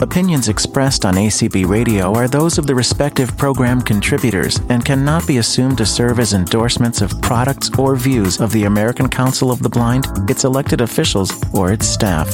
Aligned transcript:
Opinions 0.00 0.48
expressed 0.48 1.04
on 1.04 1.14
ACB 1.14 1.66
Radio 1.66 2.14
are 2.14 2.28
those 2.28 2.56
of 2.56 2.68
the 2.68 2.74
respective 2.74 3.36
program 3.36 3.80
contributors 3.80 4.60
and 4.68 4.84
cannot 4.84 5.26
be 5.26 5.38
assumed 5.38 5.76
to 5.78 5.84
serve 5.84 6.20
as 6.20 6.34
endorsements 6.34 7.00
of 7.00 7.20
products 7.20 7.76
or 7.76 7.96
views 7.96 8.40
of 8.40 8.52
the 8.52 8.62
American 8.62 9.08
Council 9.08 9.50
of 9.50 9.60
the 9.60 9.68
Blind, 9.68 10.06
its 10.30 10.44
elected 10.44 10.80
officials, 10.80 11.32
or 11.52 11.72
its 11.72 11.88
staff. 11.88 12.32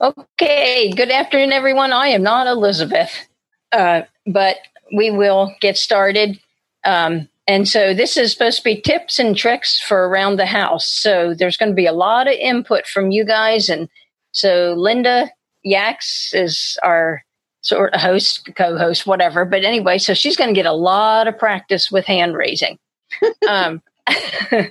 Okay, 0.00 0.92
good 0.92 1.10
afternoon, 1.10 1.52
everyone. 1.52 1.92
I 1.92 2.08
am 2.08 2.22
not 2.22 2.46
Elizabeth, 2.46 3.28
uh, 3.72 4.02
but 4.26 4.56
we 4.96 5.10
will 5.10 5.54
get 5.60 5.76
started. 5.76 6.40
Um, 6.84 7.28
and 7.46 7.68
so 7.68 7.92
this 7.92 8.16
is 8.16 8.32
supposed 8.32 8.58
to 8.58 8.64
be 8.64 8.80
tips 8.80 9.18
and 9.18 9.36
tricks 9.36 9.78
for 9.78 10.08
around 10.08 10.36
the 10.36 10.46
house. 10.46 10.88
So 10.88 11.34
there's 11.34 11.58
going 11.58 11.72
to 11.72 11.76
be 11.76 11.86
a 11.86 11.92
lot 11.92 12.28
of 12.28 12.32
input 12.34 12.86
from 12.86 13.10
you 13.10 13.26
guys. 13.26 13.68
And 13.68 13.90
so 14.32 14.72
Linda 14.74 15.30
Yax 15.66 16.32
is 16.32 16.78
our 16.82 17.22
sort 17.62 17.92
of 17.94 18.00
host, 18.00 18.48
co 18.54 18.78
host, 18.78 19.06
whatever. 19.06 19.44
But 19.44 19.64
anyway, 19.64 19.98
so 19.98 20.14
she's 20.14 20.36
going 20.36 20.50
to 20.50 20.54
get 20.54 20.66
a 20.66 20.72
lot 20.72 21.26
of 21.26 21.38
practice 21.38 21.90
with 21.90 22.06
hand 22.06 22.36
raising. 22.36 22.78
um, 23.48 23.82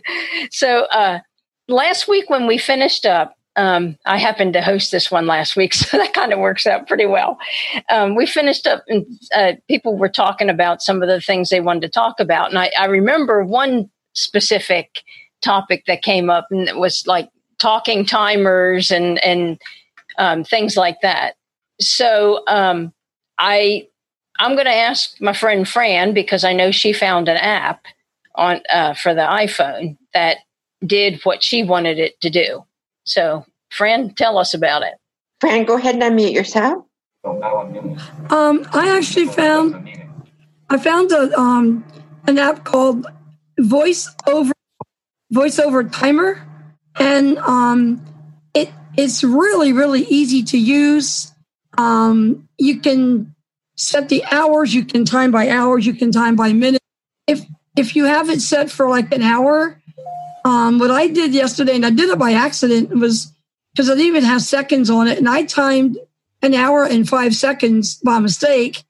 so 0.52 0.86
uh, 0.86 1.20
last 1.68 2.08
week 2.08 2.30
when 2.30 2.48
we 2.48 2.58
finished 2.58 3.06
up, 3.06 3.36
um, 3.58 3.98
I 4.06 4.18
happened 4.18 4.54
to 4.54 4.62
host 4.62 4.92
this 4.92 5.10
one 5.10 5.28
last 5.28 5.56
week, 5.56 5.74
so 5.74 5.98
that 5.98 6.14
kind 6.14 6.34
of 6.34 6.40
works 6.40 6.66
out 6.66 6.88
pretty 6.88 7.06
well. 7.06 7.38
Um, 7.90 8.16
we 8.16 8.26
finished 8.26 8.68
up, 8.68 8.84
and 8.88 9.06
uh, 9.34 9.54
people 9.68 9.98
were 9.98 10.10
talking 10.10 10.50
about 10.50 10.82
some 10.82 11.02
of 11.02 11.08
the 11.08 11.22
things 11.22 11.50
they 11.50 11.62
wanted 11.62 11.82
to 11.82 11.90
talk 11.90 12.20
about. 12.20 12.50
And 12.50 12.60
I, 12.60 12.72
I 12.78 12.86
remember 12.86 13.44
one 13.44 13.90
specific 14.14 15.04
topic 15.44 15.84
that 15.88 16.02
came 16.02 16.30
up, 16.30 16.48
and 16.52 16.68
it 16.68 16.78
was 16.78 17.04
like 17.06 17.30
talking 17.60 18.06
timers 18.06 18.92
and, 18.92 19.24
and 19.24 19.60
um, 20.18 20.44
things 20.44 20.78
like 20.78 21.02
that. 21.02 21.36
So 21.80 22.44
um, 22.48 22.94
I, 23.38 23.88
I'm 24.40 24.54
going 24.54 24.66
to 24.66 24.74
ask 24.74 25.20
my 25.22 25.34
friend 25.34 25.68
Fran 25.68 26.14
because 26.14 26.44
I 26.44 26.54
know 26.54 26.72
she 26.72 26.94
found 26.94 27.28
an 27.28 27.38
app 27.38 27.86
on 28.36 28.62
uh, 28.72 28.94
for 28.94 29.14
the 29.14 29.22
iPhone 29.22 29.98
that 30.14 30.38
did 30.86 31.22
what 31.24 31.44
she 31.44 31.64
wanted 31.64 32.00
it 32.00 32.20
to 32.22 32.30
do. 32.30 32.66
So, 33.06 33.46
Fran, 33.72 34.14
tell 34.14 34.38
us 34.38 34.54
about 34.54 34.82
it. 34.82 34.96
Fran, 35.40 35.66
go 35.66 35.78
ahead 35.78 35.96
and 35.96 36.04
unmute 36.04 36.34
yourself. 36.34 36.86
Um, 37.26 38.68
I 38.72 38.96
actually 38.98 39.28
found 39.28 39.90
I 40.70 40.78
found 40.78 41.12
a 41.12 41.38
um, 41.38 41.84
an 42.28 42.38
app 42.38 42.64
called 42.64 43.08
Voice 43.60 44.10
Over 44.28 44.54
Voice 45.32 45.58
Over 45.60 45.84
Timer, 45.84 46.46
and 47.00 47.38
um, 47.40 48.06
it 48.54 48.72
it's 48.98 49.24
really 49.24 49.74
really 49.74 50.04
easy 50.04 50.44
to 50.44 50.58
use. 50.58 51.32
Um, 51.78 52.48
you 52.58 52.80
can 52.80 53.36
set 53.76 54.10
the 54.10 54.24
hours. 54.26 54.74
You 54.74 54.86
can 54.86 55.06
time 55.06 55.32
by 55.32 55.50
hours. 55.50 55.86
You 55.86 55.94
can 55.94 56.12
time 56.12 56.36
by 56.36 56.54
minute. 56.54 56.82
If 57.28 57.42
if 57.76 57.96
you 57.96 58.06
have 58.06 58.30
it 58.30 58.42
set 58.42 58.72
for 58.72 58.90
like 58.90 59.14
an 59.14 59.22
hour, 59.22 59.82
um, 60.46 60.80
what 60.80 60.92
I 60.92 61.08
did 61.08 61.34
yesterday, 61.34 61.76
and 61.76 61.86
I 61.86 61.90
did 61.90 62.10
it 62.10 62.20
by 62.20 62.34
accident, 62.34 62.90
was 62.90 63.32
because 63.74 63.90
it 63.90 64.00
even 64.00 64.24
has 64.24 64.48
seconds 64.48 64.90
on 64.90 65.08
it, 65.08 65.18
and 65.18 65.28
I 65.28 65.44
timed 65.44 65.98
an 66.42 66.54
hour 66.54 66.86
and 66.86 67.08
five 67.08 67.36
seconds 67.36 67.96
by 67.96 68.20
mistake. 68.20 68.84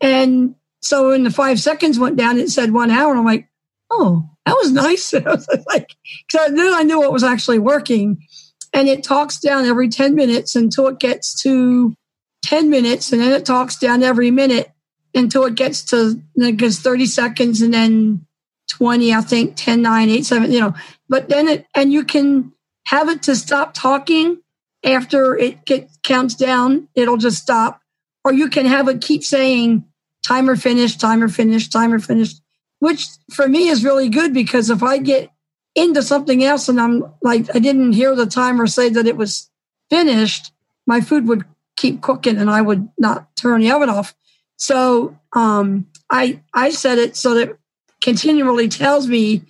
And 0.00 0.54
so 0.80 1.10
when 1.10 1.24
the 1.24 1.30
five 1.30 1.60
seconds 1.60 1.98
went 1.98 2.16
down, 2.16 2.38
it 2.38 2.50
said 2.50 2.72
one 2.72 2.90
hour. 2.90 3.10
And 3.10 3.20
I'm 3.20 3.24
like, 3.24 3.48
oh, 3.90 4.28
that 4.46 4.56
was 4.56 4.72
nice. 4.72 5.14
I 5.14 5.20
was 5.20 5.48
like, 5.66 5.94
because 6.26 6.52
then 6.52 6.74
I 6.74 6.82
knew 6.82 7.02
it 7.02 7.12
was 7.12 7.24
actually 7.24 7.58
working. 7.58 8.26
And 8.72 8.88
it 8.88 9.02
talks 9.02 9.38
down 9.38 9.64
every 9.64 9.88
10 9.88 10.14
minutes 10.14 10.54
until 10.54 10.88
it 10.88 10.98
gets 10.98 11.40
to 11.42 11.94
10 12.42 12.70
minutes. 12.70 13.12
And 13.12 13.20
then 13.20 13.32
it 13.32 13.44
talks 13.44 13.76
down 13.76 14.02
every 14.02 14.30
minute 14.30 14.70
until 15.14 15.44
it 15.44 15.54
gets 15.54 15.82
to, 15.84 16.20
gets 16.56 16.78
30 16.78 17.06
seconds 17.06 17.62
and 17.62 17.72
then 17.72 18.26
20, 18.68 19.14
I 19.14 19.20
think 19.22 19.56
10, 19.56 19.82
9, 19.82 20.08
8, 20.08 20.26
7, 20.26 20.52
you 20.52 20.60
know. 20.60 20.74
But 21.08 21.28
then 21.28 21.48
it, 21.48 21.66
and 21.74 21.92
you 21.92 22.04
can 22.04 22.52
have 22.86 23.08
it 23.08 23.22
to 23.24 23.34
stop 23.34 23.74
talking 23.74 24.38
after 24.84 25.36
it 25.36 25.64
get, 25.64 25.90
counts 26.02 26.34
down. 26.34 26.88
It'll 26.94 27.16
just 27.16 27.42
stop. 27.42 27.80
Or 28.24 28.32
you 28.32 28.48
can 28.48 28.66
have 28.66 28.88
it 28.88 29.00
keep 29.00 29.24
saying 29.24 29.84
timer 30.22 30.56
finished, 30.56 31.00
timer 31.00 31.28
finished, 31.28 31.72
timer 31.72 31.98
finished, 31.98 32.42
which 32.78 33.08
for 33.32 33.48
me 33.48 33.68
is 33.68 33.84
really 33.84 34.08
good 34.08 34.34
because 34.34 34.70
if 34.70 34.82
I 34.82 34.98
get 34.98 35.30
into 35.78 36.02
something 36.02 36.42
else 36.42 36.68
and 36.68 36.80
I'm 36.80 37.04
like, 37.22 37.54
I 37.54 37.58
didn't 37.58 37.92
hear 37.92 38.14
the 38.14 38.26
timer 38.26 38.66
say 38.66 38.88
that 38.90 39.06
it 39.06 39.16
was 39.16 39.48
finished, 39.90 40.52
my 40.86 41.00
food 41.00 41.28
would 41.28 41.44
keep 41.76 42.02
cooking 42.02 42.36
and 42.36 42.50
I 42.50 42.60
would 42.60 42.88
not 42.98 43.34
turn 43.36 43.60
the 43.60 43.70
oven 43.70 43.88
off. 43.88 44.14
So 44.56 45.16
um, 45.32 45.86
I 46.10 46.40
I 46.52 46.70
set 46.70 46.98
it 46.98 47.16
so 47.16 47.34
that 47.34 47.56
continually 48.02 48.68
tells 48.68 49.06
me, 49.06 49.42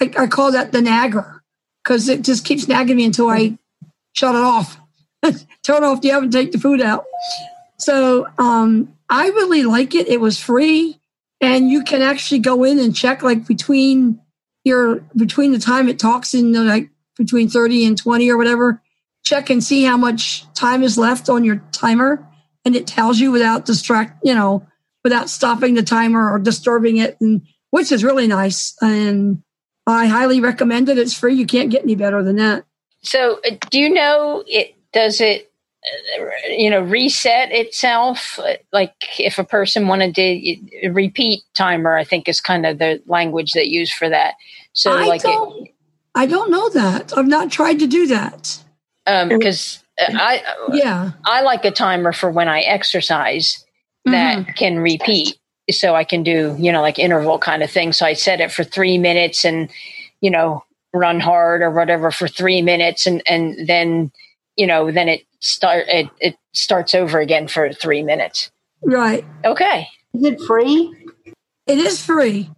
I, 0.00 0.10
I 0.18 0.26
call 0.26 0.52
that 0.52 0.72
the 0.72 0.82
nagger 0.82 1.42
because 1.82 2.08
it 2.08 2.22
just 2.22 2.44
keeps 2.44 2.66
nagging 2.66 2.96
me 2.96 3.04
until 3.04 3.30
I 3.30 3.56
shut 4.12 4.34
it 4.34 4.42
off, 4.42 4.78
turn 5.62 5.84
off 5.84 6.00
the 6.00 6.12
oven, 6.12 6.30
take 6.30 6.52
the 6.52 6.58
food 6.58 6.80
out. 6.80 7.04
So 7.78 8.26
um, 8.38 8.92
I 9.08 9.28
really 9.28 9.62
like 9.62 9.94
it. 9.94 10.08
It 10.08 10.20
was 10.20 10.40
free, 10.40 10.98
and 11.40 11.70
you 11.70 11.84
can 11.84 12.02
actually 12.02 12.40
go 12.40 12.64
in 12.64 12.78
and 12.80 12.96
check 12.96 13.22
like 13.22 13.46
between 13.46 14.20
your 14.66 14.96
between 15.16 15.52
the 15.52 15.58
time 15.58 15.88
it 15.88 15.98
talks 15.98 16.34
in 16.34 16.52
like 16.52 16.90
between 17.16 17.48
thirty 17.48 17.86
and 17.86 17.96
twenty 17.96 18.28
or 18.28 18.36
whatever. 18.36 18.82
Check 19.24 19.48
and 19.48 19.62
see 19.62 19.84
how 19.84 19.96
much 19.96 20.44
time 20.54 20.82
is 20.82 20.98
left 20.98 21.28
on 21.28 21.44
your 21.44 21.62
timer, 21.72 22.26
and 22.64 22.76
it 22.76 22.86
tells 22.86 23.18
you 23.18 23.30
without 23.30 23.64
distract, 23.64 24.18
you 24.22 24.34
know, 24.34 24.66
without 25.02 25.30
stopping 25.30 25.74
the 25.74 25.82
timer 25.82 26.30
or 26.30 26.38
disturbing 26.38 26.98
it, 26.98 27.16
and 27.20 27.42
which 27.70 27.90
is 27.92 28.04
really 28.04 28.26
nice. 28.26 28.74
And 28.80 29.42
I 29.86 30.06
highly 30.06 30.40
recommend 30.40 30.88
it. 30.88 30.98
It's 30.98 31.14
free. 31.14 31.34
You 31.34 31.46
can't 31.46 31.70
get 31.70 31.82
any 31.82 31.94
better 31.94 32.22
than 32.22 32.36
that. 32.36 32.64
So, 33.02 33.40
uh, 33.46 33.56
do 33.70 33.80
you 33.80 33.88
know 33.88 34.42
it? 34.46 34.74
Does 34.92 35.20
it, 35.20 35.52
you 36.48 36.70
know, 36.70 36.80
reset 36.80 37.52
itself? 37.52 38.38
Like 38.72 38.94
if 39.18 39.38
a 39.38 39.44
person 39.44 39.88
wanted 39.88 40.14
to 40.16 40.90
repeat 40.90 41.42
timer, 41.54 41.96
I 41.96 42.04
think 42.04 42.28
is 42.28 42.40
kind 42.40 42.66
of 42.66 42.78
the 42.78 43.02
language 43.06 43.52
they 43.52 43.64
use 43.64 43.92
for 43.92 44.08
that. 44.08 44.34
So, 44.72 44.92
I 44.92 45.06
like, 45.06 45.22
don't, 45.22 45.66
it, 45.66 45.74
I 46.14 46.26
don't 46.26 46.50
know 46.50 46.68
that. 46.70 47.16
I've 47.16 47.26
not 47.26 47.50
tried 47.50 47.78
to 47.78 47.86
do 47.86 48.06
that. 48.08 48.58
Because 49.04 49.82
um, 50.08 50.16
I, 50.18 50.42
yeah, 50.72 51.12
I 51.24 51.42
like 51.42 51.64
a 51.64 51.70
timer 51.70 52.12
for 52.12 52.30
when 52.30 52.48
I 52.48 52.60
exercise 52.60 53.64
that 54.04 54.38
mm-hmm. 54.38 54.52
can 54.52 54.78
repeat 54.78 55.38
so 55.70 55.94
I 55.94 56.04
can 56.04 56.22
do, 56.22 56.56
you 56.58 56.72
know, 56.72 56.80
like 56.80 56.98
interval 56.98 57.38
kind 57.38 57.62
of 57.62 57.70
thing. 57.70 57.92
So 57.92 58.06
I 58.06 58.12
set 58.12 58.40
it 58.40 58.52
for 58.52 58.64
three 58.64 58.98
minutes 58.98 59.44
and, 59.44 59.70
you 60.20 60.30
know, 60.30 60.64
run 60.92 61.20
hard 61.20 61.62
or 61.62 61.70
whatever 61.70 62.10
for 62.10 62.28
three 62.28 62.62
minutes 62.62 63.06
and, 63.06 63.22
and 63.28 63.66
then, 63.66 64.12
you 64.56 64.66
know, 64.66 64.90
then 64.90 65.08
it 65.08 65.26
start 65.40 65.84
it, 65.88 66.08
it 66.20 66.36
starts 66.52 66.94
over 66.94 67.20
again 67.20 67.48
for 67.48 67.72
three 67.72 68.02
minutes. 68.02 68.50
Right. 68.82 69.24
Okay. 69.44 69.88
Is 70.14 70.24
it 70.24 70.40
free? 70.40 70.94
It 71.66 71.78
is 71.78 72.04
free. 72.04 72.50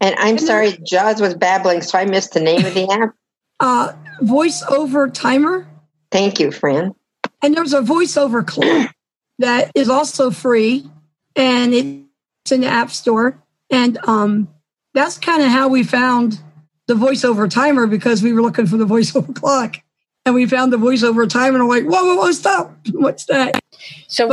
And 0.00 0.14
I'm 0.18 0.38
sorry, 0.38 0.76
Jaws 0.82 1.20
was 1.20 1.34
babbling, 1.34 1.82
so 1.82 1.98
I 1.98 2.04
missed 2.04 2.34
the 2.34 2.40
name 2.40 2.64
of 2.64 2.74
the 2.74 2.88
app. 2.90 3.14
Uh, 3.58 3.92
voice 4.20 4.62
over 4.68 5.08
timer. 5.08 5.66
Thank 6.10 6.38
you, 6.38 6.52
Fran. 6.52 6.94
And 7.42 7.56
there's 7.56 7.72
a 7.72 7.80
voiceover 7.80 8.46
clock 8.46 8.94
that 9.38 9.70
is 9.74 9.88
also 9.88 10.30
free, 10.30 10.90
and 11.34 11.72
it's 11.72 12.52
in 12.52 12.60
the 12.60 12.66
App 12.66 12.90
Store. 12.90 13.42
And 13.70 13.98
um, 14.06 14.48
that's 14.92 15.16
kind 15.16 15.42
of 15.42 15.48
how 15.48 15.68
we 15.68 15.82
found 15.82 16.40
the 16.86 16.94
voiceover 16.94 17.48
timer 17.50 17.86
because 17.86 18.22
we 18.22 18.32
were 18.32 18.42
looking 18.42 18.66
for 18.66 18.76
the 18.76 18.86
voiceover 18.86 19.34
clock 19.34 19.78
and 20.26 20.34
we 20.34 20.44
found 20.44 20.72
the 20.72 20.76
voiceover 20.76 21.28
timer 21.28 21.54
and 21.54 21.62
I'm 21.62 21.68
like, 21.68 21.84
whoa, 21.84 22.04
whoa, 22.04 22.16
whoa, 22.16 22.32
stop. 22.32 22.76
What's 22.92 23.26
that? 23.26 23.60
So 24.08 24.28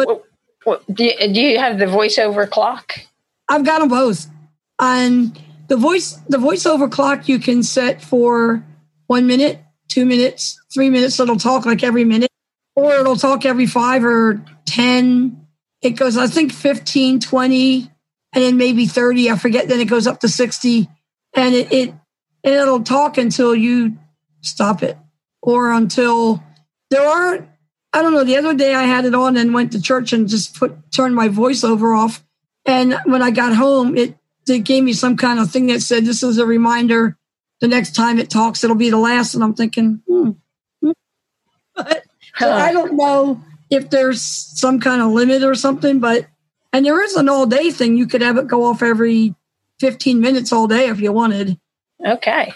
but, 0.65 0.83
do, 0.93 1.03
you, 1.03 1.33
do 1.33 1.39
you 1.39 1.59
have 1.59 1.77
the 1.77 1.85
voiceover 1.85 2.49
clock? 2.49 2.99
I've 3.47 3.63
got 3.63 3.79
them 3.79 3.89
both. 3.89 4.25
And 4.79 5.39
the 5.67 5.77
voice, 5.77 6.13
the 6.27 6.37
voiceover 6.37 6.91
clock 6.91 7.29
you 7.29 7.37
can 7.37 7.61
set 7.61 8.01
for 8.01 8.65
one 9.05 9.27
minute, 9.27 9.59
two 9.87 10.05
minutes, 10.05 10.59
three 10.73 10.89
minutes. 10.89 11.19
It'll 11.19 11.37
talk 11.37 11.65
like 11.65 11.83
every 11.83 12.05
minute 12.05 12.31
or 12.75 12.95
it'll 12.95 13.15
talk 13.15 13.45
every 13.45 13.67
five 13.67 14.03
or 14.03 14.43
10. 14.65 15.45
It 15.83 15.91
goes, 15.91 16.17
I 16.17 16.25
think 16.25 16.53
15, 16.53 17.19
20, 17.19 17.91
and 18.33 18.43
then 18.43 18.57
maybe 18.57 18.87
30. 18.87 19.29
I 19.29 19.37
forget. 19.37 19.67
Then 19.67 19.79
it 19.79 19.87
goes 19.87 20.07
up 20.07 20.21
to 20.21 20.27
60 20.27 20.89
and 21.35 21.53
it, 21.53 21.71
it 21.71 21.89
and 22.43 22.53
it'll 22.55 22.83
talk 22.83 23.19
until 23.19 23.53
you 23.53 23.97
stop 24.41 24.81
it 24.81 24.97
or 25.43 25.73
until 25.73 26.41
there 26.89 27.05
are 27.05 27.47
I 27.95 28.01
don't 28.01 28.13
know. 28.13 28.23
The 28.23 28.37
other 28.37 28.55
day 28.55 28.73
I 28.73 28.83
had 28.83 29.05
it 29.05 29.13
on 29.13 29.37
and 29.37 29.53
went 29.53 29.73
to 29.73 29.81
church 29.81 30.13
and 30.13 30.27
just 30.27 30.57
put 30.57 30.91
turned 30.91 31.13
my 31.13 31.29
voiceover 31.29 31.95
off. 31.95 32.23
And 32.65 32.97
when 33.05 33.21
I 33.21 33.29
got 33.29 33.55
home, 33.55 33.95
it 33.95 34.17
it 34.47 34.59
gave 34.59 34.83
me 34.83 34.93
some 34.93 35.15
kind 35.15 35.39
of 35.39 35.51
thing 35.51 35.67
that 35.67 35.81
said 35.81 36.05
this 36.05 36.23
is 36.23 36.39
a 36.39 36.45
reminder. 36.45 37.17
The 37.61 37.67
next 37.67 37.93
time 37.95 38.17
it 38.17 38.29
talks, 38.29 38.63
it'll 38.63 38.75
be 38.75 38.89
the 38.89 38.97
last. 38.97 39.35
And 39.35 39.43
I'm 39.43 39.53
thinking, 39.53 40.01
hmm. 40.07 40.31
hmm. 40.81 40.91
But, 41.75 42.03
so 42.35 42.51
I 42.51 42.73
don't 42.73 42.97
know 42.97 43.41
if 43.69 43.89
there's 43.89 44.21
some 44.21 44.79
kind 44.79 45.01
of 45.01 45.11
limit 45.11 45.43
or 45.43 45.55
something. 45.55 45.99
But 45.99 46.25
and 46.71 46.85
there 46.85 47.01
is 47.03 47.15
an 47.15 47.29
all 47.29 47.45
day 47.45 47.69
thing. 47.69 47.95
You 47.95 48.07
could 48.07 48.21
have 48.21 48.37
it 48.37 48.47
go 48.47 48.65
off 48.65 48.81
every 48.81 49.35
15 49.79 50.19
minutes 50.19 50.51
all 50.51 50.67
day 50.67 50.87
if 50.87 50.99
you 50.99 51.11
wanted. 51.11 51.59
Okay. 52.03 52.53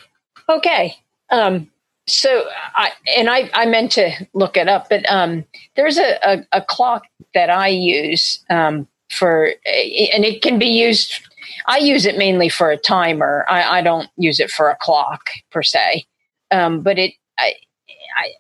Okay. 0.49 0.95
Um, 1.29 1.69
so 2.07 2.45
I 2.75 2.91
and 3.17 3.29
I, 3.29 3.49
I 3.53 3.65
meant 3.65 3.91
to 3.93 4.11
look 4.33 4.57
it 4.57 4.67
up, 4.67 4.89
but 4.89 5.09
um, 5.11 5.45
there's 5.75 5.97
a, 5.97 6.17
a, 6.23 6.45
a, 6.53 6.61
clock 6.61 7.03
that 7.33 7.49
I 7.49 7.67
use 7.67 8.43
um, 8.49 8.87
for, 9.11 9.47
and 9.47 10.23
it 10.25 10.41
can 10.41 10.57
be 10.57 10.67
used. 10.67 11.21
I 11.67 11.77
use 11.79 12.05
it 12.05 12.17
mainly 12.17 12.49
for 12.49 12.71
a 12.71 12.77
timer. 12.77 13.45
I, 13.49 13.79
I 13.79 13.81
don't 13.81 14.09
use 14.17 14.39
it 14.39 14.49
for 14.49 14.69
a 14.69 14.77
clock 14.79 15.29
per 15.51 15.61
se, 15.61 16.05
um, 16.49 16.81
but 16.81 16.97
it. 16.97 17.13
I, 17.37 17.53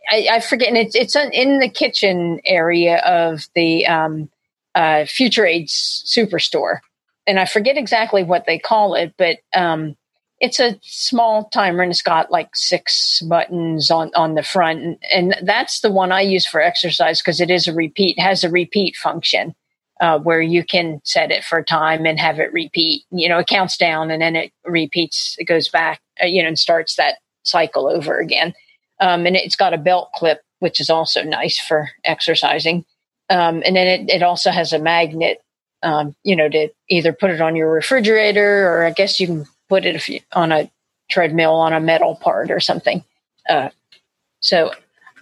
I, 0.09 0.27
I 0.31 0.39
forget, 0.39 0.69
and 0.69 0.77
it's 0.77 0.95
it's 0.95 1.15
in 1.15 1.59
the 1.59 1.69
kitchen 1.69 2.39
area 2.45 2.97
of 2.99 3.47
the 3.53 3.85
um, 3.85 4.29
uh, 4.73 5.05
FutureAids 5.05 6.03
Superstore, 6.05 6.79
and 7.27 7.39
I 7.39 7.45
forget 7.45 7.77
exactly 7.77 8.23
what 8.23 8.45
they 8.45 8.57
call 8.57 8.95
it, 8.95 9.13
but 9.17 9.37
um, 9.53 9.95
it's 10.39 10.59
a 10.59 10.79
small 10.83 11.45
timer 11.45 11.81
and 11.81 11.91
it's 11.91 12.01
got 12.01 12.31
like 12.31 12.55
six 12.55 13.21
buttons 13.21 13.89
on 13.89 14.11
on 14.15 14.35
the 14.35 14.43
front. 14.43 14.81
And, 14.81 14.97
and 15.11 15.35
that's 15.43 15.81
the 15.81 15.91
one 15.91 16.11
i 16.11 16.21
use 16.21 16.45
for 16.45 16.61
exercise 16.61 17.21
because 17.21 17.41
it 17.41 17.49
is 17.49 17.67
a 17.67 17.73
repeat 17.73 18.19
has 18.19 18.43
a 18.43 18.49
repeat 18.49 18.95
function 18.95 19.55
uh, 19.99 20.19
where 20.19 20.41
you 20.41 20.63
can 20.63 21.01
set 21.03 21.31
it 21.31 21.43
for 21.43 21.63
time 21.63 22.05
and 22.05 22.19
have 22.19 22.39
it 22.39 22.53
repeat. 22.53 23.03
You 23.09 23.29
know 23.29 23.39
it 23.39 23.47
counts 23.47 23.77
down 23.77 24.11
and 24.11 24.21
then 24.21 24.35
it 24.35 24.51
repeats 24.65 25.35
it 25.39 25.45
goes 25.45 25.69
back 25.69 26.01
uh, 26.21 26.27
you 26.27 26.41
know 26.41 26.49
and 26.49 26.59
starts 26.59 26.95
that 26.95 27.17
cycle 27.43 27.87
over 27.87 28.19
again. 28.19 28.53
Um, 28.99 29.25
and 29.25 29.35
it's 29.35 29.55
got 29.55 29.73
a 29.73 29.77
belt 29.77 30.09
clip 30.15 30.41
which 30.59 30.79
is 30.79 30.89
also 30.89 31.23
nice 31.23 31.59
for 31.59 31.89
exercising. 32.03 32.83
Um, 33.29 33.61
and 33.65 33.75
then 33.75 33.87
it, 33.87 34.09
it 34.09 34.23
also 34.23 34.49
has 34.51 34.73
a 34.73 34.79
magnet 34.79 35.41
um, 35.83 36.15
you 36.23 36.35
know 36.35 36.49
to 36.49 36.69
either 36.89 37.13
put 37.13 37.31
it 37.31 37.41
on 37.41 37.55
your 37.55 37.71
refrigerator 37.71 38.67
or 38.67 38.85
i 38.85 38.89
guess 38.91 39.19
you 39.19 39.27
can 39.27 39.45
put 39.69 39.85
it 39.85 40.23
on 40.33 40.51
a 40.51 40.71
treadmill 41.09 41.55
on 41.55 41.73
a 41.73 41.79
metal 41.79 42.15
part 42.15 42.51
or 42.51 42.59
something. 42.59 43.03
Uh, 43.47 43.69
so, 44.39 44.71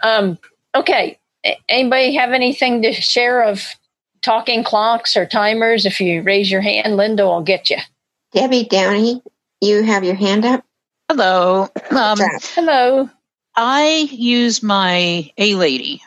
um, 0.04 0.38
okay. 0.74 1.20
Anybody 1.70 2.16
have 2.16 2.32
anything 2.32 2.82
to 2.82 2.92
share 2.92 3.44
of 3.44 3.64
talking 4.22 4.64
clocks 4.64 5.16
or 5.16 5.26
timers? 5.26 5.86
If 5.86 6.02
you 6.02 6.22
raise 6.24 6.50
your 6.50 6.62
hand, 6.62 6.98
Linda 6.98 7.26
will 7.26 7.44
get 7.44 7.70
you. 7.70 7.78
Debbie 8.34 8.66
Downey, 8.66 9.22
you 9.62 9.84
have 9.84 10.04
your 10.04 10.16
hand 10.16 10.44
up. 10.44 10.66
Hello. 11.10 11.70
Um, 11.92 12.18
hello. 12.56 13.10
I 13.56 14.10
use 14.12 14.64
my 14.64 15.32
A 15.38 15.56
Lady 15.56 16.02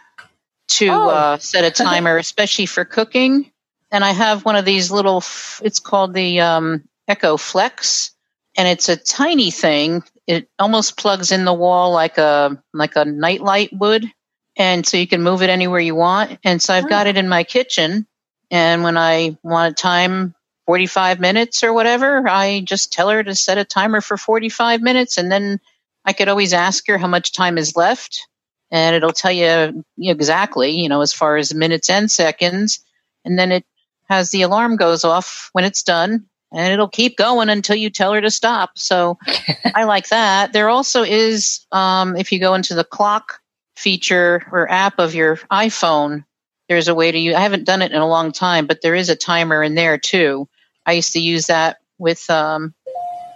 to 0.68 0.88
oh. 0.88 1.08
uh, 1.08 1.38
set 1.38 1.64
a 1.64 1.70
timer, 1.70 2.16
especially 2.18 2.66
for 2.66 2.84
cooking. 2.84 3.50
And 3.90 4.04
I 4.04 4.10
have 4.10 4.44
one 4.44 4.56
of 4.56 4.64
these 4.64 4.90
little, 4.90 5.22
it's 5.62 5.78
called 5.78 6.12
the 6.12 6.40
um, 6.40 6.88
Echo 7.06 7.36
Flex 7.36 8.10
and 8.58 8.66
it's 8.66 8.88
a 8.88 8.96
tiny 8.96 9.52
thing. 9.52 10.02
It 10.26 10.50
almost 10.58 10.98
plugs 10.98 11.32
in 11.32 11.44
the 11.44 11.54
wall 11.54 11.92
like 11.92 12.18
a 12.18 12.62
like 12.74 12.96
a 12.96 13.04
nightlight 13.04 13.72
would, 13.72 14.12
and 14.56 14.84
so 14.84 14.96
you 14.96 15.06
can 15.06 15.22
move 15.22 15.40
it 15.42 15.48
anywhere 15.48 15.80
you 15.80 15.94
want. 15.94 16.38
And 16.44 16.60
so 16.60 16.74
I've 16.74 16.88
got 16.88 17.06
oh. 17.06 17.10
it 17.10 17.16
in 17.16 17.28
my 17.28 17.44
kitchen, 17.44 18.06
and 18.50 18.82
when 18.82 18.98
I 18.98 19.38
want 19.42 19.74
to 19.74 19.80
time 19.80 20.34
45 20.66 21.20
minutes 21.20 21.62
or 21.62 21.72
whatever, 21.72 22.28
I 22.28 22.60
just 22.60 22.92
tell 22.92 23.08
her 23.08 23.22
to 23.22 23.34
set 23.34 23.56
a 23.56 23.64
timer 23.64 24.02
for 24.02 24.18
45 24.18 24.82
minutes, 24.82 25.16
and 25.16 25.30
then 25.30 25.60
I 26.04 26.12
could 26.12 26.28
always 26.28 26.52
ask 26.52 26.86
her 26.88 26.98
how 26.98 27.08
much 27.08 27.32
time 27.32 27.56
is 27.56 27.76
left, 27.76 28.26
and 28.72 28.96
it'll 28.96 29.12
tell 29.12 29.32
you 29.32 29.84
exactly, 29.98 30.72
you 30.72 30.88
know, 30.88 31.00
as 31.00 31.12
far 31.12 31.36
as 31.36 31.54
minutes 31.54 31.88
and 31.88 32.10
seconds, 32.10 32.80
and 33.24 33.38
then 33.38 33.52
it 33.52 33.64
has 34.10 34.30
the 34.30 34.42
alarm 34.42 34.76
goes 34.76 35.04
off 35.04 35.48
when 35.52 35.64
it's 35.64 35.82
done 35.84 36.27
and 36.52 36.72
it'll 36.72 36.88
keep 36.88 37.16
going 37.16 37.48
until 37.48 37.76
you 37.76 37.90
tell 37.90 38.12
her 38.12 38.20
to 38.20 38.30
stop. 38.30 38.78
So 38.78 39.18
I 39.74 39.84
like 39.84 40.08
that. 40.08 40.52
There 40.52 40.68
also 40.68 41.02
is, 41.02 41.66
um, 41.72 42.16
if 42.16 42.32
you 42.32 42.40
go 42.40 42.54
into 42.54 42.74
the 42.74 42.84
clock 42.84 43.40
feature 43.76 44.46
or 44.50 44.70
app 44.70 44.98
of 44.98 45.14
your 45.14 45.36
iPhone, 45.50 46.24
there's 46.68 46.88
a 46.88 46.94
way 46.94 47.10
to 47.10 47.18
use. 47.18 47.34
I 47.34 47.40
haven't 47.40 47.64
done 47.64 47.82
it 47.82 47.92
in 47.92 48.00
a 48.00 48.08
long 48.08 48.32
time, 48.32 48.66
but 48.66 48.82
there 48.82 48.94
is 48.94 49.08
a 49.08 49.16
timer 49.16 49.62
in 49.62 49.74
there 49.74 49.98
too. 49.98 50.48
I 50.84 50.92
used 50.92 51.12
to 51.12 51.20
use 51.20 51.46
that 51.46 51.78
with 51.98 52.28
um, 52.30 52.74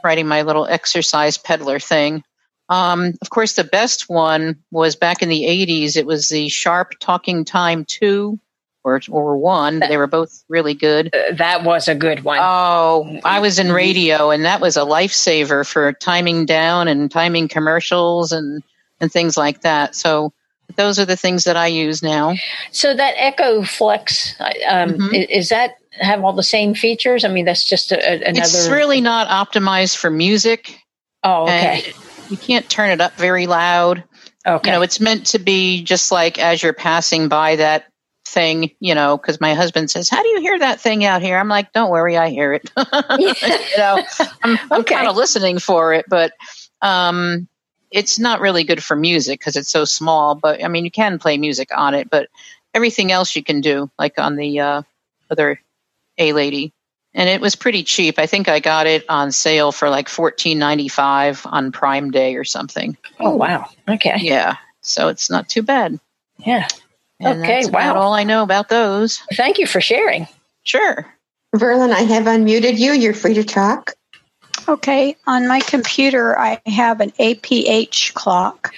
writing 0.04 0.26
my 0.26 0.42
little 0.42 0.66
exercise 0.66 1.38
peddler 1.38 1.78
thing. 1.78 2.24
Um, 2.68 3.14
of 3.20 3.30
course, 3.30 3.54
the 3.54 3.64
best 3.64 4.08
one 4.08 4.62
was 4.70 4.96
back 4.96 5.22
in 5.22 5.28
the 5.28 5.44
80s. 5.44 5.96
It 5.96 6.06
was 6.06 6.28
the 6.28 6.48
Sharp 6.48 6.94
Talking 7.00 7.44
Time 7.44 7.84
2 7.84 8.38
or 8.84 9.00
or 9.10 9.36
one. 9.36 9.80
They 9.80 9.96
were 9.96 10.06
both 10.06 10.42
really 10.48 10.74
good. 10.74 11.14
Uh, 11.14 11.34
that 11.36 11.64
was 11.64 11.88
a 11.88 11.94
good 11.94 12.24
one. 12.24 12.38
Oh, 12.40 13.20
I 13.24 13.40
was 13.40 13.58
in 13.58 13.72
radio, 13.72 14.30
and 14.30 14.44
that 14.44 14.60
was 14.60 14.76
a 14.76 14.80
lifesaver 14.80 15.66
for 15.66 15.92
timing 15.92 16.46
down 16.46 16.88
and 16.88 17.10
timing 17.10 17.48
commercials 17.48 18.32
and 18.32 18.62
and 19.00 19.10
things 19.10 19.36
like 19.36 19.62
that. 19.62 19.94
So 19.94 20.32
those 20.76 20.98
are 20.98 21.04
the 21.04 21.16
things 21.16 21.44
that 21.44 21.56
I 21.56 21.66
use 21.66 22.02
now. 22.02 22.34
So 22.70 22.94
that 22.94 23.14
Echo 23.16 23.62
Flex, 23.62 24.34
um, 24.40 24.90
mm-hmm. 24.90 25.14
is 25.14 25.50
that 25.50 25.76
have 26.00 26.24
all 26.24 26.32
the 26.32 26.42
same 26.42 26.74
features? 26.74 27.24
I 27.24 27.28
mean, 27.28 27.44
that's 27.44 27.64
just 27.64 27.92
a, 27.92 28.14
another. 28.14 28.40
It's 28.40 28.68
really 28.68 29.00
not 29.00 29.28
optimized 29.28 29.96
for 29.96 30.10
music. 30.10 30.78
Oh, 31.22 31.44
okay. 31.44 31.92
you 32.30 32.36
can't 32.36 32.68
turn 32.68 32.90
it 32.90 33.00
up 33.00 33.14
very 33.14 33.46
loud. 33.46 34.04
Okay. 34.46 34.70
You 34.70 34.76
know, 34.76 34.82
it's 34.82 35.00
meant 35.00 35.26
to 35.26 35.38
be 35.38 35.84
just 35.84 36.10
like 36.10 36.38
as 36.38 36.62
you're 36.62 36.72
passing 36.72 37.28
by 37.28 37.56
that 37.56 37.84
thing, 38.24 38.70
you 38.80 38.94
know, 38.94 39.16
because 39.16 39.40
my 39.40 39.54
husband 39.54 39.90
says, 39.90 40.08
"How 40.08 40.22
do 40.22 40.28
you 40.28 40.40
hear 40.40 40.58
that 40.58 40.80
thing 40.80 41.04
out 41.04 41.22
here?" 41.22 41.38
I'm 41.38 41.48
like, 41.48 41.72
"Don't 41.72 41.90
worry, 41.90 42.16
I 42.16 42.30
hear 42.30 42.52
it." 42.52 42.70
you 43.18 43.34
know, 43.78 44.02
I'm, 44.42 44.58
I'm 44.70 44.80
okay. 44.80 44.94
kind 44.94 45.08
of 45.08 45.16
listening 45.16 45.58
for 45.58 45.92
it, 45.94 46.06
but 46.08 46.32
um, 46.80 47.48
it's 47.90 48.18
not 48.18 48.40
really 48.40 48.64
good 48.64 48.82
for 48.82 48.96
music 48.96 49.40
because 49.40 49.56
it's 49.56 49.70
so 49.70 49.84
small. 49.84 50.34
But 50.34 50.64
I 50.64 50.68
mean, 50.68 50.84
you 50.84 50.90
can 50.90 51.18
play 51.18 51.36
music 51.38 51.70
on 51.76 51.94
it, 51.94 52.10
but 52.10 52.28
everything 52.74 53.12
else 53.12 53.34
you 53.36 53.42
can 53.42 53.60
do, 53.60 53.90
like 53.98 54.18
on 54.18 54.36
the 54.36 54.60
uh, 54.60 54.82
other 55.30 55.60
A 56.18 56.32
Lady, 56.32 56.72
and 57.14 57.28
it 57.28 57.40
was 57.40 57.56
pretty 57.56 57.82
cheap. 57.82 58.18
I 58.18 58.26
think 58.26 58.48
I 58.48 58.60
got 58.60 58.86
it 58.86 59.04
on 59.08 59.32
sale 59.32 59.72
for 59.72 59.90
like 59.90 60.08
fourteen 60.08 60.58
ninety 60.58 60.88
five 60.88 61.44
on 61.44 61.72
Prime 61.72 62.10
Day 62.10 62.36
or 62.36 62.44
something. 62.44 62.96
Oh 63.20 63.36
wow! 63.36 63.68
Okay, 63.88 64.18
yeah, 64.20 64.56
so 64.80 65.08
it's 65.08 65.28
not 65.28 65.48
too 65.48 65.62
bad. 65.62 65.98
Yeah. 66.38 66.68
And 67.22 67.42
okay, 67.42 67.66
wow. 67.70 67.94
all 67.94 68.14
I 68.14 68.24
know 68.24 68.42
about 68.42 68.68
those. 68.68 69.18
Thank 69.34 69.58
you 69.58 69.66
for 69.66 69.80
sharing. 69.80 70.26
Sure. 70.64 71.06
Verlin, 71.54 71.92
I 71.92 72.00
have 72.00 72.24
unmuted 72.24 72.78
you. 72.78 72.92
You're 72.92 73.14
free 73.14 73.34
to 73.34 73.44
talk. 73.44 73.94
Okay. 74.68 75.16
On 75.26 75.48
my 75.48 75.60
computer, 75.60 76.38
I 76.38 76.60
have 76.66 77.00
an 77.00 77.10
APH 77.12 78.14
clock. 78.14 78.72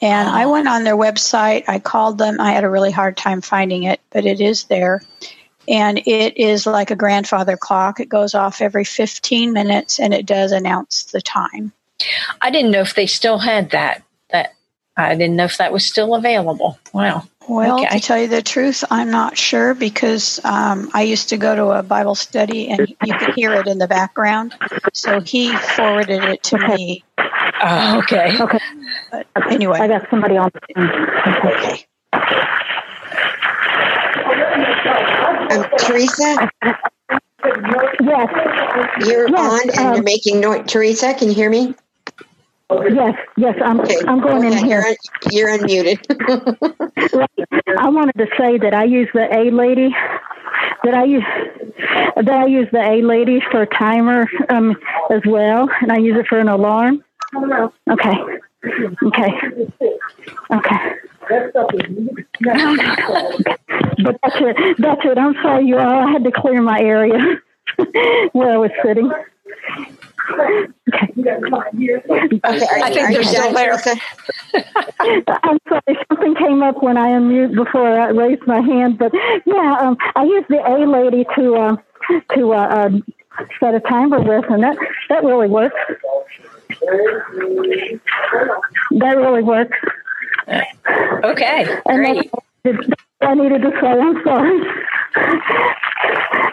And 0.00 0.28
I 0.28 0.46
went 0.46 0.66
on 0.66 0.82
their 0.82 0.96
website. 0.96 1.64
I 1.68 1.78
called 1.78 2.18
them. 2.18 2.40
I 2.40 2.52
had 2.52 2.64
a 2.64 2.70
really 2.70 2.90
hard 2.90 3.16
time 3.16 3.40
finding 3.40 3.84
it, 3.84 4.00
but 4.10 4.26
it 4.26 4.40
is 4.40 4.64
there. 4.64 5.00
And 5.68 5.98
it 5.98 6.36
is 6.36 6.66
like 6.66 6.90
a 6.90 6.96
grandfather 6.96 7.56
clock. 7.56 8.00
It 8.00 8.08
goes 8.08 8.34
off 8.34 8.60
every 8.60 8.84
15 8.84 9.52
minutes 9.52 10.00
and 10.00 10.12
it 10.12 10.26
does 10.26 10.50
announce 10.50 11.04
the 11.04 11.22
time. 11.22 11.72
I 12.40 12.50
didn't 12.50 12.72
know 12.72 12.80
if 12.80 12.94
they 12.94 13.06
still 13.06 13.38
had 13.38 13.70
that. 13.70 14.02
That 14.30 14.54
I 14.96 15.14
didn't 15.14 15.36
know 15.36 15.44
if 15.44 15.58
that 15.58 15.72
was 15.72 15.86
still 15.86 16.16
available. 16.16 16.80
Wow. 16.92 17.28
Well, 17.48 17.80
okay. 17.80 17.98
to 17.98 18.00
tell 18.00 18.18
you 18.18 18.28
the 18.28 18.42
truth, 18.42 18.84
I'm 18.90 19.10
not 19.10 19.36
sure 19.36 19.74
because 19.74 20.40
um, 20.44 20.90
I 20.94 21.02
used 21.02 21.30
to 21.30 21.36
go 21.36 21.54
to 21.54 21.70
a 21.70 21.82
Bible 21.82 22.14
study 22.14 22.68
and 22.68 22.94
you 23.04 23.14
could 23.14 23.34
hear 23.34 23.52
it 23.54 23.66
in 23.66 23.78
the 23.78 23.88
background. 23.88 24.54
So 24.92 25.20
he 25.20 25.54
forwarded 25.56 26.22
it 26.24 26.42
to 26.44 26.56
okay. 26.56 26.74
me. 26.76 27.04
Oh, 27.18 27.98
okay. 27.98 28.40
Okay. 28.40 28.58
But 29.10 29.26
anyway, 29.50 29.78
I 29.80 29.88
got 29.88 30.08
somebody 30.10 30.36
on. 30.36 30.50
Okay. 30.76 31.84
Um, 35.50 35.66
Teresa. 35.78 36.50
Yes. 38.00 39.06
You're 39.06 39.28
yes, 39.28 39.38
on 39.38 39.70
and 39.70 39.78
um, 39.78 39.94
you're 39.94 40.02
making 40.02 40.40
noise. 40.40 40.64
Teresa, 40.66 41.14
can 41.14 41.28
you 41.28 41.34
hear 41.34 41.50
me? 41.50 41.74
Yes, 42.92 43.18
yes, 43.36 43.54
I'm. 43.64 43.80
Okay. 43.80 43.96
I'm 44.06 44.20
going 44.20 44.44
in 44.44 44.64
here. 44.64 44.84
You're, 45.30 45.48
you're 45.48 45.58
unmuted. 45.58 45.98
I 47.78 47.88
wanted 47.88 48.14
to 48.18 48.26
say 48.38 48.58
that 48.58 48.74
I 48.74 48.84
use 48.84 49.08
the 49.12 49.26
A 49.34 49.50
lady. 49.50 49.94
That 50.84 50.94
I 50.94 51.04
use 51.04 51.24
that 52.16 52.30
I 52.30 52.46
use 52.46 52.68
the 52.72 52.80
A 52.80 53.02
lady 53.02 53.40
for 53.50 53.62
a 53.62 53.66
timer 53.66 54.28
um, 54.48 54.76
as 55.10 55.22
well, 55.26 55.68
and 55.80 55.92
I 55.92 55.98
use 55.98 56.16
it 56.18 56.26
for 56.28 56.38
an 56.38 56.48
alarm. 56.48 57.04
Okay. 57.90 58.14
Okay. 59.04 59.30
Okay. 60.50 60.92
But 64.04 64.18
that's 64.22 64.36
it. 64.36 64.76
That's 64.78 65.00
it. 65.04 65.18
I'm 65.18 65.34
sorry, 65.42 65.66
you 65.66 65.78
all. 65.78 66.08
I 66.08 66.10
had 66.10 66.24
to 66.24 66.32
clear 66.32 66.60
my 66.62 66.78
area 66.80 67.40
where 68.32 68.52
I 68.52 68.56
was 68.58 68.70
sitting. 68.84 69.10
Okay. 72.44 72.66
I 72.82 72.90
think 72.92 73.10
they're 73.10 73.22
still 73.24 73.52
there. 73.52 73.74
I'm 75.00 75.58
sorry, 75.68 75.98
something 76.08 76.34
came 76.36 76.62
up 76.62 76.82
when 76.82 76.96
I 76.96 77.08
unmute 77.08 77.54
before 77.54 77.86
I 77.88 78.08
raised 78.10 78.46
my 78.46 78.60
hand, 78.60 78.98
but 78.98 79.12
yeah, 79.46 79.76
um, 79.80 79.96
I 80.14 80.24
use 80.24 80.44
the 80.48 80.58
A 80.58 80.86
lady 80.86 81.24
to 81.36 81.54
uh, 81.56 81.76
to 82.34 82.52
uh, 82.52 82.56
uh, 82.56 82.90
set 83.60 83.74
a 83.74 83.80
timer 83.80 84.20
with, 84.20 84.44
and 84.50 84.62
that 84.62 84.76
that 85.08 85.24
really 85.24 85.48
works. 85.48 85.76
That 88.92 89.16
really 89.16 89.42
works. 89.42 89.78
Okay, 91.24 91.66
And 91.86 92.04
great. 92.04 92.30
I 93.20 93.34
needed 93.34 93.62
to 93.62 93.70
say. 93.80 93.86
I'm 93.86 94.22
sorry. 94.24 94.60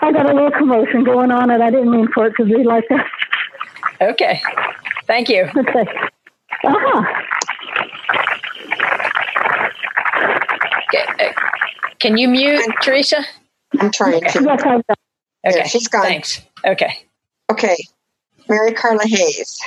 I 0.01 0.11
got 0.13 0.29
a 0.29 0.33
little 0.33 0.51
commotion 0.51 1.03
going 1.03 1.31
on, 1.31 1.49
and 1.49 1.63
I 1.63 1.71
didn't 1.71 1.91
mean 1.91 2.07
for 2.13 2.27
it 2.27 2.33
to 2.38 2.45
be 2.45 2.63
like 2.63 2.85
that. 2.89 3.05
Okay, 4.01 4.41
thank 5.07 5.29
you. 5.29 5.49
Okay. 5.59 5.85
Uh-huh. 6.65 7.23
Okay, 10.93 11.05
uh, 11.27 11.33
Can 11.99 12.17
you 12.17 12.27
mute, 12.27 12.61
Teresa? 12.81 13.23
I'm 13.79 13.91
trying 13.91 14.19
to. 14.21 14.43
Yes, 14.43 14.63
I 14.63 14.75
will. 14.75 14.83
Okay, 15.47 15.57
Yeah, 15.59 15.67
she's 15.67 15.87
gone. 15.87 16.03
Thanks. 16.03 16.41
Okay. 16.65 16.99
Okay. 17.51 17.77
Mary 18.49 18.73
Carla 18.73 19.05
Hayes. 19.05 19.59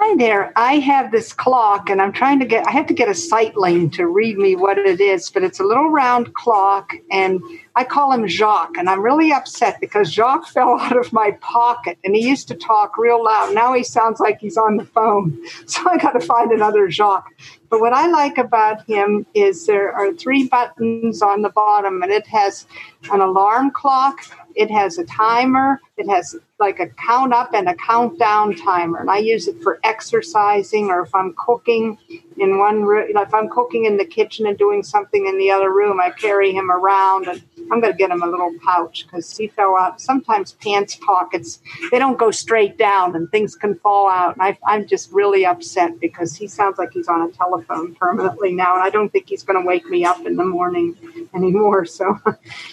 Hi 0.00 0.14
there. 0.14 0.52
I 0.54 0.74
have 0.74 1.10
this 1.10 1.32
clock 1.32 1.90
and 1.90 2.00
I'm 2.00 2.12
trying 2.12 2.38
to 2.38 2.46
get, 2.46 2.64
I 2.68 2.70
have 2.70 2.86
to 2.86 2.94
get 2.94 3.08
a 3.08 3.14
sight 3.14 3.56
lane 3.56 3.90
to 3.90 4.06
read 4.06 4.38
me 4.38 4.54
what 4.54 4.78
it 4.78 5.00
is, 5.00 5.28
but 5.28 5.42
it's 5.42 5.58
a 5.58 5.64
little 5.64 5.90
round 5.90 6.34
clock 6.34 6.92
and 7.10 7.40
I 7.74 7.82
call 7.82 8.12
him 8.12 8.28
Jacques 8.28 8.76
and 8.76 8.88
I'm 8.88 9.00
really 9.00 9.32
upset 9.32 9.80
because 9.80 10.12
Jacques 10.12 10.46
fell 10.54 10.78
out 10.78 10.96
of 10.96 11.12
my 11.12 11.32
pocket 11.40 11.98
and 12.04 12.14
he 12.14 12.28
used 12.28 12.46
to 12.46 12.54
talk 12.54 12.96
real 12.96 13.24
loud. 13.24 13.52
Now 13.52 13.74
he 13.74 13.82
sounds 13.82 14.20
like 14.20 14.38
he's 14.38 14.56
on 14.56 14.76
the 14.76 14.84
phone. 14.84 15.36
So 15.66 15.82
I 15.90 15.98
got 15.98 16.12
to 16.12 16.20
find 16.20 16.52
another 16.52 16.88
Jacques. 16.90 17.32
But 17.68 17.80
what 17.80 17.92
I 17.92 18.06
like 18.06 18.38
about 18.38 18.86
him 18.86 19.26
is 19.34 19.66
there 19.66 19.92
are 19.92 20.12
three 20.14 20.46
buttons 20.46 21.22
on 21.22 21.42
the 21.42 21.50
bottom 21.50 22.02
and 22.02 22.12
it 22.12 22.26
has 22.28 22.66
an 23.12 23.20
alarm 23.20 23.72
clock, 23.72 24.20
it 24.54 24.70
has 24.70 24.96
a 24.96 25.04
timer, 25.04 25.80
it 25.96 26.08
has 26.08 26.36
like 26.58 26.80
a 26.80 26.88
count 26.88 27.32
up 27.32 27.54
and 27.54 27.68
a 27.68 27.74
countdown 27.74 28.54
timer. 28.56 28.98
And 28.98 29.10
I 29.10 29.18
use 29.18 29.46
it 29.46 29.62
for 29.62 29.78
exercising 29.84 30.86
or 30.86 31.02
if 31.02 31.14
I'm 31.14 31.34
cooking 31.34 31.96
in 32.36 32.58
one 32.58 32.82
room, 32.82 33.06
if 33.14 33.32
I'm 33.32 33.48
cooking 33.48 33.84
in 33.84 33.96
the 33.96 34.04
kitchen 34.04 34.46
and 34.46 34.58
doing 34.58 34.82
something 34.82 35.26
in 35.26 35.38
the 35.38 35.50
other 35.50 35.72
room, 35.72 36.00
I 36.00 36.10
carry 36.10 36.52
him 36.52 36.70
around 36.70 37.28
and 37.28 37.42
I'm 37.70 37.80
going 37.80 37.92
to 37.92 37.96
get 37.96 38.10
him 38.10 38.22
a 38.22 38.26
little 38.26 38.52
pouch 38.64 39.06
because 39.06 39.36
he 39.36 39.46
fell 39.46 39.76
out. 39.76 40.00
Sometimes 40.00 40.52
pants 40.52 40.96
pockets, 40.96 41.60
they 41.92 41.98
don't 41.98 42.18
go 42.18 42.30
straight 42.32 42.76
down 42.76 43.14
and 43.14 43.30
things 43.30 43.54
can 43.54 43.76
fall 43.76 44.08
out. 44.10 44.34
And 44.34 44.42
I, 44.42 44.58
I'm 44.66 44.86
just 44.86 45.12
really 45.12 45.46
upset 45.46 46.00
because 46.00 46.34
he 46.34 46.48
sounds 46.48 46.78
like 46.78 46.92
he's 46.92 47.08
on 47.08 47.22
a 47.22 47.30
telephone 47.32 47.94
permanently 47.94 48.52
now. 48.52 48.74
And 48.74 48.82
I 48.82 48.90
don't 48.90 49.10
think 49.10 49.28
he's 49.28 49.44
going 49.44 49.60
to 49.60 49.66
wake 49.66 49.86
me 49.86 50.04
up 50.04 50.26
in 50.26 50.36
the 50.36 50.44
morning 50.44 50.96
anymore. 51.34 51.84
So 51.84 52.18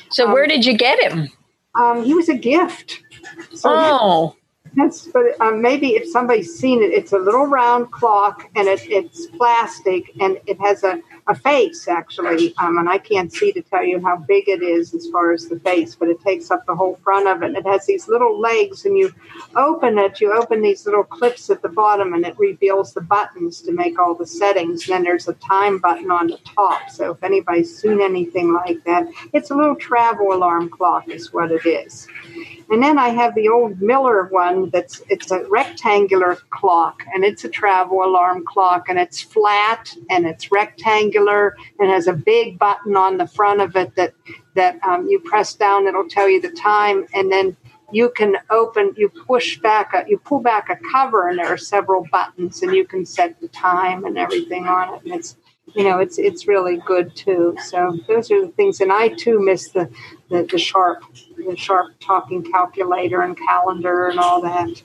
So 0.09 0.27
Um, 0.27 0.33
where 0.33 0.47
did 0.47 0.65
you 0.65 0.75
get 0.75 1.01
him? 1.01 1.29
Um, 1.79 2.03
he 2.03 2.13
was 2.13 2.29
a 2.29 2.35
gift. 2.35 3.01
So 3.53 3.69
Oh, 3.73 4.35
that's, 4.75 5.07
but 5.07 5.39
um, 5.39 5.61
maybe 5.61 5.95
if 5.95 6.09
somebody's 6.09 6.57
seen 6.57 6.81
it, 6.83 6.91
it's 6.91 7.13
a 7.13 7.17
little 7.17 7.45
round 7.45 7.91
clock 7.91 8.49
and 8.55 8.67
it, 8.67 8.81
it's 8.89 9.27
plastic 9.27 10.11
and 10.19 10.39
it 10.47 10.59
has 10.59 10.83
a, 10.83 11.01
a 11.27 11.35
face 11.35 11.87
actually. 11.87 12.53
Um, 12.57 12.77
and 12.77 12.87
I 12.87 12.97
can't 12.97 13.33
see 13.33 13.51
to 13.53 13.61
tell 13.61 13.83
you 13.83 13.99
how 14.01 14.17
big 14.17 14.47
it 14.47 14.61
is 14.61 14.93
as 14.93 15.07
far 15.07 15.31
as 15.31 15.47
the 15.47 15.59
face, 15.59 15.95
but 15.95 16.09
it 16.09 16.21
takes 16.21 16.51
up 16.51 16.65
the 16.65 16.75
whole 16.75 16.99
front 17.03 17.27
of 17.27 17.41
it. 17.41 17.47
And 17.47 17.57
it 17.57 17.65
has 17.65 17.85
these 17.85 18.07
little 18.07 18.39
legs 18.39 18.85
and 18.85 18.97
you 18.97 19.13
open 19.55 19.97
it, 19.97 20.21
you 20.21 20.33
open 20.33 20.61
these 20.61 20.85
little 20.85 21.03
clips 21.03 21.49
at 21.49 21.61
the 21.61 21.69
bottom 21.69 22.13
and 22.13 22.25
it 22.25 22.37
reveals 22.37 22.93
the 22.93 23.01
buttons 23.01 23.61
to 23.61 23.71
make 23.71 23.97
all 23.99 24.13
the 24.13 24.27
settings. 24.27 24.87
And 24.87 24.95
then 24.95 25.03
there's 25.03 25.27
a 25.27 25.33
time 25.33 25.79
button 25.79 26.11
on 26.11 26.27
the 26.27 26.39
top. 26.55 26.89
So 26.89 27.11
if 27.11 27.23
anybody's 27.23 27.75
seen 27.75 28.01
anything 28.01 28.53
like 28.53 28.83
that, 28.83 29.07
it's 29.33 29.51
a 29.51 29.55
little 29.55 29.75
travel 29.75 30.33
alarm 30.33 30.69
clock 30.69 31.09
is 31.09 31.33
what 31.33 31.51
it 31.51 31.65
is. 31.65 32.07
And 32.69 32.81
then 32.81 32.97
I 32.97 33.09
have 33.09 33.35
the 33.35 33.49
old 33.49 33.81
Miller 33.81 34.25
one 34.31 34.69
that's 34.71 35.01
it's 35.09 35.31
a 35.31 35.45
rectangular 35.49 36.37
clock 36.49 37.03
and 37.13 37.23
it's 37.23 37.43
a 37.43 37.49
travel 37.49 38.03
alarm 38.03 38.43
clock 38.45 38.89
and 38.89 38.97
it's 38.97 39.21
flat 39.21 39.93
and 40.09 40.25
it's 40.25 40.51
rectangular 40.51 41.55
and 41.79 41.89
has 41.89 42.07
a 42.07 42.13
big 42.13 42.57
button 42.57 42.95
on 42.95 43.17
the 43.17 43.27
front 43.27 43.61
of 43.61 43.75
it 43.75 43.95
that 43.95 44.13
that 44.55 44.79
um, 44.83 45.07
you 45.07 45.19
press 45.19 45.53
down 45.53 45.87
it'll 45.87 46.09
tell 46.09 46.27
you 46.27 46.41
the 46.41 46.51
time 46.51 47.05
and 47.13 47.31
then 47.31 47.55
you 47.91 48.09
can 48.09 48.35
open 48.49 48.93
you 48.97 49.09
push 49.09 49.59
back 49.59 49.93
a, 49.93 50.03
you 50.07 50.17
pull 50.17 50.39
back 50.39 50.69
a 50.69 50.77
cover 50.91 51.29
and 51.29 51.37
there 51.37 51.47
are 51.47 51.57
several 51.57 52.03
buttons 52.11 52.63
and 52.63 52.73
you 52.73 52.85
can 52.85 53.05
set 53.05 53.39
the 53.41 53.47
time 53.49 54.05
and 54.05 54.17
everything 54.17 54.65
on 54.67 54.95
it 54.95 55.03
and 55.03 55.13
it's 55.13 55.35
you 55.73 55.83
know 55.83 55.99
it's 55.99 56.17
it's 56.17 56.47
really 56.47 56.77
good 56.77 57.15
too. 57.15 57.57
So 57.65 57.97
those 58.07 58.31
are 58.31 58.45
the 58.45 58.51
things 58.51 58.81
and 58.81 58.91
i 58.91 59.09
too 59.09 59.39
miss 59.39 59.69
the 59.69 59.89
the, 60.29 60.43
the 60.43 60.57
sharp 60.57 61.03
the 61.37 61.55
sharp 61.55 61.93
talking 61.99 62.43
calculator 62.43 63.21
and 63.21 63.37
calendar 63.37 64.07
and 64.07 64.19
all 64.19 64.41
that. 64.41 64.81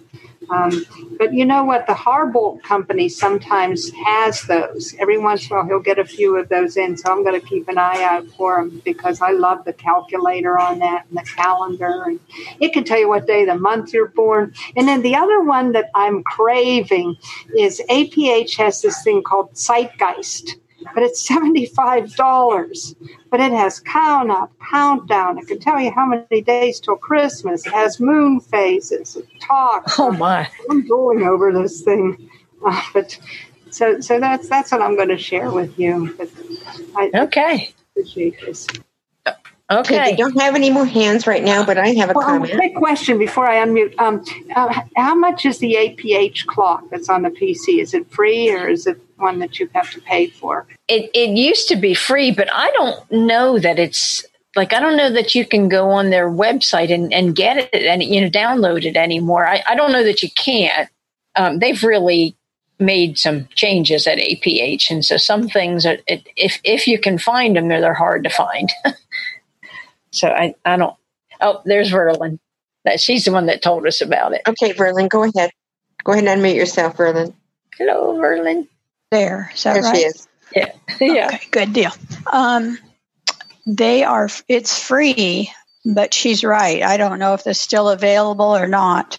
Um, 0.51 0.85
but 1.17 1.33
you 1.33 1.45
know 1.45 1.63
what? 1.63 1.87
The 1.87 1.93
harbolt 1.93 2.63
company 2.63 3.09
sometimes 3.09 3.91
has 4.05 4.43
those. 4.43 4.97
Every 4.99 5.17
once 5.17 5.49
in 5.49 5.53
a 5.53 5.61
while 5.61 5.67
he'll 5.67 5.81
get 5.81 5.99
a 5.99 6.05
few 6.05 6.37
of 6.37 6.49
those 6.49 6.77
in 6.77 6.97
so 6.97 7.13
i'm 7.13 7.23
going 7.23 7.41
to 7.41 7.47
keep 7.47 7.69
an 7.69 7.79
eye 7.79 8.03
out 8.03 8.27
for 8.37 8.57
them 8.57 8.83
because 8.85 9.21
i 9.21 9.31
love 9.31 9.65
the 9.65 9.73
calculator 9.73 10.59
on 10.59 10.79
that 10.81 11.07
and 11.09 11.19
the 11.19 11.23
calendar 11.23 12.05
and 12.07 12.19
it 12.61 12.73
can 12.73 12.85
tell 12.85 12.99
you 12.99 13.09
what 13.09 13.27
day 13.27 13.43
of 13.43 13.49
the 13.49 13.55
month 13.55 13.93
you're 13.93 14.09
born. 14.09 14.53
And 14.77 14.89
then 14.89 15.03
the 15.03 15.15
other 15.15 15.41
one 15.43 15.73
that 15.73 15.91
i'm 15.95 16.23
craving 16.25 17.17
is 17.57 17.81
aph 17.89 18.57
has 18.57 18.83
this 18.83 19.03
thing 19.05 19.23
called 19.23 19.53
zeitgeist 19.55 20.57
but 20.95 21.03
it's 21.03 21.27
$75. 21.29 22.95
But 23.31 23.41
it 23.41 23.53
has 23.53 23.81
count 23.81 24.31
up, 24.31 24.53
countdown. 24.71 25.39
It 25.39 25.47
can 25.49 25.59
tell 25.61 25.81
you 25.81 25.91
how 25.93 26.07
many 26.07 26.41
days 26.43 26.81
till 26.81 26.97
Christmas. 26.97 27.67
It 27.67 27.73
has 27.73 28.01
moon 28.01 28.41
phases. 28.41 29.17
It 29.17 29.27
talks. 29.41 29.99
oh 29.99 30.11
my. 30.13 30.49
I'm 30.71 30.87
drooling 30.87 31.25
over 31.25 31.53
this 31.53 31.83
thing. 31.83 32.31
Uh, 32.63 32.79
but 32.93 33.19
so 33.71 33.99
so 34.01 34.21
that's 34.21 34.47
that's 34.51 34.71
what 34.71 34.83
I'm 34.83 34.95
going 34.95 35.09
to 35.09 35.17
share 35.17 35.51
with 35.51 35.79
you. 35.79 36.15
But 36.19 36.29
I 36.95 37.11
Okay. 37.23 37.73
appreciate 37.93 38.39
this. 38.43 38.67
Okay. 39.27 39.35
Okay. 39.71 40.11
We 40.11 40.17
don't 40.19 40.39
have 40.39 40.55
any 40.57 40.69
more 40.69 40.85
hands 40.85 41.27
right 41.27 41.43
now, 41.43 41.65
but 41.65 41.79
I 41.79 41.89
have 41.93 42.11
a 42.11 42.13
Well, 42.13 42.25
um, 42.29 42.41
comment. 42.43 42.53
quick 42.59 42.75
question 42.75 43.17
before 43.19 43.49
I 43.49 43.65
unmute. 43.65 43.99
Um, 43.99 44.23
uh, 44.57 44.83
how 44.97 45.15
much 45.15 45.47
is 45.47 45.57
the 45.59 45.75
APH 45.77 46.45
clock 46.47 46.85
that's 46.91 47.09
on 47.09 47.23
the 47.23 47.31
PC? 47.31 47.81
Is 47.81 47.95
it 47.95 48.11
free 48.11 48.51
or 48.53 48.69
is 48.69 48.87
it 48.87 49.01
one 49.21 49.39
that 49.39 49.59
you 49.61 49.69
have 49.75 49.91
to 49.93 50.01
pay 50.01 50.29
for? 50.29 50.67
It 50.89 51.11
it 51.15 51.37
used 51.37 51.69
to 51.69 51.77
be 51.77 51.95
free, 51.95 52.31
but 52.33 52.49
I 52.53 52.71
don't 52.73 53.11
know 53.13 53.59
that 53.59 53.79
it's 53.79 54.25
like 54.57 54.73
I 54.73 54.81
don't 54.81 54.97
know 54.97 55.13
that 55.13 55.35
you 55.35 55.47
can 55.47 55.69
go 55.69 55.91
on 55.91 56.11
their 56.11 56.29
website 56.29 56.93
and, 56.93 57.13
and 57.13 57.35
get 57.37 57.71
it 57.73 57.75
and 57.75 58.03
you 58.03 58.21
know 58.21 58.31
download 58.31 58.85
it 58.85 58.97
anymore. 58.97 59.47
I, 59.47 59.63
I 59.69 59.75
don't 59.75 59.93
know 59.93 60.05
that 60.05 60.23
you 60.23 60.31
can't. 60.31 60.89
Um, 61.37 61.59
they've 61.59 61.83
really 61.83 62.37
made 62.79 63.19
some 63.19 63.47
changes 63.55 64.07
at 64.07 64.19
APH, 64.19 64.91
and 64.91 65.05
so 65.05 65.17
some 65.17 65.49
things 65.49 65.87
are 65.87 65.99
it, 66.07 66.27
if 66.37 66.61
if 66.65 66.87
you 66.87 66.99
can 66.99 67.19
find 67.19 67.57
them, 67.57 67.69
they're, 67.69 67.81
they're 67.81 67.95
hard 67.95 68.25
to 68.25 68.31
find. 68.31 68.71
so 70.11 70.29
I 70.29 70.55
I 70.65 70.77
don't. 70.77 70.97
Oh, 71.41 71.63
there's 71.65 71.93
Verlin. 71.93 72.39
That 72.85 72.99
she's 73.01 73.27
the 73.27 73.33
one 73.33 73.47
that 73.47 73.63
told 73.63 73.87
us 73.87 74.01
about 74.01 74.33
it. 74.33 74.43
Okay, 74.49 74.73
Verlin, 74.73 75.09
go 75.09 75.23
ahead. 75.23 75.51
Go 76.03 76.13
ahead 76.13 76.25
and 76.27 76.43
unmute 76.43 76.57
yourself, 76.57 76.97
Verlin. 76.97 77.35
Hello, 77.77 78.15
Verlin. 78.15 78.67
There, 79.11 79.51
is 79.55 79.63
that 79.65 79.75
There 79.75 79.83
right? 79.83 79.97
she 79.97 80.03
is. 80.03 80.29
Yeah, 80.55 80.73
yeah. 81.01 81.27
Okay, 81.29 81.47
good 81.51 81.73
deal. 81.73 81.91
Um, 82.33 82.79
they 83.67 84.05
are. 84.05 84.29
It's 84.49 84.83
free, 84.83 85.51
but 85.85 86.15
she's 86.15 86.45
right. 86.45 86.83
I 86.83 86.97
don't 86.97 87.19
know 87.19 87.35
if 87.35 87.47
it's 87.47 87.59
still 87.61 87.89
available 87.89 88.57
or 88.57 88.67
not. 88.67 89.19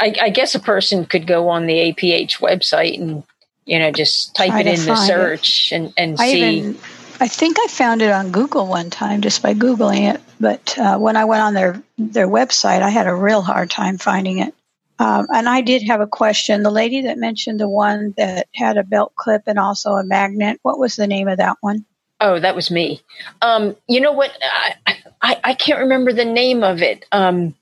I, 0.00 0.14
I 0.20 0.30
guess 0.30 0.54
a 0.54 0.60
person 0.60 1.04
could 1.06 1.26
go 1.26 1.48
on 1.48 1.66
the 1.66 1.74
APH 1.74 2.38
website 2.40 3.00
and 3.00 3.22
you 3.66 3.78
know 3.78 3.92
just 3.92 4.34
type 4.34 4.50
Try 4.50 4.60
it 4.60 4.66
in 4.66 4.80
the 4.80 4.86
find 4.86 5.02
it. 5.02 5.06
search 5.06 5.72
and 5.72 5.92
and 5.96 6.16
I 6.20 6.30
see. 6.32 6.58
even, 6.58 6.78
I 7.20 7.28
think 7.28 7.56
I 7.60 7.66
found 7.68 8.02
it 8.02 8.10
on 8.10 8.32
Google 8.32 8.66
one 8.66 8.90
time 8.90 9.22
just 9.22 9.42
by 9.42 9.54
googling 9.54 10.12
it. 10.14 10.20
But 10.40 10.76
uh, 10.78 10.98
when 10.98 11.16
I 11.16 11.24
went 11.24 11.42
on 11.42 11.54
their 11.54 11.82
their 11.98 12.28
website, 12.28 12.82
I 12.82 12.90
had 12.90 13.06
a 13.06 13.14
real 13.14 13.42
hard 13.42 13.70
time 13.70 13.98
finding 13.98 14.38
it. 14.38 14.54
Um, 14.98 15.26
and 15.32 15.48
I 15.48 15.60
did 15.60 15.82
have 15.82 16.00
a 16.00 16.06
question. 16.06 16.62
The 16.62 16.70
lady 16.70 17.02
that 17.02 17.18
mentioned 17.18 17.60
the 17.60 17.68
one 17.68 18.14
that 18.16 18.48
had 18.54 18.78
a 18.78 18.82
belt 18.82 19.14
clip 19.16 19.42
and 19.46 19.58
also 19.58 19.92
a 19.92 20.04
magnet. 20.04 20.58
What 20.62 20.78
was 20.78 20.96
the 20.96 21.06
name 21.06 21.28
of 21.28 21.38
that 21.38 21.58
one? 21.60 21.84
oh, 22.20 22.40
that 22.40 22.54
was 22.54 22.70
me. 22.70 23.00
Um, 23.42 23.76
you 23.88 24.00
know 24.00 24.12
what? 24.12 24.36
I, 24.42 24.74
I 25.22 25.40
I 25.44 25.54
can't 25.54 25.80
remember 25.80 26.12
the 26.12 26.24
name 26.24 26.62
of 26.62 26.82
it. 26.82 27.04
Um, 27.12 27.54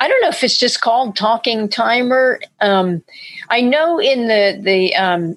I 0.00 0.08
don't 0.08 0.22
know 0.22 0.28
if 0.28 0.42
it's 0.42 0.58
just 0.58 0.80
called 0.80 1.16
Talking 1.16 1.68
Timer. 1.68 2.40
Um, 2.60 3.02
I 3.48 3.60
know 3.60 4.00
in 4.00 4.28
the 4.28 4.58
the 4.60 4.94
um, 4.96 5.36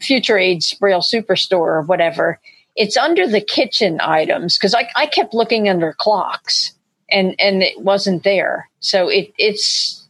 Future 0.00 0.38
Aids 0.38 0.72
Braille 0.74 1.00
Superstore 1.00 1.52
or 1.52 1.82
whatever, 1.82 2.40
it's 2.74 2.96
under 2.96 3.26
the 3.26 3.40
kitchen 3.40 4.00
items 4.00 4.56
because 4.56 4.74
I, 4.74 4.88
I 4.96 5.06
kept 5.06 5.34
looking 5.34 5.68
under 5.68 5.94
clocks 5.98 6.72
and 7.10 7.34
and 7.38 7.62
it 7.62 7.80
wasn't 7.80 8.22
there. 8.22 8.68
So 8.80 9.08
it 9.08 9.32
it's 9.38 10.05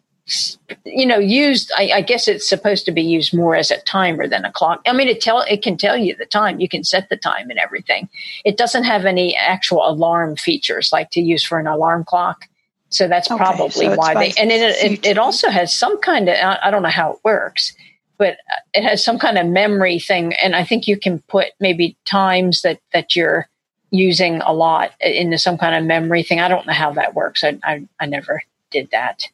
you 0.85 1.07
know 1.07 1.19
used 1.19 1.71
I, 1.77 1.91
I, 1.95 2.01
guess 2.01 2.27
it's 2.27 2.49
supposed 2.49 2.85
to 2.87 2.93
be 2.93 3.03
used 3.03 3.33
more 3.33 3.55
as 3.55 3.71
a 3.71 3.81
timer 3.83 4.27
than 4.27 4.45
a 4.45 4.51
clock. 4.51 4.81
I 4.85 4.93
mean 4.93 5.07
it 5.07 5.21
tell 5.21 5.43
it 5.43 5.63
can 5.63 5.77
tell 5.77 5.97
you 5.97 6.17
the 6.17 6.27
time. 6.27 6.59
You 6.59 6.69
can 6.69 6.83
set 6.83 7.09
the 7.09 7.17
time 7.17 7.49
and 7.49 7.61
everything. 7.61 8.09
It 8.45 8.57
doesn't 8.57 8.83
have 8.85 9.05
any 9.05 9.37
actual 9.37 9.89
alarm 9.89 10.35
features 10.35 10.91
like 10.93 11.11
to 11.13 11.21
use 11.21 11.45
for 11.45 11.61
an 11.61 11.69
alarm 11.69 12.05
clock. 12.05 12.47
So 12.89 13.07
that's 13.07 13.31
okay, 13.31 13.39
probably 13.39 13.87
so 13.87 13.95
why 13.95 14.15
they 14.15 14.33
and 14.37 14.51
it, 14.51 14.63
it, 14.83 15.07
it, 15.07 15.19
also 15.19 15.49
has 15.49 15.73
some 15.73 16.01
kind 16.01 16.29
of 16.29 16.37
i 16.63 16.71
don't 16.71 16.83
know 16.83 16.89
how 16.89 17.13
it 17.13 17.19
works 17.25 17.73
but 18.17 18.39
it 18.75 18.83
has 18.83 19.05
some 19.05 19.19
kind 19.19 19.39
of 19.39 19.47
memory 19.47 20.01
thing. 20.01 20.35
And 20.43 20.57
i 20.57 20.65
think 20.65 20.89
you 20.89 20.99
can 20.99 21.21
put 21.29 21.49
maybe 21.61 21.97
times 22.05 22.63
that 22.63 22.81
that 22.93 23.15
you're 23.15 23.49
using 23.91 24.41
a 24.43 24.53
lot 24.53 24.93
into 25.01 25.39
some 25.39 25.57
kind 25.57 25.77
of 25.77 25.85
memory 25.85 26.25
thing. 26.25 26.41
I 26.41 26.49
don't 26.49 26.67
know 26.67 26.73
how 26.73 26.93
that 26.95 27.15
works. 27.15 27.45
I, 27.45 27.59
I, 27.63 27.87
I 28.01 28.07
never 28.07 28.43
did 28.71 28.91
that 28.91 29.29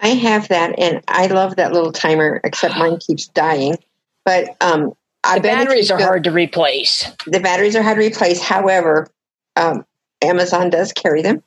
I 0.00 0.08
have 0.08 0.48
that, 0.48 0.78
and 0.78 1.02
I 1.08 1.26
love 1.26 1.56
that 1.56 1.72
little 1.72 1.92
timer. 1.92 2.40
Except 2.44 2.76
mine 2.76 2.98
keeps 2.98 3.28
dying. 3.28 3.76
But 4.24 4.56
um, 4.60 4.92
the 5.34 5.40
batteries 5.40 5.90
are 5.90 5.98
go, 5.98 6.04
hard 6.04 6.24
to 6.24 6.30
replace. 6.30 7.10
The 7.26 7.40
batteries 7.40 7.74
are 7.76 7.82
hard 7.82 7.98
to 7.98 8.06
replace. 8.06 8.40
However, 8.40 9.08
um, 9.56 9.84
Amazon 10.22 10.70
does 10.70 10.92
carry 10.92 11.22
them. 11.22 11.42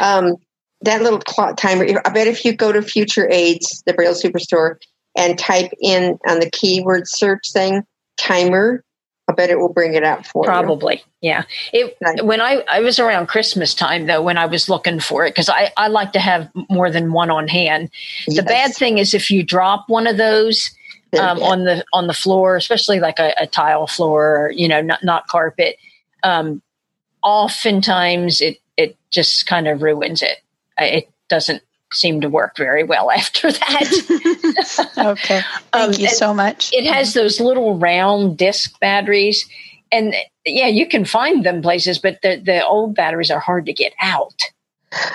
Um, 0.00 0.36
that 0.82 1.02
little 1.02 1.18
clock 1.20 1.56
timer. 1.56 1.86
I 2.04 2.10
bet 2.10 2.26
if 2.26 2.44
you 2.44 2.54
go 2.54 2.72
to 2.72 2.82
Future 2.82 3.28
Aids, 3.30 3.82
the 3.86 3.94
Braille 3.94 4.14
Superstore, 4.14 4.76
and 5.16 5.38
type 5.38 5.70
in 5.80 6.18
on 6.28 6.40
the 6.40 6.50
keyword 6.50 7.08
search 7.08 7.52
thing 7.52 7.82
timer, 8.18 8.84
I 9.28 9.32
bet 9.32 9.50
it 9.50 9.58
will 9.58 9.72
bring 9.72 9.94
it 9.94 10.04
out 10.04 10.24
for 10.24 10.44
Probably, 10.44 10.96
you. 10.96 11.00
Probably, 11.00 11.04
yeah. 11.20 11.42
It 11.72 11.96
nice. 12.00 12.22
when 12.22 12.40
I 12.40 12.62
I 12.68 12.80
was 12.80 12.98
around 12.98 13.26
Christmas 13.26 13.74
time 13.74 14.06
though 14.06 14.22
when 14.22 14.38
I 14.38 14.46
was 14.46 14.68
looking 14.68 15.00
for 15.00 15.26
it 15.26 15.30
because 15.30 15.48
I 15.48 15.72
I 15.76 15.88
like 15.88 16.12
to 16.12 16.20
have 16.20 16.48
more 16.70 16.90
than 16.90 17.12
one 17.12 17.30
on 17.30 17.48
hand. 17.48 17.90
Yes. 18.28 18.36
The 18.36 18.42
bad 18.44 18.74
thing 18.74 18.98
is 18.98 19.14
if 19.14 19.30
you 19.30 19.42
drop 19.42 19.88
one 19.88 20.06
of 20.06 20.16
those 20.16 20.70
um, 21.18 21.42
on 21.42 21.64
the 21.64 21.84
on 21.92 22.06
the 22.06 22.14
floor, 22.14 22.56
especially 22.56 23.00
like 23.00 23.18
a, 23.18 23.34
a 23.40 23.46
tile 23.46 23.86
floor, 23.86 24.52
you 24.54 24.68
know, 24.68 24.80
not 24.80 25.02
not 25.02 25.26
carpet. 25.26 25.76
Um, 26.22 26.62
oftentimes 27.22 28.40
it 28.40 28.58
it 28.76 28.96
just 29.10 29.46
kind 29.46 29.66
of 29.66 29.82
ruins 29.82 30.22
it. 30.22 30.38
It 30.78 31.10
doesn't 31.28 31.62
seem 31.92 32.20
to 32.20 32.28
work 32.28 32.56
very 32.56 32.84
well 32.84 33.10
after 33.16 33.52
that. 33.52 34.92
okay. 34.98 35.40
Thank 35.72 35.94
um, 35.94 36.00
you 36.00 36.08
so 36.08 36.34
much. 36.34 36.72
It 36.72 36.86
has 36.86 37.14
those 37.14 37.40
little 37.40 37.78
round 37.78 38.36
disc 38.36 38.78
batteries. 38.80 39.48
And 39.92 40.14
yeah, 40.44 40.66
you 40.66 40.86
can 40.86 41.04
find 41.04 41.44
them 41.44 41.62
places, 41.62 41.98
but 41.98 42.18
the, 42.22 42.42
the 42.44 42.64
old 42.64 42.94
batteries 42.94 43.30
are 43.30 43.40
hard 43.40 43.66
to 43.66 43.72
get 43.72 43.92
out. 44.00 44.40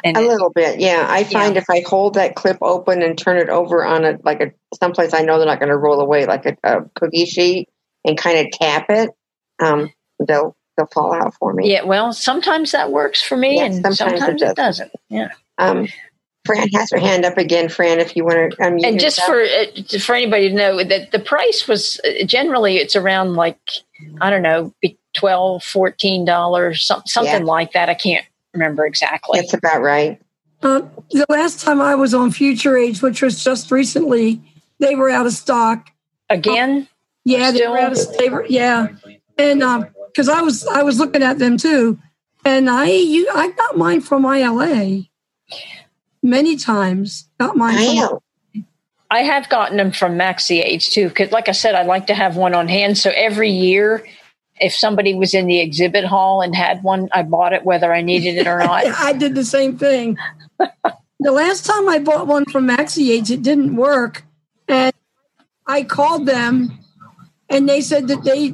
And 0.04 0.18
a 0.18 0.22
little 0.22 0.50
bit, 0.50 0.80
yeah. 0.80 1.06
I 1.10 1.24
find 1.24 1.56
yeah. 1.56 1.62
if 1.62 1.70
I 1.70 1.84
hold 1.88 2.16
that 2.16 2.36
clip 2.36 2.58
open 2.62 3.02
and 3.02 3.18
turn 3.18 3.38
it 3.38 3.50
over 3.50 3.84
on 3.84 4.06
a 4.06 4.20
like 4.24 4.42
a 4.42 4.52
someplace 4.78 5.14
I 5.14 5.22
know 5.22 5.38
they're 5.38 5.48
not 5.48 5.60
going 5.60 5.70
to 5.70 5.78
roll 5.78 6.02
away, 6.02 6.26
like 6.26 6.46
a, 6.46 6.58
a, 6.64 6.82
cookie 6.96 7.26
sheet, 7.26 7.70
and 8.06 8.18
kind 8.18 8.40
of 8.40 8.52
tap 8.52 8.88
it, 8.90 9.10
um, 9.60 9.92
they'll 10.26 10.56
they'll 10.78 10.88
fall 10.88 11.14
out 11.14 11.34
for 11.36 11.54
me. 11.54 11.72
Yeah, 11.72 11.84
well, 11.84 12.14
sometimes 12.14 12.74
that 12.74 12.92
works 12.92 13.22
for 13.22 13.38
me, 13.38 13.60
and 13.60 13.76
sometimes, 13.76 13.98
sometimes 13.98 14.42
it, 14.42 14.46
doesn't. 14.46 14.52
it, 14.52 14.56
doesn't. 14.56 14.92
Yeah. 15.10 15.30
Um, 15.58 15.88
Fran 16.46 16.70
has 16.70 16.90
her 16.92 17.00
hand 17.00 17.24
up 17.24 17.38
again. 17.38 17.70
Fran, 17.70 18.00
if 18.00 18.16
you 18.16 18.26
want 18.26 18.52
to 18.52 18.58
unmute 18.58 18.88
And 18.88 19.00
just 19.00 19.22
for 19.24 19.42
uh, 19.42 20.00
for 20.00 20.16
anybody 20.16 20.50
to 20.50 20.56
know 20.56 20.84
that 20.84 21.12
the 21.12 21.20
price 21.20 21.68
was 21.68 22.02
uh, 22.04 22.26
generally 22.26 22.78
it's 22.78 22.96
around 22.96 23.36
like 23.36 23.60
I 24.20 24.30
don't 24.32 24.42
know, 24.42 24.74
12 25.14 25.64
14 25.64 26.26
dollars, 26.26 26.86
something 26.86 27.24
yeah. 27.26 27.38
like 27.38 27.74
that. 27.74 27.90
I 27.90 27.94
can't 27.94 28.26
remember 28.54 28.86
exactly. 28.86 29.40
That's 29.40 29.54
about 29.54 29.82
right. 29.82 30.20
Uh, 30.64 30.82
the 31.12 31.26
last 31.30 31.62
time 31.62 31.82
I 31.82 31.96
was 31.96 32.14
on 32.14 32.32
Future 32.32 32.78
Aids, 32.78 33.02
which 33.02 33.22
was 33.22 33.44
just 33.44 33.72
recently, 33.72 34.42
they 34.80 34.96
were 34.96 35.10
out 35.10 35.26
of 35.26 35.34
stock 35.34 35.90
again. 36.30 36.84
Uh, 36.84 36.86
yeah, 37.24 37.52
they 37.52 37.68
were 37.68 37.78
out 37.78 37.92
of 37.92 38.18
they 38.18 38.30
were, 38.30 38.46
yeah, 38.48 38.88
and 39.38 39.60
because 40.08 40.28
um, 40.28 40.38
I 40.38 40.42
was 40.42 40.66
I 40.66 40.82
was 40.82 40.98
looking 40.98 41.22
at 41.22 41.38
them 41.38 41.58
too, 41.58 42.00
and 42.44 42.68
I 42.68 42.88
you 42.88 43.30
I 43.34 43.52
got 43.52 43.78
mine 43.78 44.02
from 44.02 44.26
ILA 44.26 45.04
many 46.22 46.56
times. 46.56 47.28
Got 47.40 47.56
mine. 47.56 48.20
I 49.10 49.24
have 49.24 49.50
gotten 49.50 49.78
them 49.78 49.92
from 49.92 50.18
Maxi 50.18 50.64
Aids 50.64 50.88
too, 50.90 51.10
because 51.10 51.32
like 51.32 51.50
I 51.50 51.52
said, 51.52 51.76
I 51.76 51.84
like 51.84 52.08
to 52.08 52.14
have 52.14 52.38
one 52.38 52.54
on 52.56 52.70
hand. 52.70 52.98
So 52.98 53.12
every 53.14 53.50
year, 53.50 54.06
if 54.60 54.74
somebody 54.74 55.14
was 55.14 55.34
in 55.34 55.48
the 55.48 55.60
exhibit 55.60 56.06
hall 56.06 56.42
and 56.42 56.56
had 56.56 56.82
one, 56.82 57.10
I 57.12 57.24
bought 57.24 57.52
it 57.52 57.66
whether 57.66 57.94
I 57.94 58.02
needed 58.02 58.38
it 58.38 58.48
or 58.48 58.60
not. 58.64 58.86
I 58.86 59.12
did 59.12 59.36
the 59.36 59.44
same 59.44 59.78
thing. 59.78 60.18
the 61.20 61.32
last 61.32 61.66
time 61.66 61.90
I 61.90 62.00
bought 62.00 62.28
one 62.28 62.46
from 62.46 62.68
Maxi 62.68 63.10
Aids, 63.12 63.32
it 63.32 63.42
didn't 63.42 63.76
work, 63.76 64.24
and 64.68 64.94
I 65.68 65.84
called 65.84 66.26
them, 66.26 66.80
and 67.50 67.68
they 67.68 67.82
said 67.82 68.08
that 68.08 68.24
they 68.24 68.54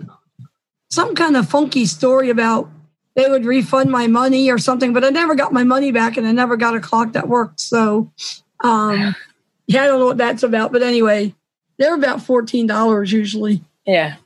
some 0.90 1.14
kind 1.14 1.38
of 1.38 1.48
funky 1.48 1.86
story 1.86 2.30
about 2.30 2.72
they 3.18 3.28
would 3.28 3.46
refund 3.46 3.90
my 3.90 4.06
money 4.06 4.52
or 4.52 4.60
something, 4.60 4.94
but 4.94 5.04
I 5.04 5.10
never 5.10 5.34
got 5.34 5.52
my 5.52 5.64
money 5.64 5.92
back 5.92 6.18
and 6.18 6.28
I 6.28 6.32
never 6.32 6.56
got 6.56 6.76
a 6.76 6.80
clock 6.80 7.14
that 7.14 7.28
worked. 7.28 7.60
So, 7.60 8.12
um, 8.64 9.16
yeah, 9.68 9.84
I 9.84 9.88
don't 9.88 10.00
know 10.00 10.06
what 10.06 10.18
that's 10.18 10.44
about, 10.44 10.72
but 10.72 10.84
anyway, 10.84 11.34
they're 11.78 11.96
about 11.96 12.20
$14 12.20 13.12
usually. 13.12 13.64
Yeah. 13.88 14.18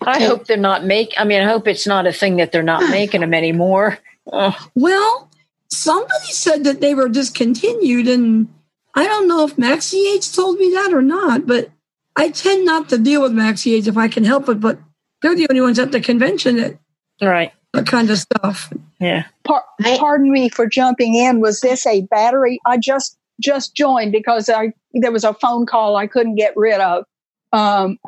I 0.00 0.24
hope 0.24 0.46
they're 0.46 0.56
not 0.56 0.84
make. 0.84 1.12
I 1.18 1.24
mean, 1.24 1.42
I 1.42 1.44
hope 1.44 1.68
it's 1.68 1.86
not 1.86 2.06
a 2.06 2.12
thing 2.12 2.36
that 2.36 2.50
they're 2.50 2.62
not 2.62 2.90
making 2.90 3.20
them 3.20 3.34
anymore. 3.34 3.98
Ugh. 4.32 4.54
Well, 4.74 5.30
somebody 5.68 6.32
said 6.32 6.64
that 6.64 6.80
they 6.80 6.94
were 6.94 7.10
discontinued, 7.10 8.08
and 8.08 8.48
I 8.94 9.04
don't 9.04 9.28
know 9.28 9.44
if 9.44 9.56
Maxi 9.56 10.14
Aids 10.14 10.34
told 10.34 10.58
me 10.58 10.70
that 10.70 10.94
or 10.94 11.02
not. 11.02 11.46
But 11.46 11.70
I 12.16 12.30
tend 12.30 12.64
not 12.64 12.88
to 12.88 12.98
deal 12.98 13.20
with 13.20 13.32
Maxi 13.32 13.74
Aids 13.74 13.88
if 13.88 13.98
I 13.98 14.08
can 14.08 14.24
help 14.24 14.48
it. 14.48 14.60
But 14.60 14.78
they're 15.20 15.36
the 15.36 15.46
only 15.50 15.60
ones 15.60 15.78
at 15.78 15.92
the 15.92 16.00
convention 16.00 16.56
that 16.56 16.78
right 17.20 17.52
that 17.74 17.86
kind 17.86 18.10
of 18.10 18.18
stuff. 18.18 18.72
Yeah. 19.00 19.24
Par- 19.44 19.64
pardon 19.96 20.32
me 20.32 20.48
for 20.48 20.66
jumping 20.66 21.14
in. 21.14 21.40
Was 21.40 21.60
this 21.60 21.86
a 21.86 22.02
battery? 22.02 22.60
I 22.64 22.78
just 22.78 23.18
just 23.40 23.74
joined 23.74 24.12
because 24.12 24.48
I 24.48 24.72
there 24.92 25.12
was 25.12 25.24
a 25.24 25.34
phone 25.34 25.66
call 25.66 25.96
I 25.96 26.06
couldn't 26.06 26.36
get 26.36 26.56
rid 26.56 26.80
of. 26.80 27.04
Um, 27.52 27.98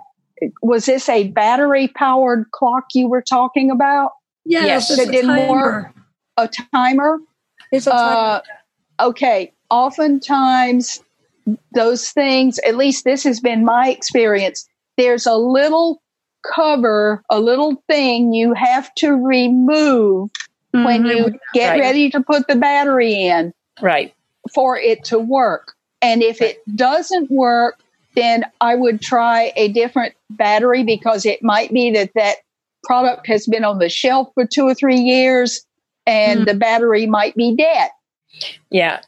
was 0.62 0.87
this 0.87 1.09
a 1.09 1.29
battery 1.29 1.88
powered 1.88 2.50
clock 2.52 2.85
you 2.94 3.09
were 3.09 3.22
talking 3.22 3.70
about? 3.70 4.12
Yes, 4.44 4.90
yes. 4.90 4.98
it 4.98 5.11
didn't 5.11 5.48
work. 5.48 5.92
A 6.37 6.48
timer. 6.72 7.18
It's 7.72 7.87
a 7.87 7.90
timer. 7.90 8.42
Uh, 9.00 9.07
okay. 9.09 9.52
Oftentimes, 9.70 11.02
those 11.72 12.11
things. 12.11 12.59
At 12.61 12.76
least 12.76 13.05
this 13.05 13.24
has 13.24 13.40
been 13.40 13.64
my 13.64 13.88
experience. 13.88 14.68
There's 14.96 15.26
a 15.26 15.35
little 15.35 16.00
cover, 16.54 17.22
a 17.30 17.40
little 17.40 17.82
thing 17.88 18.32
you 18.32 18.52
have 18.54 18.94
to 18.96 19.12
remove 19.12 20.30
mm-hmm. 20.74 20.85
when 20.85 21.06
you 21.06 21.38
get 21.54 21.70
right. 21.70 21.80
ready 21.80 22.11
to 22.11 22.20
put 22.20 22.46
the 22.48 22.56
battery 22.56 23.26
in. 23.26 23.52
Right. 23.80 24.14
For 24.54 24.78
it 24.78 25.04
to 25.04 25.18
work. 25.18 25.74
And 26.02 26.22
if 26.22 26.40
it 26.40 26.62
doesn't 26.76 27.30
work, 27.30 27.80
then 28.14 28.44
I 28.61 28.74
would 28.74 29.00
try 29.00 29.52
a 29.56 29.68
different 29.68 30.14
battery 30.30 30.82
because 30.82 31.26
it 31.26 31.42
might 31.42 31.72
be 31.72 31.90
that 31.92 32.11
that 32.14 32.37
product 32.85 33.26
has 33.26 33.46
been 33.46 33.64
on 33.64 33.78
the 33.78 33.88
shelf 33.88 34.30
for 34.35 34.46
two 34.46 34.64
or 34.64 34.74
three 34.74 35.00
years 35.00 35.66
and 36.06 36.40
mm. 36.40 36.46
the 36.46 36.54
battery 36.54 37.06
might 37.06 37.35
be 37.35 37.54
dead. 37.56 37.90
Yeah. 38.70 39.00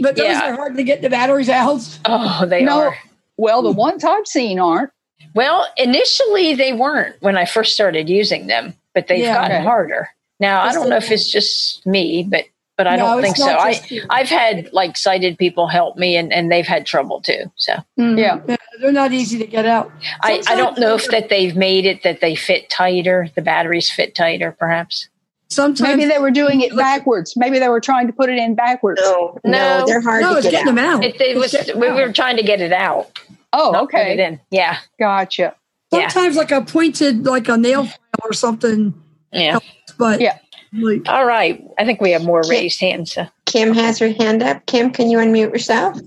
But 0.00 0.16
those 0.16 0.26
yeah. 0.26 0.50
are 0.50 0.54
hard 0.54 0.76
to 0.76 0.84
get 0.84 1.02
the 1.02 1.10
batteries 1.10 1.48
out. 1.48 1.80
Oh, 2.04 2.46
they 2.46 2.62
no, 2.62 2.80
are. 2.80 2.98
Well, 3.36 3.62
the 3.62 3.72
ones 3.72 4.04
I've 4.04 4.26
seen 4.26 4.58
aren't. 4.58 4.90
Well, 5.34 5.66
initially 5.76 6.54
they 6.54 6.72
weren't 6.72 7.16
when 7.20 7.36
I 7.36 7.44
first 7.44 7.74
started 7.74 8.08
using 8.08 8.46
them, 8.46 8.74
but 8.94 9.06
they've 9.06 9.20
yeah, 9.20 9.34
gotten 9.34 9.56
okay. 9.56 9.64
harder. 9.64 10.08
Now 10.40 10.62
I 10.62 10.72
don't 10.72 10.88
know 10.88 10.96
if 10.96 11.10
it's 11.10 11.30
just 11.30 11.86
me, 11.86 12.26
but 12.28 12.44
but 12.76 12.86
I 12.86 12.96
no, 12.96 13.04
don't 13.04 13.22
think 13.22 13.36
so. 13.36 13.48
I 13.48 13.80
I've 14.10 14.28
had 14.28 14.72
like 14.72 14.96
sighted 14.96 15.38
people 15.38 15.68
help 15.68 15.96
me, 15.96 16.16
and 16.16 16.32
and 16.32 16.50
they've 16.50 16.66
had 16.66 16.86
trouble 16.86 17.20
too. 17.20 17.50
So 17.56 17.74
mm-hmm. 17.98 18.18
yeah. 18.18 18.40
yeah. 18.48 18.56
they're 18.80 18.92
not 18.92 19.12
easy 19.12 19.38
to 19.38 19.46
get 19.46 19.66
out. 19.66 19.92
I 20.22 20.42
I 20.48 20.56
don't 20.56 20.78
know 20.78 20.94
if 20.94 21.08
that 21.08 21.28
they've 21.28 21.54
made 21.54 21.86
it 21.86 22.02
that 22.02 22.20
they 22.20 22.34
fit 22.34 22.70
tighter. 22.70 23.28
The 23.34 23.42
batteries 23.42 23.90
fit 23.90 24.14
tighter, 24.14 24.56
perhaps. 24.58 25.08
Sometimes 25.48 25.82
maybe 25.82 26.06
they 26.06 26.18
were 26.18 26.30
doing 26.30 26.62
it 26.62 26.74
backwards. 26.74 27.36
Maybe 27.36 27.58
they 27.58 27.68
were 27.68 27.80
trying 27.80 28.06
to 28.06 28.12
put 28.12 28.30
it 28.30 28.38
in 28.38 28.54
backwards. 28.54 29.02
No, 29.02 29.38
no, 29.44 29.50
no 29.50 29.86
they're 29.86 30.00
hard 30.00 30.22
no, 30.22 30.40
to 30.40 30.50
get 30.50 30.66
out. 30.66 30.78
out. 30.78 31.04
It, 31.04 31.20
it 31.20 31.36
was 31.36 31.54
we 31.76 31.90
were 31.90 32.10
trying 32.10 32.38
to 32.38 32.42
get 32.42 32.62
it 32.62 32.72
out. 32.72 33.18
Oh, 33.52 33.84
okay. 33.84 34.18
in. 34.18 34.40
Yeah. 34.50 34.78
Gotcha. 34.98 35.54
Sometimes 35.92 36.34
yeah. 36.34 36.40
like 36.40 36.52
a 36.52 36.62
pointed, 36.62 37.26
like 37.26 37.48
a 37.48 37.56
nail 37.56 37.84
file 37.84 37.98
or 38.24 38.32
something. 38.32 38.94
Yeah. 39.32 39.52
Helps, 39.52 39.66
but 39.98 40.20
yeah. 40.20 40.38
Like, 40.72 41.06
All 41.08 41.26
right. 41.26 41.62
I 41.78 41.84
think 41.84 42.00
we 42.00 42.12
have 42.12 42.24
more 42.24 42.42
raised 42.48 42.80
hands. 42.80 43.12
So. 43.12 43.26
Kim 43.44 43.74
has 43.74 43.98
her 43.98 44.10
hand 44.10 44.42
up. 44.42 44.64
Kim, 44.66 44.90
can 44.90 45.10
you 45.10 45.18
unmute 45.18 45.52
yourself? 45.52 45.98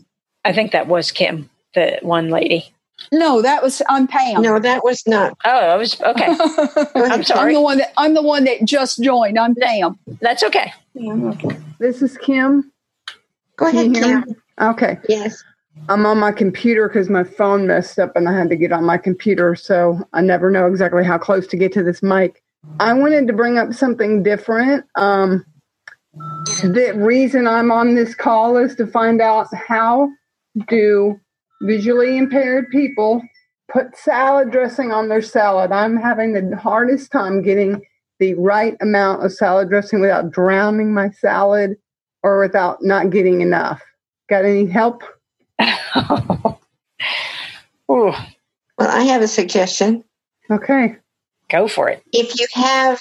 I 0.44 0.54
think 0.54 0.72
that 0.72 0.88
was 0.88 1.12
Kim, 1.12 1.50
the 1.76 2.00
one 2.02 2.30
lady. 2.30 2.74
No, 3.12 3.42
that 3.42 3.62
was 3.62 3.82
I'm 3.90 4.08
Pam. 4.08 4.42
No, 4.42 4.60
that 4.60 4.84
was 4.84 5.06
not. 5.06 5.38
Oh, 5.44 5.50
I 5.50 5.76
was 5.76 6.02
okay. 6.02 6.28
I'm 6.96 7.24
sorry. 7.24 7.50
I'm 7.50 7.54
the 7.54 7.62
one 7.62 7.78
that 7.78 7.94
I'm 7.98 8.14
the 8.14 8.22
one 8.22 8.46
that 8.46 8.64
just 8.64 9.04
joined. 9.04 9.38
I'm 9.38 9.54
Pam. 9.54 10.00
That's 10.22 10.44
okay. 10.44 10.74
This 11.78 12.02
is 12.02 12.18
Kim. 12.18 12.72
Go 13.58 13.68
ahead, 13.68 13.94
Kim. 13.94 14.36
Okay. 14.60 14.98
Yes. 15.10 15.44
I'm 15.90 16.06
on 16.06 16.18
my 16.18 16.32
computer 16.32 16.88
because 16.88 17.10
my 17.10 17.24
phone 17.24 17.68
messed 17.68 18.00
up 18.00 18.16
and 18.16 18.28
I 18.28 18.38
had 18.38 18.50
to 18.50 18.56
get 18.56 18.72
on 18.72 18.86
my 18.86 18.98
computer. 18.98 19.56
So 19.56 20.00
I 20.14 20.22
never 20.22 20.50
know 20.50 20.68
exactly 20.68 21.04
how 21.04 21.18
close 21.18 21.48
to 21.48 21.58
get 21.58 21.74
to 21.74 21.84
this 21.84 22.02
mic. 22.02 22.42
I 22.80 22.94
wanted 22.94 23.28
to 23.28 23.34
bring 23.34 23.58
up 23.58 23.74
something 23.74 24.24
different. 24.24 24.86
Um, 24.96 25.46
the 26.62 26.94
reason 26.96 27.48
I'm 27.48 27.72
on 27.72 27.96
this 27.96 28.16
call 28.16 28.58
is 28.58 28.76
to 28.76 28.88
find 28.88 29.22
out 29.22 29.48
how 29.54 30.10
do 30.68 31.20
visually 31.62 32.18
impaired 32.18 32.70
people 32.72 33.22
put 33.72 33.98
salad 33.98 34.52
dressing 34.52 34.92
on 34.92 35.10
their 35.10 35.22
salad. 35.22 35.72
I'm 35.72 35.98
having 35.98 36.34
the 36.34 36.58
hardest 36.58 37.12
time 37.12 37.42
getting 37.42 37.82
the 38.20 38.34
right 38.36 38.76
amount 38.82 39.26
of 39.26 39.34
salad 39.34 39.70
dressing 39.70 40.00
without 40.00 40.32
drowning 40.32 40.94
my 40.94 41.10
salad 41.10 41.76
or 42.24 42.40
without 42.40 42.82
not 42.82 43.10
getting 43.10 43.42
enough. 43.42 43.82
Got 44.30 44.46
any 44.46 44.66
help? 44.66 45.04
Well, 48.78 48.89
I 48.89 49.04
have 49.04 49.22
a 49.22 49.28
suggestion. 49.28 50.04
Okay. 50.50 50.98
Go 51.50 51.68
for 51.68 51.89
it. 51.89 52.04
If 52.12 52.38
you 52.39 52.48
have 52.54 53.00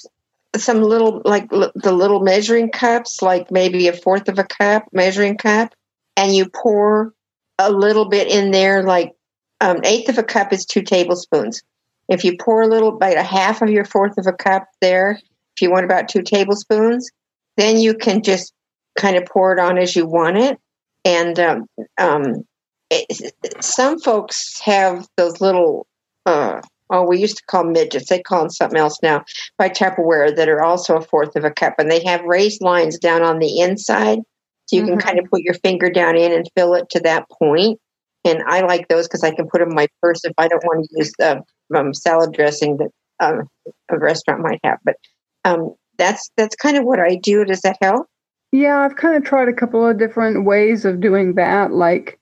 some 0.56 0.82
little, 0.82 1.22
like 1.24 1.52
l- 1.52 1.72
the 1.74 1.92
little 1.92 2.20
measuring 2.20 2.70
cups, 2.70 3.22
like 3.22 3.50
maybe 3.50 3.88
a 3.88 3.92
fourth 3.92 4.28
of 4.28 4.38
a 4.38 4.44
cup 4.44 4.84
measuring 4.92 5.36
cup, 5.36 5.74
and 6.16 6.34
you 6.34 6.48
pour 6.48 7.12
a 7.58 7.72
little 7.72 8.08
bit 8.08 8.28
in 8.28 8.50
there, 8.50 8.82
like 8.82 9.12
um, 9.60 9.80
eighth 9.84 10.08
of 10.08 10.18
a 10.18 10.22
cup 10.22 10.52
is 10.52 10.64
two 10.64 10.82
tablespoons. 10.82 11.62
If 12.08 12.24
you 12.24 12.36
pour 12.38 12.62
a 12.62 12.68
little, 12.68 12.96
about 12.96 13.16
a 13.16 13.22
half 13.22 13.62
of 13.62 13.70
your 13.70 13.84
fourth 13.84 14.18
of 14.18 14.26
a 14.26 14.32
cup 14.32 14.68
there, 14.80 15.18
if 15.56 15.62
you 15.62 15.70
want 15.70 15.86
about 15.86 16.08
two 16.08 16.22
tablespoons, 16.22 17.10
then 17.56 17.78
you 17.78 17.94
can 17.94 18.22
just 18.22 18.52
kind 18.98 19.16
of 19.16 19.24
pour 19.26 19.52
it 19.52 19.58
on 19.58 19.78
as 19.78 19.96
you 19.96 20.06
want 20.06 20.36
it. 20.36 20.58
And 21.04 21.38
um, 21.38 21.66
um, 21.98 22.44
it, 22.90 23.34
some 23.60 24.00
folks 24.00 24.60
have 24.60 25.06
those 25.16 25.40
little, 25.40 25.86
uh, 26.26 26.60
oh, 26.90 27.06
we 27.06 27.18
used 27.18 27.38
to 27.38 27.42
call 27.46 27.64
them 27.64 27.72
midgets. 27.72 28.08
They 28.08 28.22
call 28.22 28.40
them 28.40 28.50
something 28.50 28.78
else 28.78 28.98
now 29.02 29.24
by 29.58 29.68
Tupperware 29.68 30.34
that 30.36 30.48
are 30.48 30.62
also 30.62 30.96
a 30.96 31.02
fourth 31.02 31.36
of 31.36 31.44
a 31.44 31.50
cup. 31.50 31.74
And 31.78 31.90
they 31.90 32.04
have 32.04 32.22
raised 32.24 32.62
lines 32.62 32.98
down 32.98 33.22
on 33.22 33.38
the 33.38 33.60
inside. 33.60 34.20
So 34.66 34.76
you 34.76 34.82
Mm-hmm. 34.82 34.92
can 34.92 34.98
kind 34.98 35.18
of 35.18 35.26
put 35.30 35.42
your 35.42 35.54
finger 35.54 35.90
down 35.90 36.16
in 36.16 36.32
and 36.32 36.48
fill 36.56 36.74
it 36.74 36.88
to 36.90 37.00
that 37.00 37.26
point. 37.30 37.78
And 38.24 38.42
I 38.46 38.62
like 38.62 38.88
those 38.88 39.06
because 39.06 39.22
I 39.22 39.34
can 39.34 39.46
put 39.46 39.58
them 39.58 39.70
in 39.70 39.74
my 39.74 39.88
purse 40.00 40.24
if 40.24 40.32
I 40.38 40.48
don't 40.48 40.64
want 40.64 40.84
to 40.84 40.96
use 40.96 41.12
the 41.18 41.42
um, 41.76 41.92
salad 41.92 42.32
dressing 42.32 42.78
that 42.78 42.90
um, 43.20 43.48
a 43.90 43.98
restaurant 43.98 44.40
might 44.40 44.60
have. 44.64 44.78
But 44.84 44.96
um, 45.44 45.74
that's 45.98 46.30
that's 46.36 46.56
kind 46.56 46.78
of 46.78 46.84
what 46.84 47.00
I 47.00 47.16
do. 47.16 47.44
Does 47.44 47.60
that 47.60 47.76
help? 47.82 48.06
Yeah, 48.54 48.82
I've 48.82 48.94
kind 48.94 49.16
of 49.16 49.24
tried 49.24 49.48
a 49.48 49.52
couple 49.52 49.84
of 49.84 49.98
different 49.98 50.44
ways 50.44 50.84
of 50.84 51.00
doing 51.00 51.34
that. 51.34 51.72
Like, 51.72 52.20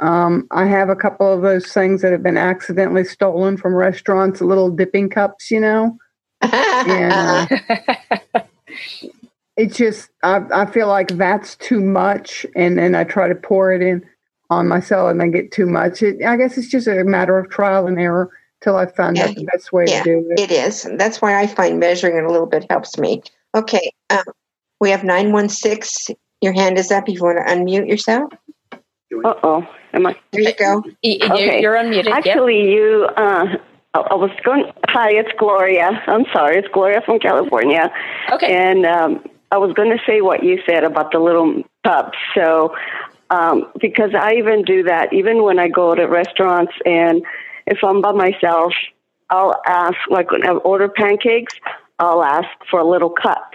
um, 0.00 0.46
I 0.50 0.66
have 0.66 0.90
a 0.90 0.94
couple 0.94 1.32
of 1.32 1.40
those 1.40 1.72
things 1.72 2.02
that 2.02 2.12
have 2.12 2.22
been 2.22 2.36
accidentally 2.36 3.04
stolen 3.04 3.56
from 3.56 3.74
restaurants, 3.74 4.42
little 4.42 4.68
dipping 4.68 5.08
cups, 5.08 5.50
you 5.50 5.60
know. 5.60 5.96
And 6.42 7.48
uh, 7.70 8.40
it's 9.56 9.78
just, 9.78 10.10
I, 10.22 10.42
I 10.52 10.66
feel 10.66 10.88
like 10.88 11.08
that's 11.16 11.56
too 11.56 11.80
much, 11.80 12.44
and 12.54 12.76
then 12.76 12.94
I 12.94 13.04
try 13.04 13.26
to 13.28 13.34
pour 13.34 13.72
it 13.72 13.80
in 13.80 14.06
on 14.50 14.68
my 14.68 14.80
salad, 14.80 15.12
and 15.12 15.22
I 15.22 15.28
get 15.28 15.52
too 15.52 15.64
much. 15.64 16.02
It, 16.02 16.22
I 16.22 16.36
guess 16.36 16.58
it's 16.58 16.68
just 16.68 16.86
a 16.86 17.02
matter 17.02 17.38
of 17.38 17.48
trial 17.48 17.86
and 17.86 17.98
error 17.98 18.30
till 18.60 18.76
I 18.76 18.84
find 18.84 19.18
out 19.18 19.34
the 19.34 19.48
best 19.50 19.72
way 19.72 19.86
yeah, 19.88 20.02
to 20.02 20.04
do 20.04 20.26
it. 20.32 20.40
it 20.40 20.50
is. 20.50 20.86
That's 20.98 21.22
why 21.22 21.40
I 21.40 21.46
find 21.46 21.80
measuring 21.80 22.18
it 22.18 22.24
a 22.24 22.30
little 22.30 22.46
bit 22.46 22.66
helps 22.68 22.98
me. 22.98 23.22
Okay, 23.54 23.90
um, 24.10 24.24
we 24.82 24.90
have 24.90 25.04
nine 25.04 25.30
one 25.32 25.48
six. 25.48 26.10
Your 26.40 26.52
hand 26.52 26.76
is 26.76 26.90
up. 26.90 27.08
If 27.08 27.14
you 27.14 27.22
want 27.22 27.38
to 27.38 27.54
unmute 27.54 27.88
yourself, 27.88 28.32
Uh 29.24 29.34
oh. 29.44 29.68
Am 29.94 30.06
I? 30.06 30.16
there 30.32 30.42
you 30.42 30.54
go. 30.56 30.82
Okay. 31.04 31.60
You're 31.62 31.76
unmuted. 31.76 32.06
yep. 32.06 32.16
Actually, 32.26 32.72
you. 32.72 33.06
Uh, 33.16 33.44
I 33.94 33.98
I 34.00 34.14
was 34.16 34.30
going. 34.44 34.64
Hi, 34.88 35.10
it's 35.12 35.30
Gloria. 35.38 36.02
I'm 36.08 36.24
sorry, 36.32 36.58
it's 36.58 36.68
Gloria 36.74 37.00
from 37.06 37.20
California. 37.20 37.92
Okay. 38.32 38.52
And 38.52 38.84
um, 38.84 39.24
I 39.52 39.58
was 39.58 39.72
going 39.74 39.90
to 39.90 40.02
say 40.04 40.20
what 40.20 40.42
you 40.42 40.60
said 40.68 40.82
about 40.82 41.12
the 41.12 41.20
little 41.20 41.62
cups. 41.86 42.18
So, 42.34 42.74
um, 43.30 43.70
because 43.80 44.10
I 44.18 44.32
even 44.34 44.64
do 44.64 44.82
that, 44.82 45.12
even 45.12 45.44
when 45.44 45.60
I 45.60 45.68
go 45.68 45.94
to 45.94 46.06
restaurants, 46.06 46.72
and 46.84 47.22
if 47.68 47.78
I'm 47.84 48.00
by 48.00 48.10
myself, 48.12 48.72
I'll 49.30 49.54
ask, 49.64 49.96
like 50.10 50.32
when 50.32 50.44
I 50.44 50.50
order 50.72 50.88
pancakes, 50.88 51.54
I'll 52.00 52.24
ask 52.24 52.48
for 52.68 52.80
a 52.80 52.84
little 52.84 53.10
cup 53.10 53.51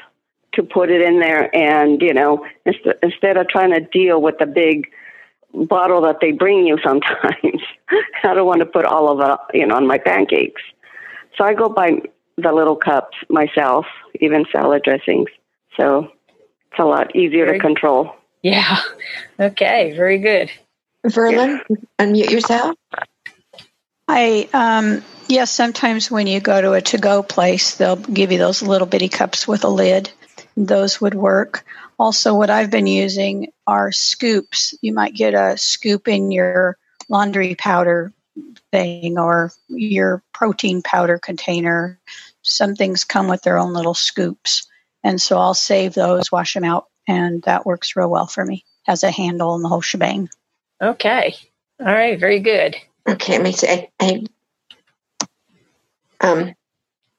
to 0.58 0.63
put 0.63 0.91
it 0.91 1.02
in 1.02 1.20
there, 1.20 1.56
and 1.56 2.02
you 2.02 2.13
know, 2.13 2.46
inst- 2.65 2.98
instead 3.02 3.38
of 3.38 3.48
trying 3.48 3.72
to 3.72 3.80
deal 3.80 4.22
with 4.22 4.38
the 4.39 4.46
big 4.46 4.89
bottle 5.54 6.02
that 6.02 6.17
they 6.22 6.32
bring 6.32 6.67
you 6.67 6.78
sometimes. 6.84 7.62
I 8.24 8.34
don't 8.34 8.46
want 8.46 8.60
to 8.60 8.65
put 8.65 8.86
all 8.86 9.10
of 9.10 9.30
it, 9.30 9.58
you 9.58 9.65
know, 9.65 9.76
on 9.76 9.88
my 9.88 9.98
pancakes. 9.98 10.62
So 11.38 11.43
I 11.43 11.54
go 11.54 11.70
by 11.70 12.02
the 12.38 12.52
little 12.52 12.76
cups 12.76 13.17
myself, 13.30 13.86
even 14.20 14.46
salad 14.52 14.84
dressings. 14.84 15.30
So 15.80 16.12
it's 16.72 16.80
a 16.80 16.84
lot 16.84 17.15
easier 17.15 17.46
Very 17.46 17.60
to 17.60 17.63
control. 17.63 18.15
Yeah. 18.41 18.78
Okay. 19.39 19.93
Very 19.96 20.20
good. 20.20 20.52
Verlin, 21.06 21.62
unmute 22.00 22.32
yourself. 22.32 22.76
I 24.08 24.50
um 24.54 25.04
yes, 25.28 25.52
sometimes 25.52 26.10
when 26.10 26.28
you 26.28 26.39
go 26.39 26.60
to 26.60 26.74
a 26.74 26.82
to-go 26.82 27.24
place, 27.24 27.76
they'll 27.76 27.96
give 27.96 28.32
you 28.32 28.38
those 28.38 28.62
little 28.62 28.88
bitty 28.88 29.10
cups 29.10 29.48
with 29.48 29.63
a 29.63 29.70
lid. 29.70 30.10
Those 30.58 31.00
would 31.00 31.13
work. 31.13 31.63
Also, 32.00 32.34
what 32.34 32.50
I've 32.50 32.72
been 32.72 32.88
using 32.88 33.52
are 33.67 33.91
scoops. 33.91 34.74
You 34.82 34.91
might 34.91 35.13
get 35.13 35.36
a 35.36 35.56
scoop 35.56 36.08
in 36.08 36.32
your 36.32 36.78
laundry 37.10 37.54
powder 37.54 38.12
thing 38.72 39.20
or 39.20 39.52
your 39.67 40.24
protein 40.34 40.82
powder 40.82 41.20
container. 41.20 42.00
Some 42.41 42.76
things 42.76 43.04
come 43.04 43.28
with 43.28 43.43
their 43.43 43.60
own 43.60 43.74
little 43.74 43.93
scoops. 43.93 44.67
And 45.04 45.22
so 45.22 45.38
I'll 45.38 45.54
save 45.54 45.93
those, 45.93 46.32
wash 46.32 46.56
them 46.56 46.63
out, 46.63 46.88
and 47.08 47.43
that 47.43 47.67
works 47.67 47.96
real 47.96 48.10
well 48.10 48.28
for 48.28 48.43
me. 48.43 48.65
Has 48.84 49.04
a 49.04 49.12
handle 49.12 49.54
and 49.54 49.63
the 49.63 49.70
whole 49.70 49.82
shebang. 49.82 50.28
Okay. 50.82 51.36
All 51.80 51.86
right. 51.86 52.20
Very 52.20 52.39
good. 52.39 52.76
Okay, 53.08 53.34
let 53.34 53.43
me 53.43 53.52
see. 53.52 53.67
I, 53.67 53.89
I, 54.00 54.24
um, 56.22 56.56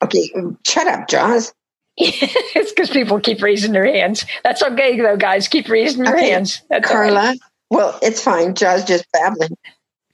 okay, 0.02 0.32
shut 0.66 0.88
up, 0.88 1.08
Jaws. 1.08 1.54
it's 2.56 2.72
because 2.72 2.90
people 2.90 3.20
keep 3.20 3.42
raising 3.42 3.72
their 3.72 3.86
hands. 3.86 4.24
That's 4.44 4.62
okay, 4.62 4.98
though, 5.00 5.16
guys. 5.16 5.48
Keep 5.48 5.68
raising 5.68 6.04
your 6.06 6.16
Okay, 6.16 6.30
hands. 6.30 6.62
That's 6.70 6.88
Carla. 6.88 7.14
right. 7.14 7.38
Well, 7.70 7.98
it's 8.02 8.22
fine. 8.22 8.54
Jaws 8.54 8.84
just 8.84 9.04
babbling. 9.12 9.56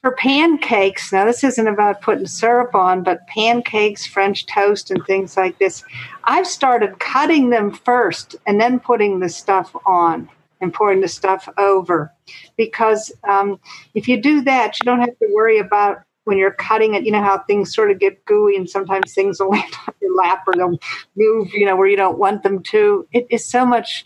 For 0.01 0.11
pancakes, 0.13 1.11
now 1.13 1.25
this 1.25 1.43
isn't 1.43 1.67
about 1.67 2.01
putting 2.01 2.27
syrup 2.27 2.75
on, 2.75 3.03
but 3.03 3.27
pancakes, 3.27 4.05
French 4.05 4.45
toast, 4.45 4.91
and 4.91 5.05
things 5.05 5.37
like 5.37 5.57
this, 5.59 5.83
I've 6.25 6.47
started 6.47 6.99
cutting 6.99 7.49
them 7.49 7.71
first 7.71 8.35
and 8.47 8.61
then 8.61 8.79
putting 8.79 9.19
the 9.19 9.29
stuff 9.29 9.75
on 9.85 10.29
and 10.61 10.73
pouring 10.73 11.01
the 11.01 11.07
stuff 11.07 11.49
over. 11.57 12.11
Because 12.57 13.11
um, 13.27 13.59
if 13.95 14.07
you 14.07 14.21
do 14.21 14.41
that, 14.41 14.79
you 14.79 14.85
don't 14.85 15.01
have 15.01 15.17
to 15.19 15.29
worry 15.33 15.59
about 15.59 15.99
when 16.25 16.37
you're 16.37 16.51
cutting 16.51 16.93
it, 16.93 17.05
you 17.05 17.11
know 17.11 17.23
how 17.23 17.39
things 17.39 17.73
sort 17.73 17.89
of 17.89 17.99
get 17.99 18.23
gooey 18.25 18.55
and 18.55 18.69
sometimes 18.69 19.13
things 19.13 19.39
will 19.39 19.49
land 19.51 19.73
on 19.87 19.93
your 20.01 20.15
lap 20.15 20.43
or 20.47 20.53
they'll 20.53 20.79
move, 21.15 21.53
you 21.53 21.65
know, 21.65 21.75
where 21.75 21.87
you 21.87 21.97
don't 21.97 22.19
want 22.19 22.43
them 22.43 22.61
to. 22.63 23.07
It 23.13 23.25
is 23.29 23.45
so 23.45 23.65
much 23.65 24.05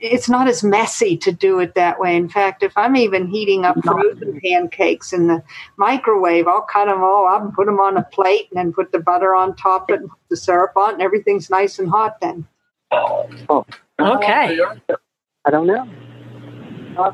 it's 0.00 0.28
not 0.30 0.48
as 0.48 0.64
messy 0.64 1.16
to 1.18 1.30
do 1.30 1.60
it 1.60 1.74
that 1.74 2.00
way. 2.00 2.16
In 2.16 2.28
fact, 2.28 2.62
if 2.62 2.72
I'm 2.76 2.96
even 2.96 3.26
heating 3.26 3.64
up 3.66 3.76
frozen 3.84 4.40
pancakes 4.42 5.12
in 5.12 5.26
the 5.26 5.42
microwave, 5.76 6.48
I'll 6.48 6.62
cut 6.62 6.86
them 6.86 7.02
all 7.02 7.28
up 7.28 7.42
and 7.42 7.52
put 7.52 7.66
them 7.66 7.80
on 7.80 7.98
a 7.98 8.02
plate 8.04 8.48
and 8.50 8.58
then 8.58 8.72
put 8.72 8.92
the 8.92 8.98
butter 8.98 9.34
on 9.34 9.54
top 9.56 9.90
of 9.90 9.94
it 9.94 10.00
and 10.00 10.10
put 10.10 10.18
the 10.30 10.36
syrup 10.36 10.72
on 10.76 10.94
and 10.94 11.02
everything's 11.02 11.50
nice 11.50 11.78
and 11.78 11.90
hot 11.90 12.18
then. 12.20 12.46
Oh, 12.92 13.66
Okay. 13.98 14.58
I 15.44 15.50
don't 15.50 15.66
know. 15.66 15.88
Uh, 16.96 17.12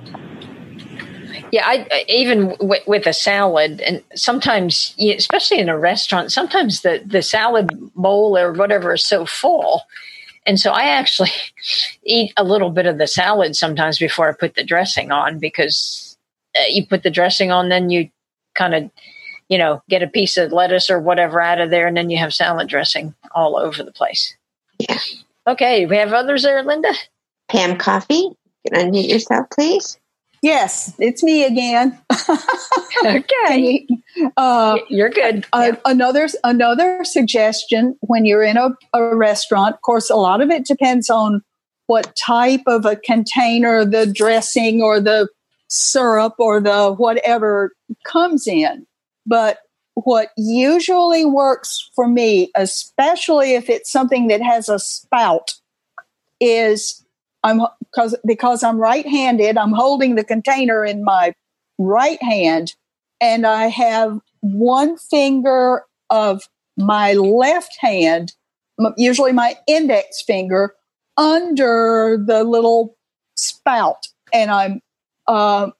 Yeah, 1.52 1.64
I, 1.66 1.86
I- 1.90 2.04
even 2.08 2.50
w- 2.58 2.82
with 2.86 3.06
a 3.06 3.12
salad, 3.12 3.80
and 3.80 4.02
sometimes, 4.14 4.94
especially 4.98 5.58
in 5.60 5.68
a 5.68 5.78
restaurant, 5.78 6.32
sometimes 6.32 6.82
the 6.82 7.02
the 7.06 7.22
salad 7.22 7.70
bowl 7.94 8.36
or 8.36 8.52
whatever 8.52 8.94
is 8.94 9.04
so 9.04 9.24
full, 9.26 9.82
and 10.46 10.58
so 10.60 10.72
I 10.72 10.84
actually 10.84 11.30
eat 12.04 12.32
a 12.36 12.44
little 12.44 12.70
bit 12.70 12.86
of 12.86 12.98
the 12.98 13.06
salad 13.06 13.56
sometimes 13.56 13.98
before 13.98 14.28
I 14.28 14.32
put 14.32 14.54
the 14.54 14.64
dressing 14.64 15.12
on 15.12 15.38
because 15.38 16.16
uh, 16.58 16.64
you 16.68 16.86
put 16.86 17.02
the 17.02 17.10
dressing 17.10 17.50
on, 17.52 17.68
then 17.68 17.90
you 17.90 18.10
kind 18.54 18.74
of, 18.74 18.90
you 19.48 19.58
know, 19.58 19.82
get 19.88 20.02
a 20.02 20.08
piece 20.08 20.36
of 20.36 20.52
lettuce 20.52 20.90
or 20.90 21.00
whatever 21.00 21.40
out 21.40 21.60
of 21.60 21.70
there, 21.70 21.86
and 21.86 21.96
then 21.96 22.10
you 22.10 22.18
have 22.18 22.34
salad 22.34 22.68
dressing 22.68 23.14
all 23.34 23.56
over 23.56 23.82
the 23.82 23.92
place. 23.92 24.36
Yeah. 24.78 24.98
Okay, 25.46 25.86
we 25.86 25.96
have 25.96 26.12
others 26.12 26.42
there, 26.42 26.62
Linda. 26.64 26.92
Pam 27.48 27.78
Coffee, 27.78 28.14
you 28.64 28.70
can 28.72 28.90
unmute 28.92 29.08
yourself, 29.08 29.46
please. 29.50 29.96
Yes, 30.46 30.94
it's 31.00 31.24
me 31.24 31.44
again. 31.44 31.98
Okay, 33.04 33.86
uh, 34.38 34.78
you're 34.88 35.10
good. 35.10 35.44
Uh, 35.52 35.72
another 35.84 36.28
another 36.42 37.04
suggestion 37.04 37.94
when 38.00 38.24
you're 38.24 38.42
in 38.42 38.56
a, 38.56 38.70
a 38.94 39.14
restaurant, 39.14 39.74
of 39.74 39.82
course, 39.82 40.08
a 40.08 40.16
lot 40.16 40.40
of 40.40 40.50
it 40.50 40.64
depends 40.64 41.10
on 41.10 41.42
what 41.88 42.16
type 42.16 42.62
of 42.66 42.86
a 42.86 42.96
container 42.96 43.84
the 43.84 44.06
dressing 44.06 44.80
or 44.80 44.98
the 44.98 45.28
syrup 45.68 46.36
or 46.38 46.58
the 46.60 46.94
whatever 46.94 47.72
comes 48.06 48.46
in. 48.46 48.86
But 49.26 49.58
what 49.92 50.30
usually 50.38 51.26
works 51.26 51.90
for 51.94 52.08
me, 52.08 52.50
especially 52.56 53.54
if 53.54 53.68
it's 53.68 53.92
something 53.92 54.28
that 54.28 54.40
has 54.40 54.70
a 54.70 54.78
spout, 54.78 55.52
is 56.40 57.04
I'm 57.44 57.60
because 57.90 58.16
because 58.26 58.62
I'm 58.62 58.78
right-handed, 58.78 59.56
I'm 59.56 59.72
holding 59.72 60.14
the 60.14 60.24
container 60.24 60.84
in 60.84 61.04
my 61.04 61.34
right 61.78 62.22
hand 62.22 62.74
and 63.20 63.46
I 63.46 63.66
have 63.66 64.18
one 64.40 64.96
finger 64.96 65.84
of 66.10 66.42
my 66.76 67.14
left 67.14 67.76
hand, 67.80 68.34
usually 68.96 69.32
my 69.32 69.56
index 69.66 70.22
finger, 70.22 70.74
under 71.16 72.18
the 72.24 72.44
little 72.44 72.96
spout, 73.34 74.08
and 74.32 74.50
I'm 74.50 74.80
uh, 75.26 75.70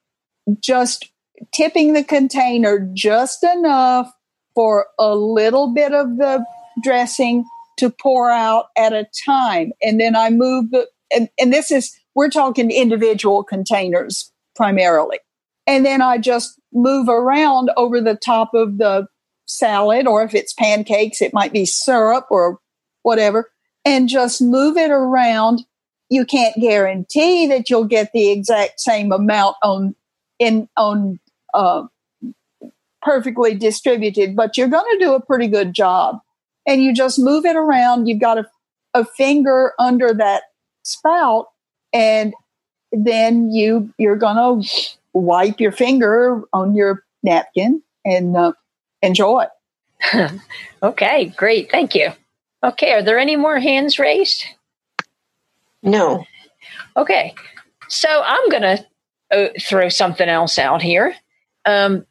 just 0.60 1.10
tipping 1.52 1.92
the 1.92 2.04
container 2.04 2.88
just 2.94 3.44
enough 3.44 4.10
for 4.54 4.86
a 4.98 5.14
little 5.14 5.74
bit 5.74 5.92
of 5.92 6.16
the 6.16 6.44
dressing 6.82 7.44
to 7.76 7.90
pour 7.90 8.30
out 8.30 8.66
at 8.76 8.92
a 8.92 9.06
time. 9.26 9.72
And 9.82 10.00
then 10.00 10.16
I 10.16 10.30
move 10.30 10.70
the, 10.70 10.88
and, 11.14 11.28
and 11.38 11.52
this 11.52 11.70
is, 11.70 11.96
we're 12.14 12.30
talking 12.30 12.70
individual 12.70 13.44
containers 13.44 14.32
primarily. 14.54 15.18
And 15.66 15.84
then 15.84 16.00
I 16.00 16.18
just 16.18 16.60
move 16.72 17.08
around 17.08 17.70
over 17.76 18.00
the 18.00 18.16
top 18.16 18.54
of 18.54 18.78
the 18.78 19.06
salad, 19.46 20.06
or 20.06 20.22
if 20.22 20.34
it's 20.34 20.52
pancakes, 20.52 21.20
it 21.20 21.34
might 21.34 21.52
be 21.52 21.66
syrup 21.66 22.26
or 22.30 22.58
whatever, 23.02 23.50
and 23.84 24.08
just 24.08 24.40
move 24.40 24.76
it 24.76 24.90
around. 24.90 25.64
You 26.08 26.24
can't 26.24 26.56
guarantee 26.56 27.46
that 27.48 27.68
you'll 27.68 27.84
get 27.84 28.12
the 28.12 28.30
exact 28.30 28.80
same 28.80 29.12
amount 29.12 29.56
on 29.62 29.94
in 30.38 30.68
on 30.76 31.18
uh, 31.54 31.84
perfectly 33.02 33.54
distributed, 33.54 34.36
but 34.36 34.56
you're 34.56 34.68
going 34.68 34.98
to 34.98 35.04
do 35.04 35.14
a 35.14 35.24
pretty 35.24 35.48
good 35.48 35.72
job. 35.72 36.18
And 36.66 36.82
you 36.82 36.92
just 36.92 37.18
move 37.18 37.44
it 37.44 37.54
around. 37.56 38.06
You've 38.06 38.20
got 38.20 38.38
a, 38.38 38.46
a 38.94 39.04
finger 39.04 39.72
under 39.78 40.12
that 40.14 40.42
spout, 40.86 41.48
and 41.92 42.34
then 42.92 43.50
you 43.50 43.92
you're 43.98 44.16
going 44.16 44.62
to 44.62 44.70
wipe 45.12 45.60
your 45.60 45.72
finger 45.72 46.42
on 46.52 46.74
your 46.74 47.04
napkin 47.22 47.82
and 48.04 48.36
uh, 48.36 48.52
enjoy. 49.02 49.44
okay, 50.82 51.26
great. 51.36 51.70
Thank 51.70 51.94
you. 51.94 52.10
Okay, 52.62 52.92
are 52.92 53.02
there 53.02 53.18
any 53.18 53.36
more 53.36 53.58
hands 53.58 53.98
raised? 53.98 54.46
No. 55.82 56.24
Okay, 56.96 57.34
so 57.88 58.08
I'm 58.24 58.48
going 58.48 58.62
to 58.62 58.86
uh, 59.30 59.48
throw 59.60 59.88
something 59.88 60.28
else 60.28 60.58
out 60.58 60.82
here. 60.82 61.14
Um, 61.64 62.06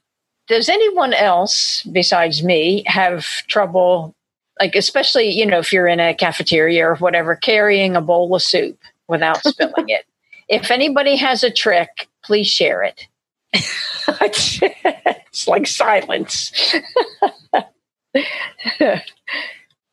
does 0.47 0.69
anyone 0.69 1.13
else 1.13 1.81
besides 1.91 2.43
me 2.43 2.83
have 2.85 3.25
trouble, 3.47 4.15
like, 4.59 4.75
especially, 4.75 5.29
you 5.29 5.45
know, 5.45 5.59
if 5.59 5.71
you're 5.73 5.87
in 5.87 5.99
a 5.99 6.13
cafeteria 6.13 6.87
or 6.87 6.95
whatever, 6.95 7.35
carrying 7.35 7.95
a 7.95 8.01
bowl 8.01 8.35
of 8.35 8.41
soup 8.41 8.79
without 9.07 9.37
spilling 9.43 9.89
it? 9.89 10.05
If 10.47 10.71
anybody 10.71 11.15
has 11.15 11.43
a 11.43 11.51
trick, 11.51 12.07
please 12.23 12.47
share 12.47 12.83
it. 12.83 13.07
it's 13.53 15.47
like 15.47 15.65
silence. 15.65 16.51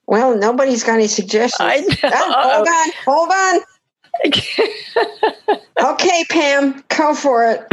well, 0.07 0.37
nobody's 0.37 0.85
got 0.85 0.95
any 0.95 1.07
suggestions. 1.07 1.99
Oh, 2.03 2.33
hold 2.37 2.69
on, 2.69 2.93
hold 3.05 3.31
on. 3.31 3.61
okay, 5.95 6.25
Pam, 6.29 6.85
go 6.89 7.15
for 7.15 7.51
it. 7.51 7.67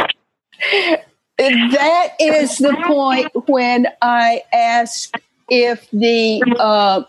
That 1.38 2.10
is 2.20 2.58
the 2.58 2.76
point 2.86 3.32
when 3.48 3.88
I 4.02 4.44
ask 4.54 5.14
if 5.50 5.90
the 5.92 6.42
uh, 6.60 7.04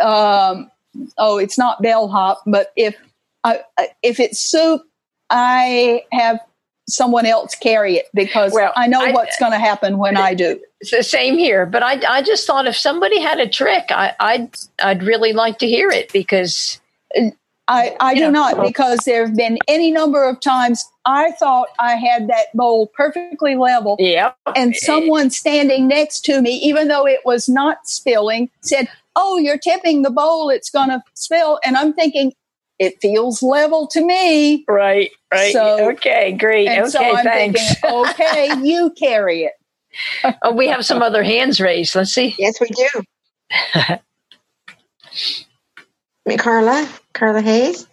um, 0.00 0.70
oh, 1.16 1.38
it's 1.38 1.58
not 1.58 1.82
bellhop, 1.82 2.42
but 2.46 2.72
if 2.76 2.96
uh, 3.44 3.56
if 4.02 4.20
it's 4.20 4.38
soup, 4.38 4.82
I 5.30 6.02
have 6.12 6.40
someone 6.88 7.26
else 7.26 7.54
carry 7.54 7.96
it 7.96 8.06
because 8.14 8.52
well, 8.52 8.72
I 8.74 8.86
know 8.86 9.00
I, 9.00 9.12
what's 9.12 9.38
going 9.38 9.52
to 9.52 9.58
happen 9.58 9.98
when 9.98 10.16
I 10.16 10.34
do. 10.34 10.60
It's 10.80 10.90
the 10.90 11.02
same 11.02 11.36
here, 11.36 11.66
but 11.66 11.82
I, 11.82 12.00
I 12.08 12.22
just 12.22 12.46
thought 12.46 12.66
if 12.66 12.76
somebody 12.76 13.20
had 13.20 13.38
a 13.38 13.48
trick, 13.48 13.86
I, 13.90 14.14
I'd, 14.18 14.50
I'd 14.82 15.02
really 15.02 15.32
like 15.32 15.58
to 15.58 15.66
hear 15.66 15.90
it 15.90 16.12
because. 16.12 16.80
I, 17.68 17.94
I 18.00 18.14
do 18.14 18.22
know. 18.22 18.30
not 18.30 18.66
because 18.66 19.00
there 19.00 19.26
have 19.26 19.36
been 19.36 19.58
any 19.68 19.90
number 19.90 20.24
of 20.24 20.40
times 20.40 20.84
I 21.04 21.32
thought 21.32 21.68
I 21.78 21.96
had 21.96 22.28
that 22.28 22.46
bowl 22.54 22.90
perfectly 22.94 23.56
level. 23.56 23.96
Yeah. 23.98 24.32
And 24.56 24.74
someone 24.74 25.30
standing 25.30 25.86
next 25.86 26.24
to 26.26 26.40
me, 26.40 26.52
even 26.56 26.88
though 26.88 27.06
it 27.06 27.20
was 27.24 27.48
not 27.48 27.86
spilling, 27.86 28.50
said, 28.62 28.88
Oh, 29.14 29.36
you're 29.36 29.58
tipping 29.58 30.02
the 30.02 30.10
bowl, 30.10 30.48
it's 30.48 30.70
going 30.70 30.88
to 30.88 31.02
spill. 31.14 31.60
And 31.64 31.76
I'm 31.76 31.92
thinking, 31.92 32.32
it 32.78 33.00
feels 33.02 33.42
level 33.42 33.86
to 33.88 34.04
me. 34.04 34.64
Right, 34.68 35.10
right. 35.32 35.52
So, 35.52 35.90
okay, 35.92 36.32
great. 36.32 36.68
okay, 36.68 36.88
so 36.88 37.00
I'm 37.00 37.24
thanks. 37.24 37.80
Thinking, 37.80 38.06
okay, 38.06 38.54
you 38.62 38.92
carry 38.96 39.42
it. 39.44 39.54
oh, 40.42 40.52
we 40.52 40.68
have 40.68 40.86
some 40.86 41.02
other 41.02 41.22
hands 41.22 41.60
raised. 41.60 41.94
Let's 41.94 42.12
see. 42.12 42.34
Yes, 42.38 42.58
we 42.60 42.68
do. 42.68 43.96
Carla, 46.36 46.88
Carla 47.12 47.40
Hayes. 47.40 47.86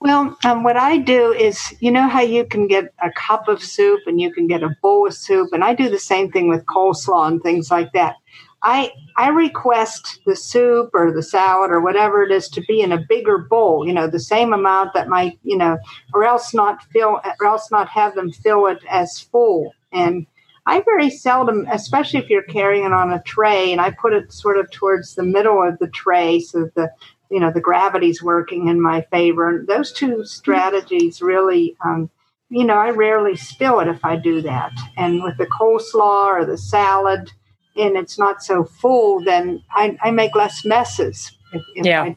Well, 0.00 0.36
um, 0.44 0.62
what 0.62 0.78
I 0.78 0.96
do 0.96 1.32
is, 1.32 1.74
you 1.80 1.90
know 1.90 2.08
how 2.08 2.22
you 2.22 2.46
can 2.46 2.66
get 2.66 2.92
a 3.02 3.10
cup 3.10 3.48
of 3.48 3.62
soup 3.62 4.00
and 4.06 4.20
you 4.20 4.32
can 4.32 4.46
get 4.46 4.62
a 4.62 4.74
bowl 4.82 5.06
of 5.06 5.14
soup, 5.14 5.52
and 5.52 5.62
I 5.62 5.74
do 5.74 5.90
the 5.90 5.98
same 5.98 6.30
thing 6.30 6.48
with 6.48 6.64
coleslaw 6.64 7.28
and 7.28 7.42
things 7.42 7.70
like 7.70 7.92
that. 7.92 8.16
I 8.62 8.92
I 9.16 9.28
request 9.28 10.20
the 10.26 10.36
soup 10.36 10.90
or 10.94 11.12
the 11.12 11.22
salad 11.22 11.70
or 11.70 11.80
whatever 11.80 12.22
it 12.22 12.30
is 12.30 12.48
to 12.50 12.62
be 12.62 12.80
in 12.80 12.92
a 12.92 13.04
bigger 13.08 13.38
bowl, 13.38 13.86
you 13.86 13.92
know, 13.92 14.06
the 14.06 14.20
same 14.20 14.52
amount 14.52 14.94
that 14.94 15.08
might, 15.08 15.38
you 15.42 15.56
know, 15.56 15.78
or 16.14 16.24
else 16.24 16.54
not 16.54 16.82
fill, 16.92 17.20
or 17.40 17.46
else 17.46 17.70
not 17.70 17.88
have 17.88 18.14
them 18.14 18.32
fill 18.32 18.66
it 18.66 18.78
as 18.88 19.20
full. 19.20 19.72
And 19.92 20.26
I 20.66 20.80
very 20.80 21.10
seldom, 21.10 21.66
especially 21.70 22.20
if 22.20 22.28
you're 22.28 22.42
carrying 22.42 22.84
it 22.84 22.92
on 22.92 23.12
a 23.12 23.22
tray, 23.22 23.72
and 23.72 23.80
I 23.80 23.90
put 23.90 24.12
it 24.12 24.32
sort 24.32 24.58
of 24.58 24.70
towards 24.70 25.14
the 25.14 25.22
middle 25.22 25.62
of 25.66 25.78
the 25.78 25.88
tray 25.88 26.40
so 26.40 26.64
that 26.64 26.74
the, 26.74 26.90
you 27.30 27.40
know, 27.40 27.50
the 27.52 27.60
gravity's 27.60 28.22
working 28.22 28.68
in 28.68 28.80
my 28.80 29.02
favor. 29.12 29.48
And 29.48 29.68
those 29.68 29.92
two 29.92 30.24
strategies 30.24 31.22
really, 31.22 31.76
um, 31.84 32.10
you 32.48 32.64
know, 32.64 32.74
I 32.74 32.90
rarely 32.90 33.36
spill 33.36 33.80
it 33.80 33.88
if 33.88 34.04
I 34.04 34.16
do 34.16 34.42
that. 34.42 34.72
And 34.96 35.22
with 35.22 35.38
the 35.38 35.46
coleslaw 35.46 36.26
or 36.26 36.44
the 36.44 36.58
salad, 36.58 37.30
and 37.76 37.96
it's 37.96 38.18
not 38.18 38.42
so 38.42 38.64
full, 38.64 39.22
then 39.22 39.62
I, 39.70 39.96
I 40.02 40.10
make 40.10 40.34
less 40.34 40.64
messes. 40.64 41.30
If, 41.52 41.62
if 41.76 41.86
yeah. 41.86 42.14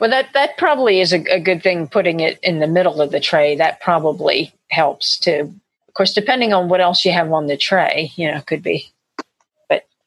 well, 0.00 0.10
that 0.10 0.32
that 0.32 0.56
probably 0.56 1.00
is 1.00 1.12
a, 1.12 1.22
a, 1.30 1.40
good 1.40 1.62
thing. 1.62 1.86
Putting 1.86 2.20
it 2.20 2.38
in 2.42 2.58
the 2.58 2.66
middle 2.66 3.00
of 3.02 3.12
the 3.12 3.20
tray 3.20 3.56
that 3.56 3.80
probably 3.80 4.52
helps 4.70 5.18
too. 5.18 5.54
Of 5.88 5.94
course, 5.94 6.14
depending 6.14 6.52
on 6.52 6.68
what 6.68 6.80
else 6.80 7.04
you 7.04 7.12
have 7.12 7.32
on 7.32 7.46
the 7.46 7.56
tray, 7.56 8.12
you 8.16 8.30
know, 8.30 8.40
could 8.40 8.62
be. 8.62 8.90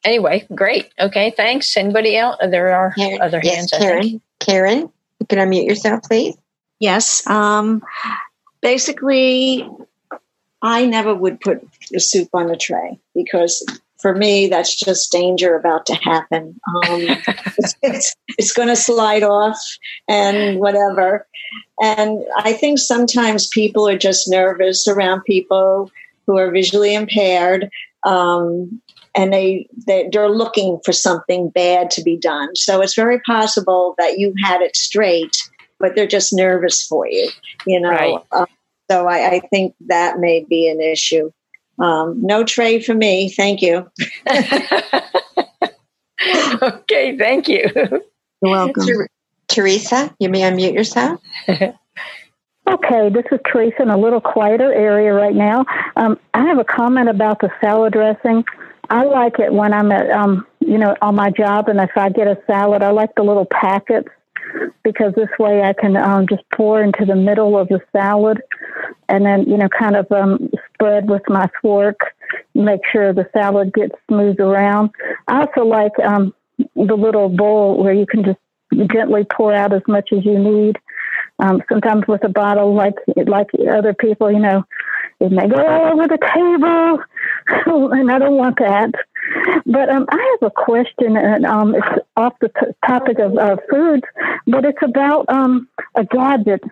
But 0.04 0.10
anyway, 0.10 0.48
great. 0.54 0.90
Okay, 1.00 1.32
thanks. 1.32 1.76
Anybody 1.76 2.18
else? 2.18 2.38
There 2.42 2.74
are 2.74 2.94
Karen, 2.94 3.22
other 3.22 3.40
hands. 3.40 3.70
Yes, 3.72 3.82
Karen. 3.82 4.22
Karen, 4.40 4.92
you 5.20 5.26
can 5.28 5.40
unmute 5.40 5.68
yourself, 5.68 6.04
please. 6.04 6.36
Yes. 6.80 7.28
Um, 7.28 7.84
basically, 8.62 9.68
I 10.62 10.86
never 10.86 11.14
would 11.14 11.40
put 11.42 11.68
the 11.92 12.00
soup 12.00 12.30
on 12.34 12.50
a 12.50 12.58
tray 12.58 13.00
because 13.14 13.66
for 14.00 14.16
me, 14.16 14.48
that's 14.48 14.76
just 14.76 15.12
danger 15.12 15.56
about 15.56 15.86
to 15.88 15.96
happen. 15.96 16.60
Um, 16.68 16.84
it's, 17.58 17.76
it's, 17.82 18.16
it's 18.38 18.54
going 18.54 18.70
to 18.70 18.76
slide 18.76 19.24
off 19.24 19.60
and 20.08 20.60
whatever. 20.60 21.28
And 21.82 22.24
I 22.38 22.54
think 22.54 22.80
sometimes 22.80 23.48
people 23.50 23.88
are 23.88 23.98
just 23.98 24.30
nervous 24.30 24.88
around 24.88 25.24
people 25.26 25.92
who 26.26 26.38
are 26.38 26.52
visually 26.52 26.96
impaired. 26.96 27.70
Um, 28.06 28.82
and 29.20 29.34
they, 29.34 29.68
they 29.86 30.08
they're 30.14 30.30
looking 30.30 30.80
for 30.86 30.94
something 30.94 31.50
bad 31.50 31.92
to 31.92 32.02
be 32.02 32.16
done. 32.16 32.56
So 32.56 32.82
it's 32.82 32.96
very 32.96 33.20
possible 33.22 33.94
that 33.98 34.18
you 34.18 34.34
had 34.42 34.62
it 34.62 34.78
straight, 34.78 35.36
but 35.78 35.94
they're 35.94 36.08
just 36.08 36.32
nervous 36.32 36.88
for 36.88 37.06
you. 37.06 37.30
You 37.68 37.82
know, 37.82 37.90
right. 37.90 38.16
uh, 38.32 38.46
so 38.90 39.08
I, 39.08 39.32
I 39.32 39.40
think 39.50 39.76
that 39.88 40.20
may 40.20 40.46
be 40.46 40.70
an 40.70 40.80
issue. 40.80 41.32
Um, 41.80 42.22
no 42.22 42.46
trade 42.46 42.86
for 42.86 42.94
me. 42.94 43.30
Thank 43.30 43.62
you. 43.62 43.92
okay, 46.62 47.18
thank 47.18 47.50
you. 47.50 47.70
You're 47.76 48.02
welcome. 48.42 48.86
Teresa, 49.50 50.16
you 50.20 50.30
may 50.30 50.42
unmute 50.42 50.74
yourself. 50.74 51.20
Okay, 52.70 53.10
this 53.10 53.26
is 53.32 53.40
Teresa 53.52 53.82
in 53.82 53.90
a 53.90 53.98
little 53.98 54.22
quieter 54.22 54.72
area 54.72 55.12
right 55.12 55.34
now. 55.34 55.66
Um, 55.96 56.20
I 56.36 56.44
have 56.44 56.60
a 56.60 56.64
comment 56.64 57.10
about 57.10 57.40
the 57.40 57.50
salad 57.60 57.94
dressing. 57.94 58.46
I 58.90 59.04
like 59.04 59.40
it 59.40 59.54
when 59.54 59.74
I'm 59.74 59.92
at, 59.92 60.10
um, 60.10 60.46
you 60.60 60.78
know, 60.78 60.96
on 61.02 61.16
my 61.16 61.30
job, 61.30 61.70
and 61.70 61.80
if 61.80 61.92
I 61.96 62.10
get 62.10 62.28
a 62.28 62.38
salad, 62.48 62.82
I 62.82 62.92
like 62.92 63.12
the 63.16 63.24
little 63.24 63.46
packets 63.46 64.10
because 64.84 65.14
this 65.16 65.30
way 65.38 65.62
I 65.62 65.74
can 65.74 65.96
um, 65.96 66.26
just 66.28 66.44
pour 66.54 66.82
into 66.82 67.06
the 67.06 67.16
middle 67.16 67.58
of 67.58 67.68
the 67.68 67.82
salad 67.92 68.42
and 69.08 69.26
then, 69.26 69.44
you 69.44 69.58
know, 69.58 69.70
kind 69.70 69.96
of 69.96 70.12
um, 70.12 70.50
spread 70.74 71.10
with 71.10 71.22
my 71.28 71.50
fork, 71.62 72.00
make 72.56 72.82
sure 72.92 73.14
the 73.14 73.30
salad 73.34 73.74
gets 73.74 73.94
smooth 74.08 74.40
around. 74.40 74.92
I 75.28 75.42
also 75.42 75.66
like 75.66 75.98
um, 76.04 76.34
the 76.76 76.96
little 76.96 77.30
bowl 77.30 77.84
where 77.84 77.94
you 77.94 78.06
can 78.06 78.24
just 78.24 78.40
gently 78.92 79.26
pour 79.32 79.54
out 79.54 79.74
as 79.74 79.82
much 79.88 80.10
as 80.12 80.26
you 80.26 80.40
need. 80.40 80.78
Um, 81.40 81.62
sometimes 81.70 82.04
with 82.08 82.24
a 82.24 82.30
bottle, 82.30 82.74
like 82.74 82.96
like 83.28 83.48
other 83.70 83.94
people, 83.94 84.32
you 84.32 84.40
know, 84.40 84.66
it 85.20 85.32
may 85.32 85.48
go 85.48 85.66
all 85.66 85.94
over 85.94 86.08
the 86.08 86.18
table, 86.34 87.04
and 87.66 88.12
I 88.12 88.20
don't 88.20 88.36
want 88.36 88.60
that. 88.60 88.92
But 89.66 89.90
um, 89.90 90.06
I 90.10 90.38
have 90.42 90.52
a 90.52 90.52
question, 90.52 91.16
and 91.18 91.46
um, 91.46 91.76
it's 91.76 92.06
off 92.18 92.34
the 92.42 92.50
t- 92.50 92.74
topic 92.88 93.20
of 93.20 93.38
uh, 93.38 93.58
foods, 93.70 94.04
but 94.48 94.66
it's 94.66 94.82
about 94.82 95.26
um, 95.30 95.68
a 95.96 96.04
gadget. 96.04 96.64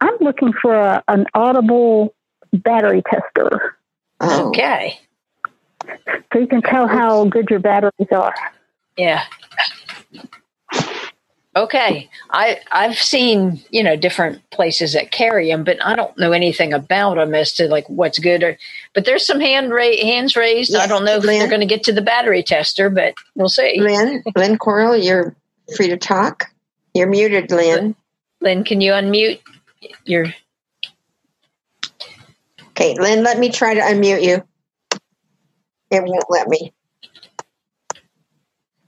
I'm 0.00 0.16
looking 0.20 0.52
for 0.52 0.74
a, 0.74 1.02
an 1.08 1.26
audible 1.34 2.14
battery 2.52 3.02
tester. 3.10 3.76
Okay. 4.22 4.98
So 6.32 6.38
you 6.38 6.46
can 6.46 6.62
tell 6.62 6.86
how 6.86 7.24
good 7.26 7.48
your 7.50 7.60
batteries 7.60 8.08
are. 8.10 8.34
Yeah. 8.96 9.22
Okay, 11.56 12.10
I 12.30 12.60
I've 12.70 12.98
seen 12.98 13.62
you 13.70 13.82
know 13.82 13.96
different 13.96 14.48
places 14.50 14.92
that 14.92 15.10
carry 15.10 15.48
them, 15.48 15.64
but 15.64 15.82
I 15.82 15.96
don't 15.96 16.16
know 16.18 16.32
anything 16.32 16.74
about 16.74 17.14
them 17.14 17.34
as 17.34 17.54
to 17.54 17.66
like 17.66 17.88
what's 17.88 18.18
good 18.18 18.42
or. 18.42 18.58
But 18.92 19.06
there's 19.06 19.26
some 19.26 19.40
hand 19.40 19.72
ra- 19.72 19.96
hands 20.02 20.36
raised. 20.36 20.76
I 20.76 20.86
don't 20.86 21.06
know 21.06 21.16
if 21.16 21.24
Lynn. 21.24 21.38
they're 21.38 21.48
going 21.48 21.62
to 21.62 21.66
get 21.66 21.82
to 21.84 21.92
the 21.92 22.02
battery 22.02 22.42
tester, 22.42 22.90
but 22.90 23.14
we'll 23.34 23.48
see. 23.48 23.80
Lynn, 23.80 24.22
Lynn 24.36 24.58
Coral, 24.58 24.96
you're 24.96 25.34
free 25.74 25.88
to 25.88 25.96
talk. 25.96 26.52
You're 26.92 27.08
muted, 27.08 27.50
Lynn. 27.50 27.96
Lynn, 28.42 28.62
can 28.62 28.82
you 28.82 28.92
unmute 28.92 29.40
your? 30.04 30.26
Okay, 32.68 32.94
Lynn, 32.98 33.24
let 33.24 33.38
me 33.38 33.50
try 33.50 33.72
to 33.72 33.80
unmute 33.80 34.22
you. 34.22 34.44
It 35.90 36.04
won't 36.04 36.24
let 36.28 36.48
me. 36.48 36.74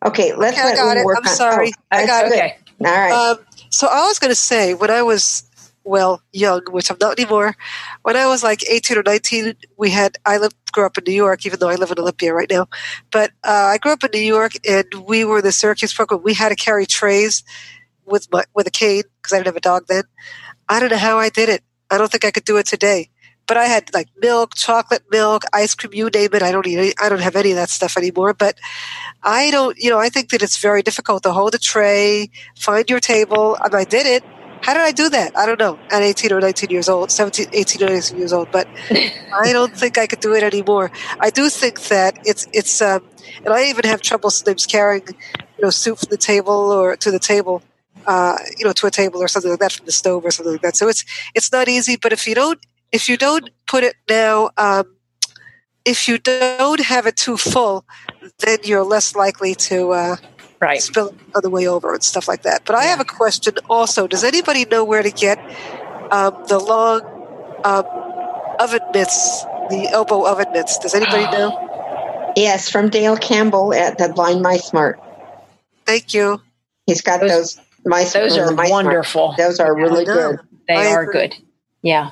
Okay, 0.04 0.34
let's 0.34 0.56
Okay, 0.58 0.68
I 0.68 0.74
got 0.76 0.96
it. 0.96 1.04
work 1.04 1.18
I'm 1.18 1.28
on- 1.28 1.34
sorry. 1.34 1.72
oh, 1.76 1.82
I 1.90 2.06
got 2.06 2.26
it. 2.26 2.56
good. 2.78 2.86
All 2.86 2.94
right. 2.94 3.12
Um, 3.12 3.38
so 3.70 3.86
I 3.88 4.06
was 4.06 4.18
going 4.18 4.30
to 4.30 4.34
say 4.36 4.74
when 4.74 4.90
I 4.90 5.02
was 5.02 5.42
well 5.84 6.22
young, 6.32 6.62
which 6.70 6.90
I'm 6.90 6.98
not 7.00 7.18
anymore. 7.18 7.56
When 8.02 8.14
I 8.16 8.26
was 8.26 8.42
like 8.42 8.62
18 8.68 8.98
or 8.98 9.02
19, 9.02 9.54
we 9.76 9.90
had 9.90 10.16
I 10.24 10.36
lived 10.38 10.54
grew 10.72 10.84
up 10.86 10.98
in 10.98 11.04
New 11.06 11.14
York, 11.14 11.46
even 11.46 11.58
though 11.58 11.68
I 11.70 11.74
live 11.76 11.90
in 11.90 11.98
Olympia 11.98 12.32
right 12.34 12.48
now. 12.50 12.68
But 13.10 13.30
uh, 13.42 13.50
I 13.72 13.78
grew 13.78 13.92
up 13.92 14.04
in 14.04 14.10
New 14.12 14.20
York, 14.20 14.52
and 14.68 14.84
we 15.06 15.24
were 15.24 15.38
in 15.38 15.44
the 15.44 15.52
Syracuse 15.52 15.92
program. 15.94 16.22
We 16.22 16.34
had 16.34 16.50
to 16.50 16.56
carry 16.56 16.86
trays 16.86 17.42
with 18.04 18.28
my 18.32 18.44
with 18.54 18.66
a 18.66 18.70
cane 18.70 19.02
because 19.20 19.32
I 19.32 19.36
didn't 19.38 19.46
have 19.48 19.56
a 19.56 19.60
dog 19.60 19.86
then. 19.88 20.04
I 20.68 20.78
don't 20.80 20.90
know 20.90 20.96
how 20.98 21.18
I 21.18 21.30
did 21.30 21.48
it. 21.48 21.62
I 21.90 21.96
don't 21.98 22.10
think 22.12 22.24
I 22.24 22.30
could 22.30 22.44
do 22.44 22.58
it 22.58 22.66
today. 22.66 23.08
But 23.48 23.56
I 23.56 23.64
had 23.64 23.92
like 23.94 24.08
milk, 24.20 24.54
chocolate 24.54 25.04
milk, 25.10 25.42
ice 25.52 25.74
cream, 25.74 25.92
you 25.94 26.10
name 26.10 26.30
it. 26.32 26.42
I 26.42 26.52
don't 26.52 26.66
eat. 26.66 26.78
Any, 26.78 26.92
I 27.00 27.08
don't 27.08 27.20
have 27.20 27.34
any 27.34 27.50
of 27.52 27.56
that 27.56 27.70
stuff 27.70 27.96
anymore. 27.96 28.34
But 28.34 28.58
I 29.22 29.50
don't. 29.50 29.76
You 29.78 29.90
know, 29.90 29.98
I 29.98 30.08
think 30.10 30.30
that 30.30 30.42
it's 30.42 30.58
very 30.58 30.82
difficult 30.82 31.22
to 31.24 31.32
hold 31.32 31.54
a 31.54 31.58
tray, 31.58 32.30
find 32.56 32.88
your 32.88 33.00
table. 33.00 33.56
I, 33.60 33.74
I 33.74 33.84
did 33.84 34.06
it. 34.06 34.22
How 34.62 34.74
did 34.74 34.82
I 34.82 34.92
do 34.92 35.08
that? 35.10 35.36
I 35.36 35.46
don't 35.46 35.58
know. 35.58 35.78
At 35.90 36.02
18 36.02 36.32
or 36.32 36.40
19 36.40 36.70
years 36.70 36.88
old, 36.88 37.10
17, 37.10 37.46
18 37.52 37.82
or 37.82 37.90
19 37.90 38.18
years 38.18 38.32
old, 38.32 38.50
but 38.50 38.66
I 38.90 39.52
don't 39.52 39.76
think 39.76 39.98
I 39.98 40.06
could 40.06 40.20
do 40.20 40.34
it 40.34 40.42
anymore. 40.42 40.90
I 41.20 41.30
do 41.30 41.48
think 41.48 41.80
that 41.82 42.18
it's 42.24 42.48
it's 42.52 42.82
um, 42.82 43.02
and 43.44 43.54
I 43.54 43.64
even 43.64 43.84
have 43.84 44.00
trouble 44.02 44.30
sometimes 44.30 44.66
carrying, 44.66 45.06
you 45.08 45.62
know, 45.62 45.70
soup 45.70 45.98
from 45.98 46.08
the 46.10 46.16
table 46.16 46.72
or 46.72 46.96
to 46.96 47.10
the 47.10 47.18
table, 47.18 47.62
uh, 48.06 48.36
you 48.58 48.64
know, 48.64 48.72
to 48.72 48.86
a 48.86 48.90
table 48.90 49.22
or 49.22 49.28
something 49.28 49.50
like 49.50 49.60
that 49.60 49.72
from 49.72 49.86
the 49.86 49.92
stove 49.92 50.24
or 50.24 50.30
something 50.30 50.52
like 50.52 50.62
that. 50.62 50.76
So 50.76 50.88
it's 50.88 51.04
it's 51.34 51.52
not 51.52 51.68
easy. 51.68 51.96
But 51.96 52.12
if 52.12 52.26
you 52.26 52.34
don't 52.34 52.60
if 52.92 53.08
you 53.08 53.16
don't 53.16 53.50
put 53.66 53.84
it 53.84 53.94
now, 54.08 54.50
um, 54.56 54.96
if 55.84 56.08
you 56.08 56.18
don't 56.18 56.80
have 56.80 57.06
it 57.06 57.16
too 57.16 57.36
full, 57.36 57.84
then 58.40 58.58
you're 58.64 58.84
less 58.84 59.14
likely 59.14 59.54
to 59.54 59.92
uh, 59.92 60.16
right. 60.60 60.82
spill 60.82 61.08
it 61.08 61.14
on 61.34 61.42
the 61.42 61.50
way 61.50 61.66
over 61.66 61.94
and 61.94 62.02
stuff 62.02 62.28
like 62.28 62.42
that. 62.42 62.62
But 62.64 62.76
I 62.76 62.84
have 62.84 63.00
a 63.00 63.04
question 63.04 63.54
also. 63.70 64.06
Does 64.06 64.24
anybody 64.24 64.64
know 64.64 64.84
where 64.84 65.02
to 65.02 65.10
get 65.10 65.38
um, 66.10 66.44
the 66.48 66.58
long 66.58 67.00
um, 67.64 67.84
oven 68.60 68.80
mitts, 68.92 69.42
the 69.70 69.88
elbow 69.90 70.26
oven 70.26 70.46
mitts? 70.52 70.78
Does 70.78 70.94
anybody 70.94 71.22
know? 71.32 72.32
Yes, 72.36 72.68
from 72.68 72.90
Dale 72.90 73.16
Campbell 73.16 73.72
at 73.74 73.98
the 73.98 74.10
Blind 74.10 74.42
Mice 74.42 74.72
Mart. 74.72 75.00
Thank 75.86 76.12
you. 76.12 76.40
He's 76.86 77.00
got 77.00 77.20
those, 77.20 77.58
mice. 77.84 78.12
Those 78.12 78.36
are 78.36 78.46
the 78.46 78.54
Mice 78.54 78.70
Mart. 78.70 78.84
wonderful. 78.84 79.34
Those 79.36 79.58
are 79.58 79.74
really 79.74 80.04
good. 80.04 80.38
They 80.68 80.74
I 80.74 80.92
are 80.92 81.02
agree. 81.02 81.28
good. 81.28 81.36
Yeah. 81.82 82.10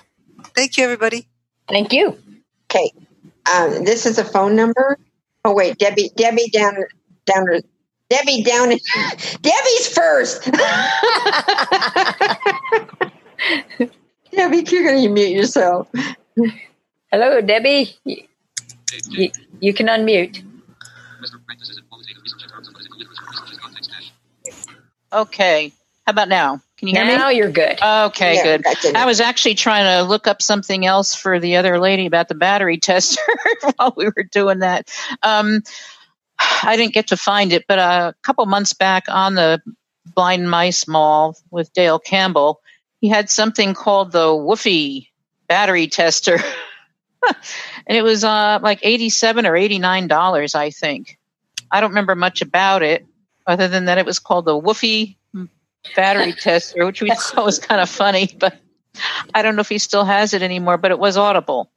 Thank 0.57 0.79
you, 0.79 0.85
everybody. 0.85 1.29
Thank 1.69 1.93
you. 1.93 2.19
Okay, 2.71 2.91
um, 3.55 3.85
this 3.85 4.07
is 4.07 4.19
a 4.19 4.25
phone 4.25 4.57
number. 4.57 4.99
Oh 5.45 5.55
wait, 5.55 5.77
Debbie, 5.79 6.11
Debbie 6.17 6.49
down, 6.49 6.75
down, 7.27 7.47
Debbie 8.09 8.43
down. 8.43 8.71
Debbie's 9.43 9.89
first. 9.89 10.45
Debbie, 14.33 14.65
you're 14.69 14.85
going 14.85 15.03
to 15.03 15.09
mute 15.09 15.31
yourself. 15.31 15.89
Hello, 17.13 17.41
Debbie. 17.43 17.95
You, 18.05 18.17
you, 19.11 19.31
you 19.61 19.75
can 19.75 19.87
unmute. 19.87 20.43
Okay. 25.13 25.73
How 26.07 26.11
about 26.11 26.29
now? 26.29 26.61
Can 26.79 26.89
you 26.89 26.95
hear 26.95 27.07
me? 27.07 27.17
Now 27.17 27.31
you're 27.31 27.51
good. 27.51 27.81
Okay, 27.83 28.35
Yeah, 28.37 28.43
good. 28.43 28.63
that's. 28.65 28.85
I 28.85 29.07
was 29.07 29.21
actually 29.21 29.55
trying 29.55 29.85
to 29.85 30.09
look 30.09 30.27
up 30.27 30.43
something 30.43 30.85
else 30.85 31.15
for 31.15 31.41
the 31.41 31.57
other 31.57 31.79
lady 31.79 32.07
about 32.07 32.29
the 32.29 32.35
battery 32.35 32.79
tester 32.81 33.23
while 33.77 33.95
we 33.97 34.07
were 34.07 34.25
doing 34.31 34.59
that. 34.61 34.91
Um, 35.23 35.63
I 36.39 36.77
didn't 36.77 36.93
get 36.93 37.09
to 37.09 37.17
find 37.17 37.53
it, 37.53 37.65
but 37.67 37.79
a 37.79 38.15
couple 38.23 38.45
months 38.47 38.75
back 38.75 39.05
on 39.09 39.35
the 39.35 39.61
Blind 40.05 40.51
Mice 40.51 40.87
Mall 40.87 41.37
with 41.51 41.73
Dale 41.73 41.99
Campbell, 41.99 42.61
he 43.01 43.09
had 43.09 43.31
something 43.31 43.73
called 43.73 44.13
the 44.13 44.27
Woofy 44.27 45.09
battery 45.49 45.87
tester. 45.89 46.39
and 47.27 47.97
it 47.97 48.03
was 48.03 48.23
uh, 48.25 48.59
like 48.63 48.81
87 48.83 49.47
or 49.47 49.57
89 49.57 50.07
dollars 50.07 50.55
i 50.55 50.71
think 50.71 51.19
i 51.73 51.81
don't 51.81 51.91
remember 51.91 52.15
much 52.15 52.41
about 52.43 52.83
it 52.83 53.05
other 53.47 53.67
than 53.69 53.87
that 53.87 53.99
it 53.99 54.07
was 54.07 54.19
called 54.21 54.45
the 54.45 54.53
woofy 54.61 55.17
battery 55.95 56.33
tester 56.33 56.85
which 56.85 57.01
we 57.01 57.11
thought 57.15 57.45
was 57.45 57.59
kind 57.59 57.81
of 57.81 57.89
funny 57.89 58.29
but 58.39 58.59
i 59.35 59.43
don't 59.43 59.57
know 59.57 59.61
if 59.61 59.69
he 59.69 59.79
still 59.79 60.05
has 60.05 60.35
it 60.35 60.43
anymore 60.43 60.77
but 60.77 60.91
it 60.91 60.99
was 60.99 61.17
audible 61.17 61.71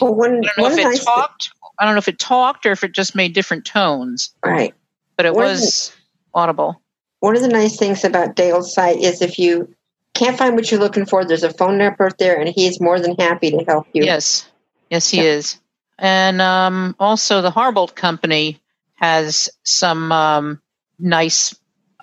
Well, 0.00 0.14
one, 0.14 0.44
i 0.44 0.50
don't 0.56 0.58
know 0.58 0.66
if 0.66 0.78
it 0.78 0.84
nice 0.84 1.04
talked 1.04 1.50
i 1.78 1.84
don't 1.84 1.94
know 1.94 1.98
if 1.98 2.08
it 2.08 2.18
talked 2.18 2.66
or 2.66 2.72
if 2.72 2.84
it 2.84 2.92
just 2.92 3.14
made 3.14 3.32
different 3.32 3.64
tones 3.64 4.34
right. 4.44 4.74
but 5.16 5.26
it 5.26 5.34
One 5.34 5.44
was 5.44 5.92
audible 6.34 6.80
One 7.20 7.34
of 7.34 7.42
the 7.42 7.48
nice 7.48 7.76
things 7.76 8.04
about 8.04 8.36
Dale's 8.36 8.72
site 8.72 8.98
is 8.98 9.22
if 9.22 9.38
you 9.38 9.74
can't 10.18 10.36
find 10.36 10.54
what 10.56 10.70
you're 10.70 10.80
looking 10.80 11.06
for, 11.06 11.24
there's 11.24 11.44
a 11.44 11.52
phone 11.52 11.78
number 11.78 12.10
there, 12.18 12.38
and 12.38 12.48
he's 12.48 12.80
more 12.80 13.00
than 13.00 13.14
happy 13.16 13.50
to 13.50 13.64
help 13.66 13.86
you. 13.92 14.04
Yes, 14.04 14.48
yes, 14.90 15.08
he 15.10 15.20
is. 15.20 15.58
And 15.98 16.42
um, 16.42 16.96
also, 16.98 17.40
the 17.40 17.50
Harbolt 17.50 17.94
Company 17.94 18.60
has 18.94 19.48
some 19.64 20.12
um, 20.12 20.62
nice. 20.98 21.57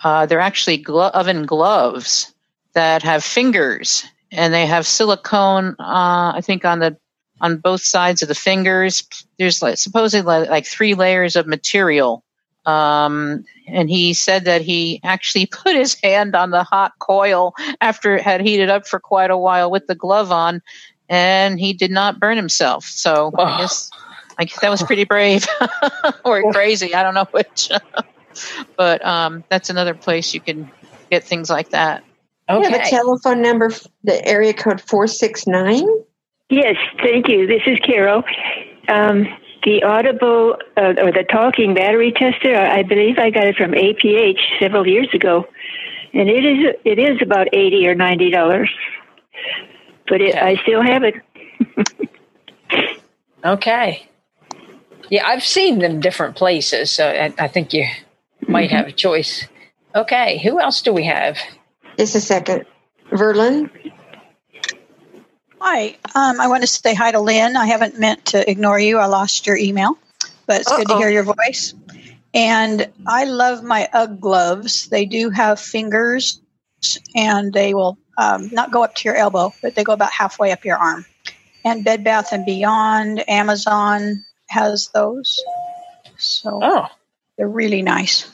Uh, 0.06 0.28
they're 0.28 0.40
actually 0.40 0.78
glo- 0.78 1.10
oven 1.10 1.48
gloves 1.48 2.32
that 2.74 3.02
have 3.02 3.24
fingers, 3.24 4.06
and 4.32 4.54
they 4.54 4.68
have 4.68 4.86
silicone. 4.86 5.76
Uh, 5.80 6.34
I 6.36 6.42
think 6.44 6.64
on 6.64 6.78
the 6.78 6.96
on 7.42 7.58
both 7.58 7.82
sides 7.82 8.22
of 8.22 8.28
the 8.28 8.36
fingers. 8.36 9.04
There's 9.40 9.64
like 9.64 9.80
supposedly 9.80 10.26
like, 10.26 10.50
like 10.50 10.66
three 10.68 10.94
layers 10.94 11.36
of 11.36 11.48
material. 11.48 12.24
Um, 12.68 13.46
and 13.68 13.90
he 13.90 14.14
said 14.14 14.46
that 14.46 14.62
he 14.62 15.02
actually 15.04 15.46
put 15.52 15.76
his 15.76 15.96
hand 15.96 16.36
on 16.36 16.52
the 16.52 16.64
hot 16.64 16.94
coil 17.00 17.56
after 17.82 18.16
it 18.16 18.22
had 18.22 18.42
heated 18.42 18.70
up 18.70 18.88
for 18.88 19.00
quite 19.00 19.32
a 19.32 19.38
while 19.38 19.72
with 19.72 19.88
the 19.88 19.96
glove 19.96 20.32
on, 20.32 20.62
and 21.10 21.60
he 21.60 21.74
did 21.74 21.90
not 21.90 22.20
burn 22.20 22.38
himself. 22.38 22.86
So 22.86 23.32
I 23.40 23.58
guess 23.58 23.90
I 24.38 24.46
guess 24.46 24.60
that 24.62 24.70
was 24.70 24.84
pretty 24.84 25.06
brave 25.06 25.48
or 26.24 26.52
crazy. 26.52 26.94
I 26.94 27.02
don't 27.02 27.16
know 27.16 27.28
which. 27.32 27.72
but 28.78 29.06
um, 29.06 29.44
that's 29.50 29.70
another 29.70 29.94
place 29.94 30.34
you 30.34 30.42
can 30.42 30.72
get 31.10 31.24
things 31.24 31.50
like 31.50 31.70
that. 31.70 32.04
You 32.50 32.62
have 32.62 32.74
a 32.74 32.90
telephone 32.90 33.42
number, 33.42 33.72
the 34.04 34.24
area 34.26 34.54
code 34.54 34.80
469? 34.82 35.88
Yes, 36.50 36.76
thank 37.02 37.28
you. 37.28 37.48
This 37.48 37.64
is 37.66 37.80
Carol. 37.80 38.24
Um, 38.88 39.28
the 39.64 39.82
Audible 39.82 40.58
uh, 40.78 40.94
or 41.00 41.12
the 41.12 41.26
talking 41.28 41.74
battery 41.74 42.12
tester, 42.12 42.56
I 42.56 42.84
believe 42.84 43.18
I 43.18 43.32
got 43.32 43.48
it 43.48 43.56
from 43.56 43.72
APH 43.72 44.38
several 44.60 44.86
years 44.86 45.10
ago, 45.12 45.48
and 46.14 46.30
it 46.30 46.46
is 46.46 46.76
it 46.86 47.00
is 47.00 47.20
about 47.20 47.48
eighty 47.52 47.88
or 47.88 47.96
ninety 47.96 48.30
dollars, 48.30 48.70
but 50.08 50.22
it, 50.22 50.36
I 50.36 50.56
still 50.58 50.84
have 50.84 51.04
it. 51.04 51.16
Okay. 53.46 54.08
Yeah, 55.12 55.28
I've 55.28 55.44
seen 55.44 55.80
them 55.80 56.00
different 56.00 56.36
places, 56.36 56.90
so 56.90 57.08
I, 57.08 57.32
I 57.38 57.48
think 57.48 57.74
you 57.74 57.86
might 58.56 58.72
have 58.72 58.88
a 58.88 58.92
choice. 58.92 59.48
Okay, 59.94 60.40
who 60.40 60.62
else 60.62 60.82
do 60.82 60.94
we 60.94 61.06
have? 61.06 61.38
Just 61.98 62.16
a 62.16 62.22
second. 62.22 62.66
Verlin? 63.12 63.70
Hi. 65.60 65.98
Um, 66.16 66.40
I 66.40 66.48
want 66.48 66.64
to 66.64 66.68
say 66.68 66.94
hi 66.94 67.12
to 67.12 67.20
Lynn. 67.20 67.58
I 67.58 67.66
haven't 67.66 68.00
meant 68.00 68.28
to 68.28 68.50
ignore 68.50 68.80
you. 68.80 68.98
I 68.98 69.08
lost 69.08 69.46
your 69.46 69.58
email, 69.58 69.98
but 70.48 70.62
it's 70.62 70.74
good 70.74 70.88
to 70.88 70.98
hear 70.98 71.10
your 71.10 71.24
voice. 71.24 71.74
And 72.34 72.88
I 73.08 73.26
love 73.26 73.64
my 73.64 73.90
UGG 73.92 74.22
gloves. 74.22 74.88
They 74.88 75.06
do 75.06 75.30
have 75.30 75.60
fingers 75.60 76.42
and 77.16 77.52
they 77.52 77.74
will 77.74 77.98
um, 78.18 78.50
not 78.54 78.72
go 78.72 78.84
up 78.84 78.96
to 78.96 79.08
your 79.10 79.16
elbow, 79.16 79.54
but 79.62 79.76
they 79.76 79.84
go 79.84 79.94
about 79.94 80.12
halfway 80.12 80.52
up 80.52 80.64
your 80.64 80.78
arm. 80.78 81.06
And 81.66 81.84
Bed 81.84 82.04
Bath 82.04 82.32
and 82.32 82.46
Beyond, 82.46 83.28
Amazon 83.30 84.24
has 84.50 84.90
those. 84.94 85.44
So 86.18 86.60
Oh, 86.62 86.88
they're 87.38 87.48
really 87.48 87.82
nice. 87.82 88.30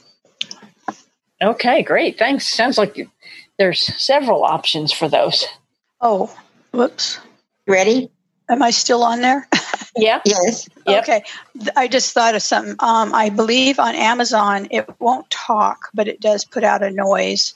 Okay, 1.42 1.84
great. 1.84 2.18
Thanks. 2.18 2.48
Sounds 2.48 2.78
like 2.78 2.98
you- 2.98 3.12
there's 3.58 3.82
several 4.04 4.44
options 4.44 4.92
for 4.92 5.08
those. 5.08 5.46
Oh, 6.00 6.36
whoops. 6.72 7.20
Ready? 7.68 8.10
Am 8.50 8.62
I 8.64 8.72
still 8.72 9.04
on 9.04 9.22
there? 9.22 9.48
Yeah. 9.98 10.22
Yes. 10.24 10.70
Okay. 10.88 11.22
I 11.76 11.90
just 11.90 12.14
thought 12.14 12.34
of 12.34 12.42
something. 12.42 12.78
Um, 12.80 13.14
I 13.14 13.30
believe 13.30 13.78
on 13.78 13.94
Amazon 13.94 14.70
it 14.72 14.90
won't 15.00 15.30
talk, 15.30 15.90
but 15.94 16.08
it 16.08 16.22
does 16.22 16.46
put 16.46 16.64
out 16.64 16.82
a 16.82 16.90
noise, 16.90 17.56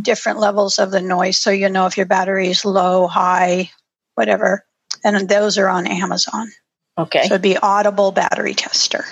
different 0.00 0.38
levels 0.38 0.78
of 0.78 0.90
the 0.90 1.02
noise. 1.02 1.36
So 1.36 1.50
you 1.50 1.68
know 1.68 1.84
if 1.84 1.98
your 1.98 2.06
battery 2.06 2.48
is 2.48 2.64
low, 2.64 3.06
high, 3.06 3.70
whatever. 4.14 4.64
And 5.04 5.28
those 5.28 5.58
are 5.58 5.68
on 5.68 5.86
Amazon. 5.86 6.50
Okay. 6.96 7.24
So 7.24 7.34
it'd 7.34 7.42
be 7.42 7.58
Audible 7.58 8.12
Battery 8.12 8.54
Tester. 8.54 9.04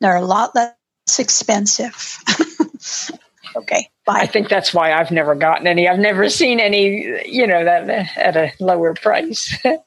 They're 0.00 0.14
a 0.14 0.22
lot 0.24 0.54
less 0.54 0.74
expensive. 1.18 2.18
okay. 3.56 3.88
I 4.08 4.26
think 4.26 4.48
that's 4.48 4.74
why 4.74 4.92
I've 4.92 5.10
never 5.10 5.34
gotten 5.34 5.66
any. 5.66 5.88
I've 5.88 5.98
never 5.98 6.28
seen 6.28 6.60
any, 6.60 7.28
you 7.28 7.46
know, 7.46 7.64
that 7.64 7.88
at 8.16 8.36
a 8.36 8.52
lower 8.60 8.94
price. 8.94 9.56
Okay, 9.64 9.78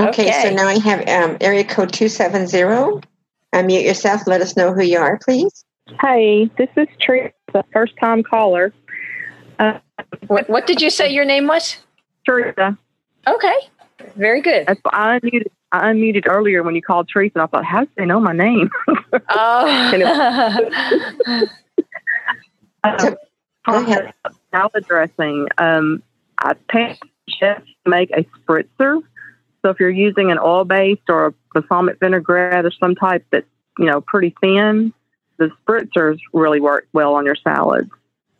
Okay. 0.08 0.32
so 0.42 0.54
now 0.54 0.68
I 0.68 0.78
have 0.78 1.00
um, 1.08 1.36
area 1.40 1.64
code 1.64 1.92
270. 1.92 3.06
Unmute 3.54 3.84
yourself. 3.84 4.26
Let 4.26 4.40
us 4.40 4.56
know 4.56 4.72
who 4.72 4.82
you 4.82 4.98
are, 4.98 5.18
please. 5.22 5.64
Hi, 6.00 6.48
this 6.56 6.68
is 6.76 6.88
Teresa, 7.00 7.32
first 7.72 7.94
time 8.00 8.22
caller. 8.22 8.72
Uh, 9.58 9.78
what, 10.28 10.48
what 10.48 10.66
did 10.66 10.80
you 10.80 10.90
say 10.90 11.12
your 11.12 11.24
name 11.24 11.46
was? 11.46 11.76
Teresa. 12.24 12.78
Okay, 13.26 13.54
very 14.16 14.40
good. 14.40 14.64
I 14.68 14.74
unmuted. 15.20 15.46
I 15.72 15.90
unmuted 15.90 16.24
earlier 16.26 16.62
when 16.62 16.74
you 16.74 16.82
called 16.82 17.08
Teresa, 17.12 17.32
and 17.36 17.42
I 17.42 17.46
thought, 17.46 17.64
how 17.64 17.84
do 17.84 17.90
they 17.96 18.06
know 18.06 18.20
my 18.20 18.32
name? 18.32 18.70
Oh. 19.28 21.46
um, 22.84 23.16
salad 24.50 24.84
dressing. 24.86 25.48
Um, 25.58 26.02
I 26.38 26.54
pay 26.68 26.98
chef 27.28 27.62
to 27.64 27.90
make 27.90 28.10
a 28.10 28.24
spritzer. 28.38 29.00
So 29.62 29.70
if 29.70 29.78
you're 29.78 29.90
using 29.90 30.32
an 30.32 30.38
oil 30.38 30.64
based 30.64 31.08
or 31.08 31.26
a 31.26 31.34
balsamic 31.54 32.00
vinaigrette 32.00 32.64
or 32.64 32.72
some 32.72 32.94
type 32.94 33.24
that's 33.30 33.46
you 33.78 33.86
know 33.86 34.00
pretty 34.00 34.34
thin, 34.40 34.92
the 35.38 35.50
spritzers 35.64 36.18
really 36.32 36.60
work 36.60 36.88
well 36.92 37.14
on 37.14 37.24
your 37.24 37.36
salads. 37.36 37.90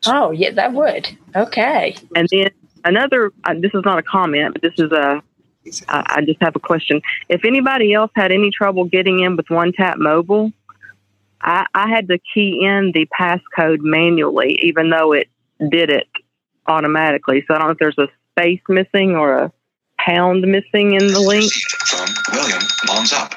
oh, 0.06 0.30
yeah, 0.30 0.50
that 0.50 0.72
would. 0.72 1.08
Okay. 1.34 1.96
And 2.14 2.28
then 2.30 2.50
another, 2.84 3.32
uh, 3.44 3.54
this 3.54 3.72
is 3.74 3.82
not 3.84 3.98
a 3.98 4.02
comment, 4.02 4.54
but 4.54 4.62
this 4.62 4.74
is 4.78 4.90
a, 4.92 5.22
I 5.88 6.16
I 6.16 6.24
just 6.24 6.42
have 6.42 6.56
a 6.56 6.60
question. 6.60 7.00
If 7.28 7.44
anybody 7.44 7.94
else 7.94 8.10
had 8.14 8.32
any 8.32 8.50
trouble 8.50 8.84
getting 8.84 9.20
in 9.20 9.36
with 9.36 9.48
One 9.48 9.72
Tap 9.72 9.98
Mobile, 9.98 10.52
I, 11.42 11.66
I 11.74 11.88
had 11.88 12.08
to 12.08 12.18
key 12.34 12.64
in 12.64 12.92
the 12.92 13.06
passcode 13.18 13.80
manually, 13.80 14.58
even 14.62 14.90
though 14.90 15.12
it 15.12 15.28
did 15.70 15.90
it 15.90 16.08
automatically. 16.66 17.44
So 17.46 17.54
I 17.54 17.58
don't 17.58 17.68
know 17.68 17.72
if 17.72 17.78
there's 17.78 17.98
a 17.98 18.08
space 18.32 18.60
missing 18.68 19.16
or 19.16 19.34
a 19.34 19.52
pound 19.98 20.42
missing 20.42 20.94
in 20.94 21.08
the 21.08 21.20
link. 21.20 21.52
From 21.52 22.08
William, 22.32 22.62
mom's 22.86 23.12
up. 23.12 23.34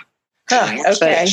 Huh, 0.48 0.78
okay. 0.94 1.28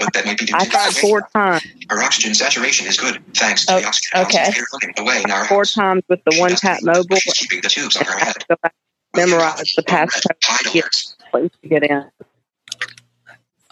But 0.00 0.12
that 0.12 0.26
might 0.26 0.38
be 0.38 0.46
due 0.46 0.54
I 0.56 0.64
tried 0.64 0.92
four 0.94 1.28
times, 1.32 1.64
Her 1.88 2.02
oxygen 2.02 2.34
saturation 2.34 2.88
is 2.88 2.96
good, 2.96 3.22
thanks 3.34 3.64
to 3.66 3.74
the 3.74 3.82
oh, 3.84 3.86
oxygen 3.86 4.20
okay. 4.22 4.52
away 4.98 5.22
in 5.22 5.30
our 5.30 5.46
four 5.46 5.64
times 5.64 6.02
with 6.08 6.20
the 6.24 6.36
One 6.40 6.50
Tap 6.50 6.80
Mobile. 6.82 7.16
keeping 7.34 7.60
the 7.60 7.68
tubes 7.68 7.96
on 7.96 8.04
her 8.04 8.18
head. 8.18 8.26
had 8.26 8.34
to 8.34 8.46
go 8.48 8.70
memorize 9.14 9.72
the 9.76 9.82
passcode 9.82 10.72
to 10.72 11.48
to 11.48 11.68
get 11.68 11.84
in. 11.84 12.10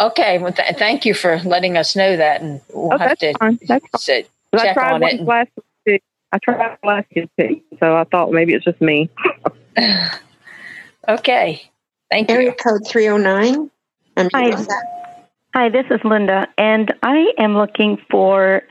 Okay. 0.01 0.39
Well, 0.39 0.53
th- 0.53 0.77
thank 0.77 1.05
you 1.05 1.15
for 1.15 1.39
letting 1.41 1.77
us 1.77 1.97
know 1.97 2.17
that, 2.17 2.41
and 2.43 2.61
we'll 2.73 2.95
Oh, 2.95 2.99
have 2.99 3.11
that's 3.11 3.21
to 3.21 3.35
fine. 3.39 3.59
That's 3.67 3.87
fine. 3.89 3.99
sit, 4.01 4.31
But 4.53 4.61
I 4.61 4.65
check 4.67 4.75
tried 4.75 4.93
on 4.95 5.03
it. 5.03 5.21
last 5.23 5.51
week. 5.87 6.03
I 6.33 6.39
tried 6.39 6.79
last 6.85 7.07
week, 7.15 7.31
too, 7.39 7.61
so 7.81 7.97
I 7.97 8.05
thought 8.05 8.33
maybe 8.33 8.55
it's 8.55 8.65
just 8.65 8.81
me. 8.81 9.11
Okay. 11.09 11.63
Thank 12.11 12.31
you. 12.31 12.37
Area 12.37 12.53
code 12.55 12.87
309. 12.89 13.71
Unmute 14.17 14.31
Hi. 14.33 14.67
Hi, 15.55 15.69
this 15.69 15.87
is 15.91 16.01
Linda, 16.05 16.49
and 16.59 16.93
I 17.03 17.27
am 17.39 17.57
looking 17.57 17.99
for 18.11 18.63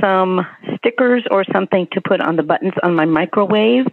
some 0.00 0.44
stickers 0.78 1.24
or 1.30 1.44
something 1.52 1.86
to 1.92 2.00
put 2.00 2.20
on 2.20 2.36
the 2.36 2.42
buttons 2.42 2.74
on 2.82 2.94
my 2.94 3.04
microwave. 3.04 3.86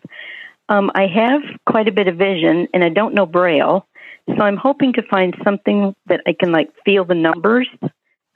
Um, 0.70 0.92
I 0.96 1.08
have 1.08 1.42
quite 1.66 1.88
a 1.88 1.92
bit 1.92 2.08
of 2.08 2.18
vision, 2.18 2.68
and 2.74 2.84
I 2.84 2.90
don't 2.90 3.14
know 3.14 3.26
Braille, 3.26 3.86
so 4.28 4.44
I'm 4.44 4.58
hoping 4.58 4.94
to 4.94 5.02
find 5.04 5.36
something 5.44 5.96
that 6.08 6.22
I 6.28 6.34
can 6.34 6.52
like 6.52 6.70
feel 6.84 7.06
the 7.06 7.16
numbers. 7.16 7.68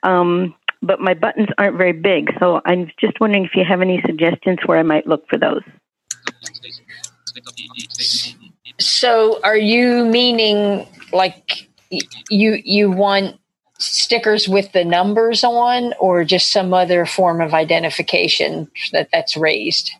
Um, 0.02 0.54
but 0.82 1.00
my 1.00 1.14
buttons 1.14 1.48
aren't 1.58 1.76
very 1.76 1.92
big, 1.92 2.30
so 2.40 2.60
I'm 2.64 2.90
just 3.00 3.20
wondering 3.20 3.44
if 3.44 3.54
you 3.54 3.64
have 3.64 3.80
any 3.80 4.02
suggestions 4.04 4.58
where 4.66 4.78
I 4.78 4.82
might 4.82 5.06
look 5.06 5.28
for 5.28 5.38
those. 5.38 5.62
So, 8.80 9.40
are 9.44 9.56
you 9.56 10.04
meaning 10.06 10.86
like 11.12 11.68
you 12.30 12.60
you 12.64 12.90
want 12.90 13.38
stickers 13.78 14.48
with 14.48 14.72
the 14.72 14.84
numbers 14.84 15.44
on, 15.44 15.92
or 16.00 16.24
just 16.24 16.50
some 16.50 16.74
other 16.74 17.06
form 17.06 17.40
of 17.40 17.54
identification 17.54 18.68
that 18.92 19.08
that's 19.12 19.36
raised? 19.36 19.92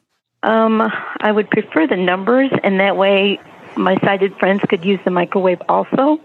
Um, 0.43 0.82
I 1.20 1.30
would 1.30 1.49
prefer 1.51 1.86
the 1.86 1.97
numbers, 1.97 2.51
and 2.64 2.80
that 2.80 2.97
way 2.97 3.38
my 3.77 3.97
sighted 3.99 4.37
friends 4.39 4.62
could 4.68 4.85
use 4.85 5.01
the 5.05 5.11
microwave 5.11 5.61
also. 5.68 6.20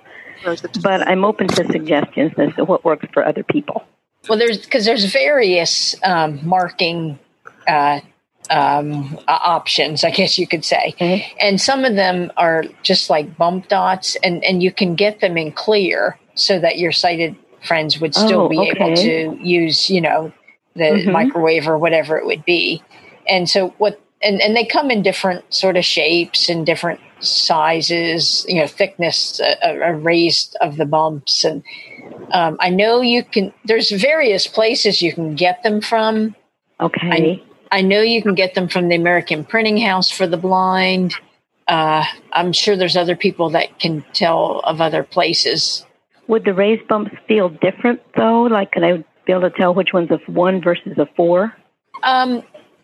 But 0.84 1.08
I'm 1.08 1.26
open 1.26 1.48
to 1.48 1.66
suggestions 1.66 2.32
as 2.38 2.54
to 2.56 2.64
what 2.64 2.86
works 2.86 3.08
for 3.14 3.26
other 3.26 3.44
people. 3.44 3.84
Well, 4.30 4.38
there's 4.38 4.60
because 4.60 4.86
there's 4.86 5.06
various 5.06 5.96
um, 6.04 6.40
marking 6.48 7.18
uh, 7.68 8.02
um, 8.50 9.18
uh, 9.28 9.40
options, 9.44 10.04
I 10.04 10.12
guess 10.12 10.38
you 10.38 10.48
could 10.48 10.64
say, 10.64 10.96
and 11.40 11.60
some 11.60 11.86
of 11.86 11.96
them 11.96 12.32
are 12.38 12.66
just 12.84 13.10
like 13.10 13.36
bump 13.38 13.68
dots, 13.68 14.16
and 14.24 14.44
and 14.44 14.62
you 14.62 14.72
can 14.72 14.96
get 14.96 15.22
them 15.22 15.38
in 15.38 15.52
clear 15.52 16.18
so 16.36 16.60
that 16.60 16.78
your 16.78 16.92
sighted 16.92 17.36
friends 17.66 18.00
would 18.00 18.14
still 18.14 18.42
Oh, 18.44 18.50
be 18.50 18.70
able 18.70 18.96
to 18.96 19.38
use, 19.42 19.90
you 19.90 20.02
know, 20.02 20.32
the 20.76 20.84
Mhm. 20.84 21.12
microwave 21.12 21.68
or 21.68 21.78
whatever 21.78 22.18
it 22.18 22.26
would 22.26 22.46
be, 22.46 22.84
and 23.28 23.50
so 23.50 23.70
what. 23.80 24.00
And, 24.24 24.42
and 24.42 24.56
they 24.56 24.66
come 24.66 24.90
in 24.90 25.04
different 25.04 25.54
sort 25.54 25.78
of 25.78 25.86
shapes 25.86 26.50
and 26.50 26.66
different 26.66 27.00
sizes, 27.20 28.46
you 28.48 28.56
know, 28.56 28.68
thickness 28.68 29.40
uh, 29.40 29.56
uh, 29.66 29.92
raised 29.92 30.56
of 30.62 30.78
the 30.78 30.86
bumps. 30.86 31.44
And 31.44 31.64
um, 32.32 32.58
I 32.60 32.70
know 32.70 33.02
you 33.02 33.24
can, 33.24 33.54
there's 33.66 33.92
various 33.92 34.48
places 34.48 35.02
you 35.02 35.14
can 35.14 35.36
get 35.36 35.64
them 35.64 35.82
from. 35.82 36.36
Okay. 36.80 37.44
I, 37.72 37.78
I 37.78 37.82
know 37.82 38.02
you 38.02 38.22
can 38.22 38.36
get 38.36 38.56
them 38.56 38.68
from 38.68 38.88
the 38.88 38.96
American 38.96 39.44
Printing 39.44 39.78
House 39.78 40.12
for 40.12 40.28
the 40.28 40.38
Blind. 40.38 41.16
Uh, 41.68 42.06
I'm 42.32 42.54
sure 42.54 42.78
there's 42.78 42.96
other 42.96 43.16
people 43.16 43.50
that 43.52 43.80
can 43.80 44.06
tell 44.14 44.62
of 44.64 44.80
other 44.80 45.04
places. 45.04 45.86
Would 46.28 46.46
the 46.46 46.54
raised 46.54 46.88
bumps 46.88 47.12
feel 47.28 47.50
different 47.50 48.02
though? 48.16 48.44
Like, 48.44 48.72
could 48.72 48.84
I 48.84 49.04
be 49.26 49.34
able 49.34 49.50
to 49.50 49.50
tell 49.50 49.74
which 49.74 49.90
one's 49.94 50.12
a 50.12 50.20
one 50.32 50.62
versus 50.62 50.98
a 50.98 51.08
four? 51.16 51.54
Um, 52.04 52.44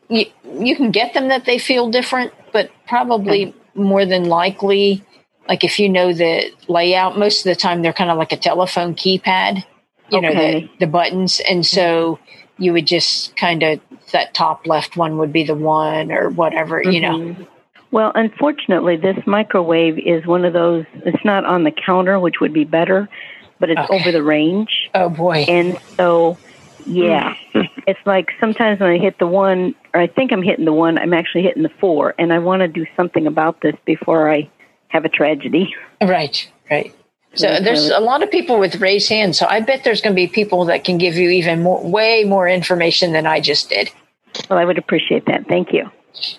you, 0.09 0.25
you 0.59 0.75
can 0.75 0.91
get 0.91 1.13
them 1.13 1.29
that 1.29 1.45
they 1.45 1.57
feel 1.57 1.89
different, 1.89 2.33
but 2.51 2.71
probably 2.87 3.55
more 3.75 4.05
than 4.05 4.25
likely, 4.25 5.03
like 5.47 5.63
if 5.63 5.79
you 5.79 5.89
know 5.89 6.13
the 6.13 6.51
layout, 6.67 7.17
most 7.17 7.45
of 7.45 7.49
the 7.49 7.55
time 7.55 7.81
they're 7.81 7.93
kind 7.93 8.09
of 8.11 8.17
like 8.17 8.31
a 8.31 8.37
telephone 8.37 8.95
keypad, 8.95 9.63
you 10.09 10.21
know, 10.21 10.33
the, 10.33 10.69
the 10.79 10.87
buttons. 10.87 11.41
And 11.49 11.65
so 11.65 12.19
you 12.57 12.73
would 12.73 12.87
just 12.87 13.35
kind 13.35 13.63
of, 13.63 13.79
that 14.11 14.33
top 14.33 14.67
left 14.67 14.95
one 14.95 15.17
would 15.17 15.33
be 15.33 15.43
the 15.43 15.55
one 15.55 16.11
or 16.11 16.29
whatever, 16.29 16.81
you 16.81 17.01
know. 17.01 17.17
Mhm. 17.17 17.47
Well, 17.91 18.11
unfortunately, 18.15 18.95
this 18.97 19.17
microwave 19.27 19.99
is 19.99 20.25
one 20.25 20.45
of 20.45 20.53
those. 20.53 20.85
It's 21.05 21.23
not 21.23 21.45
on 21.45 21.63
the 21.63 21.71
counter, 21.71 22.19
which 22.19 22.39
would 22.41 22.51
be 22.53 22.63
better, 22.63 23.07
but 23.59 23.69
it's 23.69 23.81
Okay. 23.81 23.99
over 23.99 24.11
the 24.11 24.23
range. 24.23 24.89
Oh 24.95 25.09
boy! 25.09 25.45
And 25.47 25.77
so, 25.97 26.37
yeah, 26.87 27.35
it's 27.85 27.99
like 28.05 28.31
sometimes 28.39 28.79
when 28.79 28.89
I 28.89 28.97
hit 28.97 29.19
the 29.19 29.27
one, 29.27 29.75
or 29.93 30.01
I 30.01 30.07
think 30.07 30.31
I'm 30.31 30.41
hitting 30.41 30.65
the 30.65 30.73
one, 30.73 30.97
I'm 30.97 31.13
actually 31.13 31.43
hitting 31.43 31.63
the 31.63 31.71
four, 31.79 32.15
and 32.17 32.33
I 32.33 32.39
want 32.39 32.61
to 32.61 32.67
do 32.67 32.85
something 32.95 33.27
about 33.27 33.61
this 33.61 33.75
before 33.85 34.31
I 34.31 34.49
have 34.89 35.05
a 35.05 35.09
tragedy. 35.09 35.73
Right, 36.01 36.51
right. 36.69 36.93
So 37.35 37.47
That's 37.47 37.63
there's 37.63 37.83
really- 37.89 37.95
a 37.95 37.99
lot 38.01 38.23
of 38.23 38.29
people 38.29 38.59
with 38.59 38.75
raised 38.81 39.07
hands. 39.07 39.39
So 39.39 39.45
I 39.47 39.61
bet 39.61 39.85
there's 39.85 40.01
going 40.01 40.13
to 40.13 40.15
be 40.21 40.27
people 40.27 40.65
that 40.65 40.83
can 40.83 40.97
give 40.97 41.15
you 41.15 41.29
even 41.29 41.63
more, 41.63 41.81
way 41.81 42.25
more 42.25 42.45
information 42.49 43.13
than 43.13 43.25
I 43.25 43.39
just 43.39 43.69
did. 43.69 43.89
Well, 44.49 44.59
I 44.59 44.65
would 44.65 44.77
appreciate 44.77 45.25
that. 45.27 45.47
Thank 45.47 45.71
you. 45.71 45.89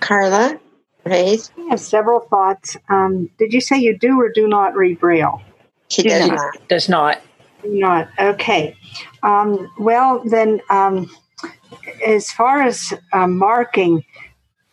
Carla 0.01 0.61
Hayes. 1.07 1.51
I 1.57 1.71
have 1.71 1.81
several 1.81 2.21
thoughts. 2.21 2.77
Um, 2.91 3.31
did 3.39 3.55
you 3.55 3.63
say 3.63 3.79
you 3.79 3.97
do 3.97 4.21
or 4.21 4.31
do 4.31 4.47
not 4.47 4.77
read 4.77 5.01
Braille? 5.01 5.41
She 5.89 6.03
does 6.03 6.29
not. 6.29 6.69
Does 6.69 6.89
not. 6.91 7.23
Not. 7.65 8.09
Okay. 8.19 8.77
Um, 9.23 9.71
well, 9.79 10.23
then, 10.27 10.61
um, 10.69 11.11
as 12.07 12.31
far 12.31 12.63
as 12.63 12.93
uh, 13.13 13.27
marking, 13.27 14.05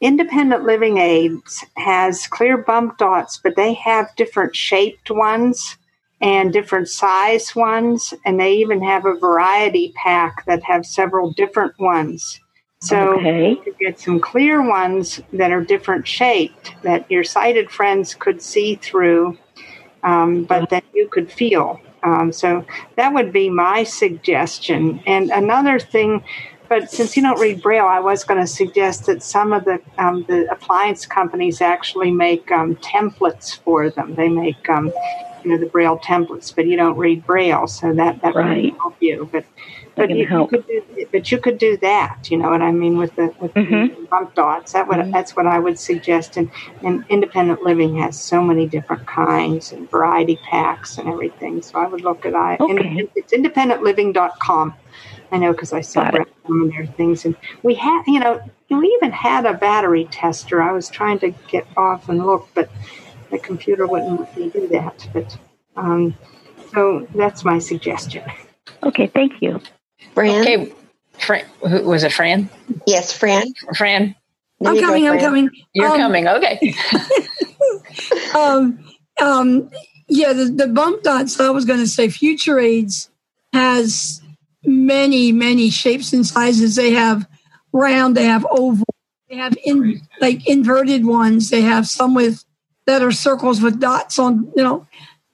Independent 0.02 0.64
Living 0.64 0.98
Aids 0.98 1.64
has 1.78 2.26
clear 2.28 2.58
bump 2.58 2.98
dots, 2.98 3.40
but 3.44 3.56
they 3.56 3.74
have 3.76 4.16
different 4.16 4.56
shaped 4.56 5.12
ones 5.12 5.78
and 6.22 6.54
different 6.54 6.88
size 6.88 7.56
ones, 7.56 8.14
and 8.26 8.40
they 8.40 8.54
even 8.54 8.84
have 8.84 9.06
a 9.06 9.16
variety 9.16 9.94
pack 9.96 10.46
that 10.46 10.64
have 10.64 10.86
several 10.86 11.32
different 11.34 11.80
ones. 11.80 12.40
So 12.80 13.18
Okay. 13.18 13.60
you 13.66 13.76
get 13.80 14.00
some 14.00 14.20
clear 14.20 14.68
ones 14.68 15.22
that 15.34 15.52
are 15.52 15.64
different 15.64 16.08
shaped 16.08 16.74
that 16.84 17.10
your 17.10 17.24
sighted 17.24 17.70
friends 17.70 18.16
could 18.16 18.42
see 18.42 18.76
through, 18.76 19.38
um, 20.04 20.46
but 20.46 20.70
that 20.70 20.84
you 20.94 21.08
could 21.10 21.32
feel. 21.32 21.80
Um, 22.04 22.32
so 22.32 22.66
that 22.96 23.14
would 23.14 23.32
be 23.32 23.50
my 23.50 23.84
suggestion. 23.84 25.02
And 25.06 25.30
another 25.30 25.80
thing, 25.80 26.24
but 26.72 26.90
since 26.90 27.18
you 27.18 27.22
don't 27.22 27.38
read 27.38 27.62
Braille, 27.62 27.86
I 27.86 28.00
was 28.00 28.24
going 28.24 28.40
to 28.40 28.48
suggest 28.48 29.06
that 29.08 29.22
some 29.22 29.52
of 29.52 29.66
the 29.66 29.82
um, 29.98 30.24
the 30.30 30.50
appliance 30.50 31.06
companies 31.06 31.60
actually 31.60 32.12
make 32.12 32.50
um, 32.50 32.78
templates 32.78 33.58
for 33.60 33.90
them. 33.90 34.16
They 34.16 34.30
make 34.30 34.70
um, 34.70 34.86
you 35.44 35.52
know 35.52 35.58
the 35.58 35.66
Braille 35.66 36.00
templates, 36.00 36.56
but 36.56 36.68
you 36.68 36.78
don't 36.78 36.96
read 36.98 37.26
Braille, 37.26 37.68
so 37.68 37.92
that 37.94 38.22
that 38.22 38.36
Right. 38.36 38.64
would 38.72 38.74
help 38.80 38.96
you. 39.02 39.28
But 39.34 39.44
That 39.98 40.08
but 40.08 40.10
you, 40.12 40.26
you 40.30 40.48
could 40.48 40.66
do 40.66 40.82
but 41.12 41.30
you 41.30 41.38
could 41.40 41.58
do 41.58 41.76
that. 41.82 42.32
You 42.32 42.38
know 42.38 42.50
what 42.50 42.62
I 42.62 42.72
mean 42.72 42.98
with 42.98 43.14
the 43.18 43.34
with 43.42 43.54
Mm-hmm. 43.54 44.02
the 44.02 44.08
bump 44.10 44.34
dots. 44.34 44.72
That 44.72 44.88
would 44.88 45.12
that's 45.12 45.36
what 45.36 45.48
I 45.48 45.60
would 45.60 45.78
suggest. 45.78 46.38
And 46.38 46.50
and 46.84 47.04
independent 47.10 47.64
living 47.64 47.98
has 47.98 48.18
so 48.18 48.42
many 48.42 48.66
different 48.66 49.06
kinds 49.08 49.74
and 49.74 49.92
variety 49.92 50.40
packs 50.50 50.98
and 50.98 51.10
everything. 51.10 51.62
So 51.64 51.80
I 51.80 51.88
would 51.88 52.02
look 52.02 52.26
at 52.26 52.34
I. 52.34 52.56
Okay. 52.62 53.10
It's 53.18 53.34
independentliving.com. 53.34 54.74
I 55.32 55.38
know 55.38 55.52
because 55.54 55.74
I 55.74 55.82
saw 55.82 56.04
Got 56.12 56.22
it. 56.22 56.28
some 56.46 56.62
of 56.64 56.72
their 56.72 56.86
things, 56.86 57.26
and 57.26 57.36
we 57.64 57.76
had, 57.76 58.04
you 58.08 58.20
know, 58.20 58.42
we 58.70 58.88
even 59.02 59.12
had 59.12 59.46
a 59.46 59.54
battery 59.54 60.06
tester. 60.12 60.62
I 60.62 60.72
was 60.72 60.90
trying 60.90 61.20
to 61.20 61.32
get 61.50 61.66
off 61.78 62.10
and 62.10 62.26
look, 62.26 62.48
but 62.54 62.70
the 63.32 63.40
computer 63.40 63.88
wouldn't 63.88 64.20
let 64.20 64.38
me 64.38 64.50
do 64.50 64.68
that. 64.70 65.08
But 65.14 65.38
um, 65.78 66.16
so 66.74 67.08
that's 67.16 67.46
my 67.46 67.60
suggestion. 67.60 68.24
Okay, 68.84 69.08
thank 69.08 69.42
you. 69.42 69.62
Fran? 70.14 70.42
Okay. 70.42 70.74
Fran, 71.20 71.46
who, 71.68 71.84
was 71.84 72.04
it 72.04 72.12
Fran? 72.12 72.50
Yes, 72.88 73.14
Fran. 73.14 73.54
Fran, 73.78 74.16
There 74.60 74.70
I'm 74.72 74.76
you 74.76 74.82
go, 74.82 74.88
coming. 74.88 75.08
I'm 75.08 75.20
coming. 75.20 75.50
you're 75.74 75.88
Um, 75.90 75.98
coming. 75.98 76.28
Okay. 76.28 76.74
um, 78.36 78.84
um, 79.22 79.70
yeah, 80.08 80.34
the, 80.34 80.46
the 80.46 80.68
bump 80.68 81.04
dots. 81.04 81.40
I 81.40 81.50
was 81.52 81.66
going 81.66 81.80
to 81.80 81.88
say, 81.88 82.10
Future 82.10 82.60
Aids 82.60 83.10
has 83.54 84.22
many, 84.64 85.32
many 85.32 85.70
shapes 85.70 86.14
and 86.14 86.26
sizes. 86.26 86.76
They 86.76 86.92
have 86.92 87.28
round, 87.72 88.16
they 88.16 88.26
have 88.26 88.46
oval, 88.50 88.88
they 89.30 89.38
have 89.38 89.56
in 89.64 90.02
like 90.20 90.48
inverted 90.48 91.06
ones. 91.06 91.50
They 91.50 91.62
have 91.62 91.88
some 91.88 92.14
with 92.14 92.44
that 92.86 93.02
are 93.02 93.12
circles 93.12 93.62
with 93.62 93.80
dots 93.80 94.20
on, 94.20 94.52
you 94.56 94.64
know, 94.64 94.88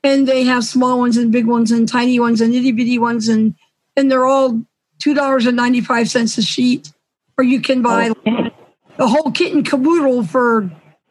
and 0.04 0.28
they 0.28 0.44
have 0.44 0.64
small 0.64 1.00
ones 1.00 1.18
and 1.18 1.32
big 1.32 1.48
ones 1.48 1.72
and 1.72 1.88
tiny 1.88 2.20
ones 2.20 2.42
and 2.42 2.54
itty 2.54 2.72
bitty 2.72 3.00
ones, 3.00 3.28
and 3.28 3.56
and 3.96 4.12
they're 4.12 4.26
all 4.26 4.62
two 5.00 5.14
dollars 5.14 5.46
and 5.46 5.58
ninety 5.58 5.82
five 5.82 6.10
cents 6.10 6.38
a 6.38 6.42
sheet, 6.42 6.92
or 7.38 7.44
you 7.44 7.60
can 7.60 7.82
buy 7.82 8.12
oh. 8.28 8.50
the 8.98 9.08
whole 9.08 9.32
kit 9.32 9.54
and 9.54 9.66
caboodle 9.66 10.24
for 10.24 10.70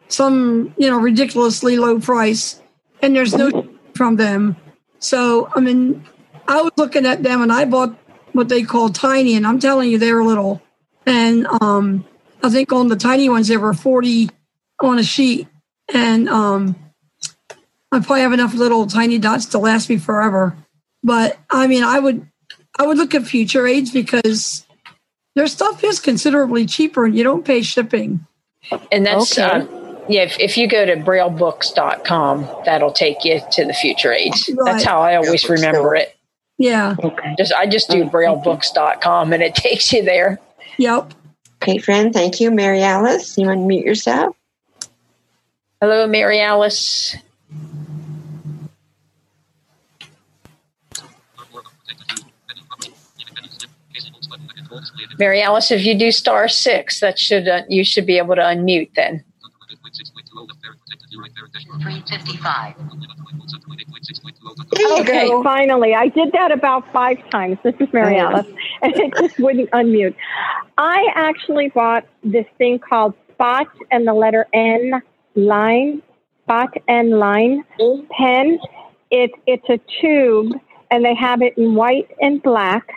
some 0.08 0.74
you 0.76 0.88
know 0.88 0.98
ridiculously 0.98 1.76
low 1.76 1.98
price 1.98 2.60
and 3.02 3.14
there's 3.14 3.34
no 3.34 3.50
oh. 3.52 3.68
from 3.94 4.16
them 4.16 4.56
so 4.98 5.50
i 5.54 5.60
mean 5.60 6.04
i 6.46 6.60
was 6.62 6.72
looking 6.76 7.06
at 7.06 7.22
them 7.22 7.42
and 7.42 7.52
i 7.52 7.64
bought 7.64 7.96
what 8.36 8.48
they 8.48 8.62
call 8.62 8.88
tiny 8.90 9.34
and 9.34 9.46
i'm 9.46 9.58
telling 9.58 9.90
you 9.90 9.98
they're 9.98 10.22
little 10.22 10.62
and 11.06 11.46
um 11.60 12.04
i 12.42 12.50
think 12.50 12.72
on 12.72 12.88
the 12.88 12.96
tiny 12.96 13.28
ones 13.28 13.48
there 13.48 13.60
were 13.60 13.74
40 13.74 14.30
on 14.80 14.98
a 14.98 15.02
sheet 15.02 15.48
and 15.92 16.28
um 16.28 16.76
i 17.92 17.98
probably 17.98 18.20
have 18.20 18.32
enough 18.32 18.54
little 18.54 18.86
tiny 18.86 19.18
dots 19.18 19.46
to 19.46 19.58
last 19.58 19.88
me 19.88 19.96
forever 19.98 20.56
but 21.02 21.38
i 21.50 21.66
mean 21.66 21.82
i 21.84 21.98
would 21.98 22.26
i 22.78 22.86
would 22.86 22.98
look 22.98 23.14
at 23.14 23.24
future 23.26 23.66
aids 23.66 23.90
because 23.90 24.66
their 25.34 25.46
stuff 25.46 25.82
is 25.84 26.00
considerably 26.00 26.64
cheaper 26.66 27.04
and 27.04 27.16
you 27.16 27.22
don't 27.24 27.44
pay 27.44 27.62
shipping 27.62 28.26
And 28.90 29.06
that's, 29.06 29.38
Okay. 29.38 29.42
um, 29.48 29.68
yeah, 30.08 30.22
if, 30.22 30.38
if 30.40 30.56
you 30.56 30.66
go 30.66 30.84
to 30.86 30.96
braillebooks.com, 30.96 32.48
that'll 32.64 32.92
take 32.92 33.24
you 33.24 33.40
to 33.52 33.64
the 33.64 33.72
Future 33.72 34.12
Aids. 34.12 34.48
Right. 34.52 34.72
That's 34.72 34.84
how 34.84 35.00
I 35.00 35.16
always 35.16 35.48
remember 35.48 35.94
it. 35.94 36.15
Yeah 36.58 36.96
Okay. 37.02 37.34
Just 37.38 37.52
I 37.52 37.66
just 37.66 37.90
do 37.90 38.04
braillebooks.com 38.04 39.32
and 39.32 39.42
it 39.42 39.54
takes 39.66 39.92
you 39.92 40.02
there. 40.02 40.38
yep 40.78 41.12
Okay, 41.62 41.78
Fran, 41.78 42.12
thank 42.12 42.38
you. 42.38 42.50
Mary 42.50 42.82
Alice, 42.82 43.36
you 43.38 43.46
want 43.46 43.60
to 43.60 43.66
mute 43.66 43.84
yourself? 43.84 44.36
Hello, 45.80 46.06
Mary 46.06 46.40
Alice. 46.40 47.16
Mary 55.18 55.40
Alice, 55.42 55.70
if 55.70 55.84
you 55.84 55.98
do 55.98 56.12
star 56.12 56.48
six, 56.48 57.00
that 57.00 57.18
should 57.18 57.48
uh, 57.48 57.62
you 57.68 57.84
should 57.84 58.06
be 58.06 58.18
able 58.18 58.34
to 58.34 58.42
unmute 58.42 58.92
then. 58.94 59.24
355. 61.16 62.74
Okay, 65.00 65.30
finally. 65.42 65.94
I 65.94 66.08
did 66.08 66.32
that 66.32 66.52
about 66.52 66.90
five 66.92 67.18
times. 67.30 67.58
This 67.62 67.74
is 67.80 67.88
Mary. 67.92 68.18
Alice, 68.18 68.46
and 68.82 68.94
it 68.96 69.14
just 69.18 69.38
wouldn't 69.38 69.70
unmute. 69.70 70.14
I 70.78 71.06
actually 71.14 71.68
bought 71.68 72.06
this 72.22 72.46
thing 72.58 72.78
called 72.78 73.14
Spot 73.32 73.66
and 73.90 74.06
the 74.06 74.14
letter 74.14 74.46
N 74.52 75.02
line, 75.34 76.02
Spot 76.44 76.72
N 76.88 77.10
line 77.10 77.64
pen. 78.10 78.58
It, 79.10 79.30
it's 79.46 79.68
a 79.68 79.78
tube, 80.00 80.52
and 80.90 81.04
they 81.04 81.14
have 81.14 81.42
it 81.42 81.56
in 81.56 81.74
white 81.74 82.10
and 82.20 82.42
black. 82.42 82.88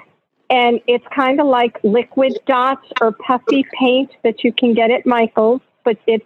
And 0.50 0.82
it's 0.88 1.06
kind 1.16 1.40
of 1.40 1.46
like 1.46 1.78
liquid 1.84 2.40
dots 2.48 2.88
or 3.02 3.12
puffy 3.12 3.64
paint 3.80 4.12
that 4.24 4.44
you 4.44 4.52
can 4.52 4.74
get 4.74 4.90
at 4.90 5.06
Michael's, 5.06 5.62
but 5.84 5.98
it 6.08 6.26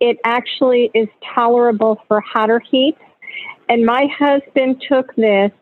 it 0.00 0.18
actually 0.24 0.90
is 0.94 1.08
tolerable 1.34 2.02
for 2.08 2.20
hotter 2.20 2.58
heat. 2.58 2.96
And 3.68 3.84
my 3.84 4.08
husband 4.18 4.82
took 4.88 5.14
this, 5.14 5.52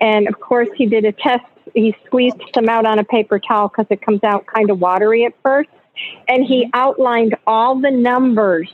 and 0.00 0.28
of 0.28 0.38
course, 0.38 0.68
he 0.76 0.86
did 0.86 1.04
a 1.04 1.12
test. 1.12 1.44
He 1.74 1.94
squeezed 2.06 2.40
some 2.54 2.68
out 2.68 2.86
on 2.86 2.98
a 2.98 3.04
paper 3.04 3.38
towel 3.38 3.68
because 3.68 3.86
it 3.90 4.02
comes 4.02 4.22
out 4.22 4.46
kind 4.46 4.70
of 4.70 4.78
watery 4.78 5.24
at 5.24 5.34
first. 5.42 5.70
And 6.28 6.44
he 6.44 6.64
mm-hmm. 6.64 6.70
outlined 6.74 7.36
all 7.46 7.80
the 7.80 7.90
numbers 7.90 8.68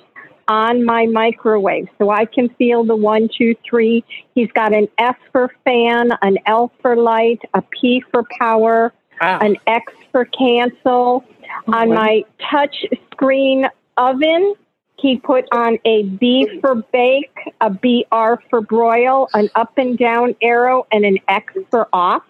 on 0.48 0.84
my 0.84 1.07
microwave 1.07 1.88
so 1.98 2.11
I 2.11 2.24
can 2.24 2.48
feel 2.50 2.84
the 2.84 2.94
one, 2.94 3.28
two, 3.36 3.54
three. 3.68 4.04
He's 4.34 4.50
got 4.52 4.72
an 4.72 4.88
F 4.98 5.16
for 5.32 5.50
fan, 5.64 6.11
an 6.22 6.38
L 6.46 6.70
for 6.80 6.96
light, 6.96 7.40
a 7.54 7.62
P 7.62 8.02
for 8.12 8.22
power, 8.38 8.92
an 9.20 9.57
X 9.66 9.92
for 10.12 10.24
cancel. 10.26 11.24
Oh, 11.68 11.72
on 11.72 11.90
my 11.90 12.24
touch 12.50 12.84
screen 13.12 13.66
oven, 13.96 14.54
he 14.99 15.18
put 15.18 15.44
on 15.53 15.78
a 15.84 16.05
B 16.05 16.59
for 16.61 16.76
bake, 16.92 17.36
a 17.61 17.70
BR 17.70 18.40
for 18.49 18.61
broil, 18.62 19.28
an 19.34 19.51
up 19.55 19.76
and 19.76 19.99
down 19.99 20.34
arrow, 20.40 20.86
and 20.90 21.05
an 21.05 21.18
X 21.28 21.53
for 21.70 21.88
off. 21.92 22.22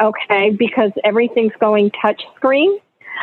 Okay, 0.00 0.50
because 0.50 0.90
everything's 1.04 1.52
going 1.60 1.90
touch 2.02 2.22
screen. 2.36 2.78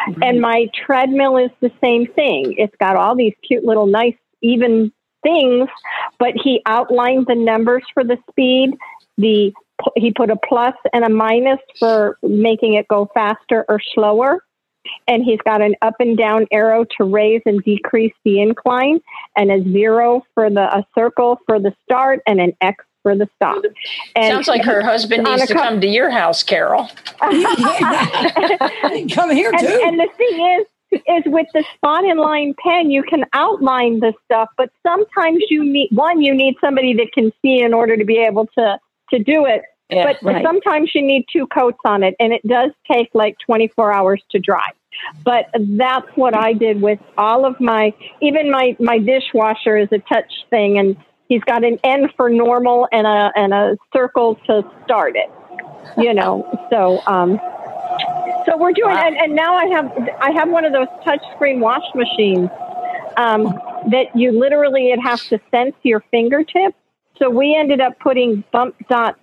Mm-hmm. 0.09 0.23
And 0.23 0.41
my 0.41 0.67
treadmill 0.85 1.37
is 1.37 1.51
the 1.59 1.71
same 1.83 2.07
thing. 2.13 2.55
It's 2.57 2.75
got 2.79 2.95
all 2.95 3.15
these 3.15 3.33
cute 3.45 3.65
little 3.65 3.87
nice 3.87 4.15
even 4.41 4.91
things, 5.23 5.67
but 6.17 6.33
he 6.41 6.61
outlined 6.65 7.27
the 7.27 7.35
numbers 7.35 7.83
for 7.93 8.03
the 8.03 8.17
speed. 8.29 8.71
The 9.17 9.53
he 9.95 10.11
put 10.11 10.29
a 10.29 10.37
plus 10.47 10.75
and 10.93 11.03
a 11.03 11.09
minus 11.09 11.59
for 11.79 12.17
making 12.21 12.75
it 12.75 12.87
go 12.87 13.09
faster 13.13 13.65
or 13.67 13.79
slower. 13.93 14.43
And 15.07 15.23
he's 15.23 15.39
got 15.43 15.61
an 15.61 15.75
up 15.81 15.95
and 15.99 16.17
down 16.17 16.47
arrow 16.51 16.85
to 16.97 17.03
raise 17.03 17.41
and 17.45 17.63
decrease 17.63 18.13
the 18.25 18.41
incline, 18.41 18.99
and 19.35 19.51
a 19.51 19.63
zero 19.63 20.23
for 20.33 20.49
the 20.49 20.75
a 20.75 20.85
circle 20.95 21.39
for 21.45 21.59
the 21.59 21.73
start, 21.85 22.21
and 22.25 22.39
an 22.39 22.53
X 22.61 22.83
for 23.03 23.15
the 23.15 23.27
stop. 23.35 23.63
And 24.15 24.33
Sounds 24.33 24.47
like 24.47 24.63
her 24.63 24.81
husband 24.81 25.23
needs 25.23 25.45
to 25.47 25.53
cou- 25.53 25.59
come 25.59 25.81
to 25.81 25.87
your 25.87 26.09
house, 26.09 26.43
Carol. 26.43 26.89
Come 27.19 27.31
here 29.31 29.51
and, 29.51 29.59
too. 29.59 29.81
And 29.83 29.99
the 29.99 30.07
thing 30.17 30.59
is, 30.59 30.65
is 31.07 31.23
with 31.25 31.47
the 31.53 31.63
spot 31.75 32.03
and 32.03 32.19
line 32.19 32.53
pen, 32.63 32.91
you 32.91 33.03
can 33.03 33.25
outline 33.33 33.99
the 33.99 34.13
stuff, 34.25 34.49
but 34.57 34.69
sometimes 34.83 35.43
you 35.49 35.63
need 35.63 35.89
one, 35.91 36.21
you 36.21 36.33
need 36.33 36.55
somebody 36.61 36.93
that 36.95 37.11
can 37.13 37.31
see 37.41 37.61
in 37.61 37.73
order 37.73 37.97
to 37.97 38.05
be 38.05 38.17
able 38.17 38.47
to 38.57 38.79
to 39.11 39.19
do 39.19 39.45
it. 39.45 39.61
Yeah, 39.91 40.05
but 40.05 40.23
right. 40.23 40.43
sometimes 40.43 40.91
you 40.95 41.01
need 41.01 41.25
two 41.31 41.47
coats 41.47 41.79
on 41.85 42.03
it, 42.03 42.15
and 42.19 42.31
it 42.31 42.45
does 42.47 42.71
take 42.89 43.09
like 43.13 43.37
24 43.45 43.93
hours 43.93 44.21
to 44.31 44.39
dry. 44.39 44.69
But 45.23 45.47
that's 45.53 46.07
what 46.15 46.35
I 46.35 46.53
did 46.53 46.81
with 46.81 46.99
all 47.17 47.45
of 47.45 47.59
my, 47.59 47.93
even 48.21 48.51
my, 48.51 48.75
my 48.79 48.99
dishwasher 48.99 49.77
is 49.77 49.89
a 49.91 49.99
touch 49.99 50.31
thing 50.49 50.77
and 50.77 50.95
he's 51.27 51.41
got 51.43 51.63
an 51.63 51.79
N 51.83 52.09
for 52.15 52.29
normal 52.29 52.87
and 52.91 53.07
a, 53.07 53.31
and 53.35 53.53
a 53.53 53.77
circle 53.93 54.35
to 54.47 54.63
start 54.83 55.15
it, 55.15 55.29
you 55.97 56.13
know, 56.13 56.45
so, 56.69 57.01
um, 57.07 57.39
so 58.45 58.57
we're 58.57 58.73
doing, 58.73 58.95
and, 58.95 59.15
and 59.15 59.35
now 59.35 59.55
I 59.55 59.65
have, 59.67 60.09
I 60.19 60.31
have 60.31 60.49
one 60.49 60.65
of 60.65 60.73
those 60.73 60.87
touch 61.03 61.21
screen 61.35 61.59
wash 61.59 61.83
machines, 61.95 62.49
um, 63.17 63.59
that 63.91 64.07
you 64.15 64.37
literally, 64.37 64.91
it 64.91 64.99
has 64.99 65.25
to 65.27 65.39
sense 65.51 65.75
your 65.83 66.03
fingertip. 66.11 66.75
So 67.17 67.29
we 67.29 67.55
ended 67.55 67.81
up 67.81 67.99
putting 67.99 68.43
bump 68.51 68.75
dots 68.89 69.19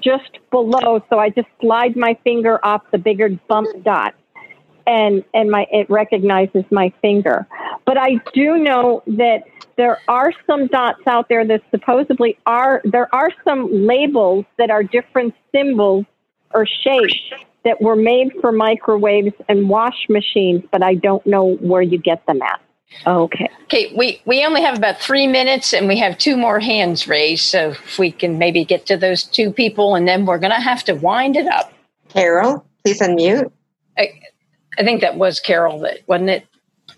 just 0.00 0.38
below. 0.50 1.02
So 1.10 1.18
I 1.18 1.30
just 1.30 1.48
slide 1.60 1.96
my 1.96 2.16
finger 2.24 2.64
off 2.64 2.82
the 2.90 2.98
bigger 2.98 3.28
bump 3.48 3.68
dot 3.84 4.14
and, 4.86 5.22
and 5.34 5.50
my, 5.50 5.66
it 5.70 5.88
recognizes 5.90 6.64
my 6.70 6.92
finger. 7.02 7.46
But 7.84 7.98
I 7.98 8.20
do 8.32 8.58
know 8.58 9.02
that 9.06 9.44
there 9.76 9.98
are 10.08 10.32
some 10.46 10.66
dots 10.66 11.06
out 11.06 11.28
there 11.28 11.46
that 11.46 11.62
supposedly 11.70 12.38
are, 12.46 12.80
there 12.84 13.14
are 13.14 13.30
some 13.44 13.68
labels 13.86 14.44
that 14.56 14.70
are 14.70 14.82
different 14.82 15.34
symbols 15.54 16.06
or 16.52 16.66
shapes 16.66 17.20
that 17.64 17.80
were 17.80 17.96
made 17.96 18.32
for 18.40 18.50
microwaves 18.50 19.34
and 19.48 19.68
wash 19.68 20.06
machines, 20.08 20.64
but 20.72 20.82
I 20.82 20.94
don't 20.94 21.24
know 21.26 21.56
where 21.56 21.82
you 21.82 21.98
get 21.98 22.24
them 22.26 22.40
at. 22.42 22.60
Okay. 23.06 23.48
Okay, 23.64 23.92
we, 23.94 24.20
we 24.24 24.44
only 24.44 24.62
have 24.62 24.76
about 24.76 24.98
three 25.00 25.26
minutes 25.26 25.72
and 25.74 25.88
we 25.88 25.98
have 25.98 26.16
two 26.18 26.36
more 26.36 26.58
hands 26.58 27.06
raised. 27.06 27.44
So 27.44 27.70
if 27.70 27.98
we 27.98 28.10
can 28.10 28.38
maybe 28.38 28.64
get 28.64 28.86
to 28.86 28.96
those 28.96 29.24
two 29.24 29.52
people 29.52 29.94
and 29.94 30.08
then 30.08 30.26
we're 30.26 30.38
going 30.38 30.52
to 30.52 30.60
have 30.60 30.84
to 30.84 30.94
wind 30.94 31.36
it 31.36 31.46
up. 31.46 31.72
Carol, 32.08 32.64
please 32.84 33.00
unmute. 33.00 33.50
I, 33.98 34.20
I 34.78 34.84
think 34.84 35.02
that 35.02 35.16
was 35.16 35.40
Carol 35.40 35.80
that 35.80 35.98
wasn't 36.06 36.30
it? 36.30 36.46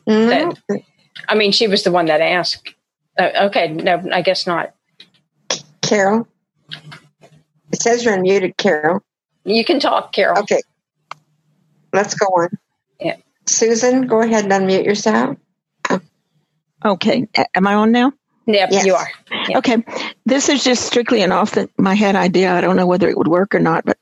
Mhm. 0.07 0.57
That, 0.68 0.82
I 1.28 1.34
mean, 1.34 1.53
she 1.53 1.66
was 1.66 1.82
the 1.82 1.91
one 1.91 2.07
that 2.07 2.20
asked. 2.20 2.74
Uh, 3.18 3.30
okay, 3.47 3.68
no, 3.68 4.03
I 4.12 4.22
guess 4.22 4.47
not. 4.47 4.74
Carol, 5.82 6.28
it 7.72 7.82
says 7.82 8.05
you're 8.05 8.16
unmuted, 8.16 8.57
Carol. 8.57 9.03
You 9.45 9.64
can 9.64 9.80
talk, 9.80 10.12
Carol. 10.12 10.38
Okay, 10.41 10.61
let's 11.93 12.14
go 12.14 12.26
on. 12.26 12.49
Yeah. 13.01 13.16
Susan, 13.47 14.07
go 14.07 14.22
ahead 14.22 14.45
and 14.45 14.53
unmute 14.53 14.84
yourself. 14.84 15.36
Okay. 16.85 17.28
Am 17.55 17.66
I 17.66 17.74
on 17.74 17.93
now? 17.93 18.12
Yep, 18.47 18.68
Yes. 18.72 18.87
you 18.87 18.95
are. 18.95 19.09
Okay. 19.57 19.85
This 20.26 20.49
is 20.49 20.64
just 20.64 20.85
strictly 20.85 21.22
an 21.22 21.31
off 21.33 21.53
the, 21.53 21.68
my 21.78 21.95
head 21.95 22.16
idea. 22.16 22.53
I 22.53 22.61
don't 22.61 22.76
know 22.76 22.87
whether 22.87 23.09
it 23.09 23.16
would 23.16 23.28
work 23.28 23.55
or 23.55 23.61
not, 23.61 23.85
but 23.85 23.99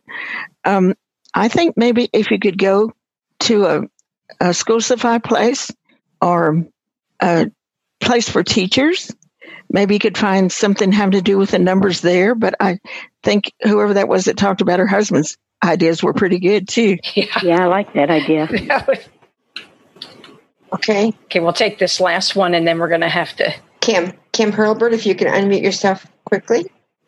um, 0.65 0.95
I 1.35 1.49
think 1.49 1.77
maybe 1.77 2.09
if 2.13 2.31
you 2.31 2.39
could 2.39 2.57
go 2.59 2.93
to 3.41 3.67
a, 3.67 3.81
a 4.41 4.55
school 4.55 4.81
supply 4.81 5.19
place 5.19 5.71
or 6.23 6.65
a 7.21 7.51
place 8.01 8.29
for 8.29 8.43
teachers, 8.43 9.13
maybe 9.71 9.95
you 9.95 10.01
could 10.01 10.17
find 10.17 10.51
something 10.51 10.93
having 10.93 11.13
to 11.13 11.23
do 11.23 11.37
with 11.37 11.51
the 11.51 11.59
numbers 11.59 12.01
there. 12.01 12.35
But 12.35 12.55
I 12.61 12.79
think 13.23 13.53
whoever 13.63 13.95
that 13.95 14.09
was 14.09 14.27
that 14.27 14.37
talked 14.37 14.61
about 14.61 14.79
her 14.79 14.87
husband's 14.87 15.37
ideas 15.63 16.03
were 16.03 16.15
pretty 16.15 16.39
good 16.39 16.69
too. 16.69 16.97
Yeah, 17.43 17.65
I 17.65 17.67
like 17.67 17.93
that 17.95 18.11
idea. 18.11 18.49
Okay. 20.73 21.13
Okay, 21.25 21.41
we'll 21.41 21.53
take 21.53 21.79
this 21.79 22.01
last 22.01 22.37
one 22.37 22.55
and 22.55 22.67
then 22.67 22.79
we're 22.79 22.89
going 22.89 23.01
to 23.01 23.09
have 23.09 23.35
to. 23.37 23.53
Kim, 23.81 24.13
Kim 24.33 24.53
Hurlbert, 24.53 24.93
if 24.93 25.07
you 25.07 25.15
can 25.15 25.29
unmute 25.29 25.63
yourself 25.63 26.07
quickly. 26.25 26.67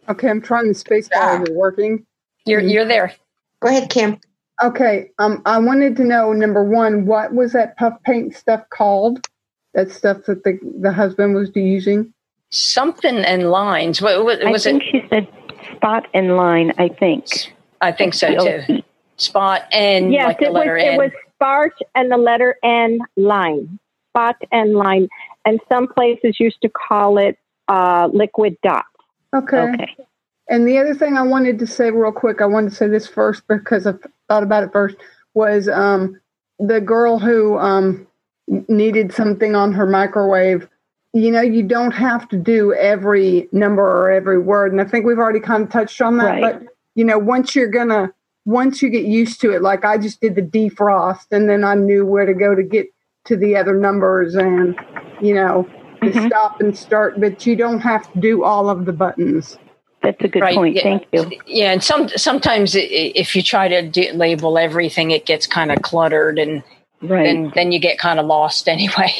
Okay, 0.08 0.28
I'm 0.28 0.40
trying 0.40 0.68
the 0.68 0.74
space 0.74 1.08
bar. 1.08 1.42
Is 1.42 1.48
it 1.48 1.54
working? 1.54 2.04
You're 2.46 2.60
you're 2.60 2.86
there. 2.86 3.12
Go 3.60 3.68
ahead, 3.68 3.90
Kim. 3.90 4.18
Okay. 4.62 5.10
Um, 5.18 5.42
I 5.44 5.58
wanted 5.58 5.96
to 5.96 6.04
know 6.04 6.32
number 6.32 6.64
one, 6.64 7.06
what 7.06 7.34
was 7.34 7.52
that 7.52 7.76
puff 7.76 7.94
paint 8.04 8.34
stuff 8.34 8.62
called? 8.70 9.26
That 9.74 9.90
stuff 9.90 10.24
that 10.26 10.42
the 10.42 10.58
the 10.80 10.92
husband 10.92 11.34
was 11.34 11.50
using. 11.54 12.12
Something 12.50 13.18
and 13.18 13.50
lines. 13.50 14.02
What, 14.02 14.24
what 14.24 14.44
I 14.44 14.50
was 14.50 14.64
think 14.64 14.82
it? 14.82 14.88
she 14.90 15.08
said 15.08 15.28
spot 15.76 16.08
and 16.12 16.36
line, 16.36 16.72
I 16.78 16.88
think. 16.88 17.54
I 17.80 17.92
think 17.92 18.14
so 18.14 18.34
too. 18.64 18.82
Spot 19.16 19.62
and 19.70 20.12
yes, 20.12 20.26
like 20.26 20.38
the 20.38 20.46
it 20.46 20.52
was 20.52 20.58
letter 20.58 20.76
it 20.76 20.98
was 20.98 21.12
spark 21.40 21.72
and 21.94 22.12
the 22.12 22.18
letter 22.18 22.56
N 22.62 23.00
line, 23.16 23.78
spot 24.10 24.36
and 24.52 24.74
line, 24.74 25.08
and 25.46 25.58
some 25.70 25.88
places 25.88 26.38
used 26.38 26.60
to 26.60 26.68
call 26.68 27.16
it 27.16 27.38
uh, 27.68 28.10
liquid 28.12 28.58
dot. 28.62 28.84
Okay. 29.34 29.96
And 30.48 30.66
the 30.66 30.78
other 30.78 30.94
thing 30.94 31.16
I 31.16 31.22
wanted 31.22 31.58
to 31.60 31.66
say 31.66 31.90
real 31.90 32.12
quick, 32.12 32.42
I 32.42 32.46
wanted 32.46 32.70
to 32.70 32.76
say 32.76 32.88
this 32.88 33.06
first 33.06 33.46
because 33.48 33.86
I 33.86 33.94
thought 34.28 34.42
about 34.42 34.64
it 34.64 34.72
first, 34.72 34.96
was 35.32 35.68
um, 35.68 36.20
the 36.58 36.80
girl 36.80 37.18
who 37.20 37.56
um, 37.56 38.06
needed 38.68 39.14
something 39.14 39.54
on 39.54 39.72
her 39.72 39.86
microwave. 39.86 40.68
You 41.12 41.30
know, 41.30 41.40
you 41.40 41.62
don't 41.62 41.92
have 41.92 42.28
to 42.30 42.36
do 42.36 42.74
every 42.74 43.48
number 43.52 43.82
or 43.82 44.10
every 44.10 44.38
word. 44.38 44.72
And 44.72 44.80
I 44.80 44.84
think 44.84 45.06
we've 45.06 45.18
already 45.18 45.40
kind 45.40 45.62
of 45.62 45.70
touched 45.70 46.02
on 46.02 46.16
that. 46.18 46.24
Right. 46.24 46.42
But, 46.42 46.74
you 46.96 47.04
know, 47.04 47.18
once 47.18 47.54
you're 47.54 47.70
going 47.70 47.88
to, 47.88 48.12
once 48.44 48.82
you 48.82 48.88
get 48.90 49.04
used 49.04 49.40
to 49.42 49.52
it, 49.52 49.62
like 49.62 49.84
I 49.84 49.98
just 49.98 50.20
did 50.20 50.34
the 50.34 50.42
defrost 50.42 51.26
and 51.30 51.48
then 51.48 51.64
I 51.64 51.74
knew 51.74 52.06
where 52.06 52.26
to 52.26 52.34
go 52.34 52.54
to 52.54 52.62
get 52.62 52.86
to 53.26 53.36
the 53.36 53.56
other 53.56 53.74
numbers 53.74 54.34
and, 54.34 54.78
you 55.20 55.34
know, 55.34 55.68
to 56.02 56.10
mm-hmm. 56.10 56.26
stop 56.26 56.60
and 56.60 56.76
start, 56.76 57.20
but 57.20 57.44
you 57.46 57.54
don't 57.56 57.80
have 57.80 58.10
to 58.12 58.18
do 58.20 58.42
all 58.42 58.70
of 58.70 58.86
the 58.86 58.92
buttons. 58.92 59.58
That's 60.02 60.20
a 60.24 60.28
good 60.28 60.40
Right, 60.40 60.54
point. 60.54 60.76
yeah. 60.76 60.82
Thank 60.82 61.06
you. 61.12 61.30
Yeah, 61.46 61.72
and 61.72 61.84
some 61.84 62.08
sometimes 62.08 62.74
i- 62.74 62.80
i- 62.80 63.12
if 63.14 63.36
you 63.36 63.42
try 63.42 63.68
to 63.68 63.82
do, 63.82 64.10
label 64.14 64.56
everything, 64.56 65.10
it 65.10 65.26
gets 65.26 65.46
kind 65.46 65.70
of 65.70 65.82
cluttered, 65.82 66.38
and 66.38 66.62
Right. 67.02 67.24
then 67.24 67.52
then 67.54 67.72
you 67.72 67.78
get 67.78 67.98
kind 67.98 68.18
of 68.18 68.24
lost 68.24 68.66
anyway. 68.76 69.12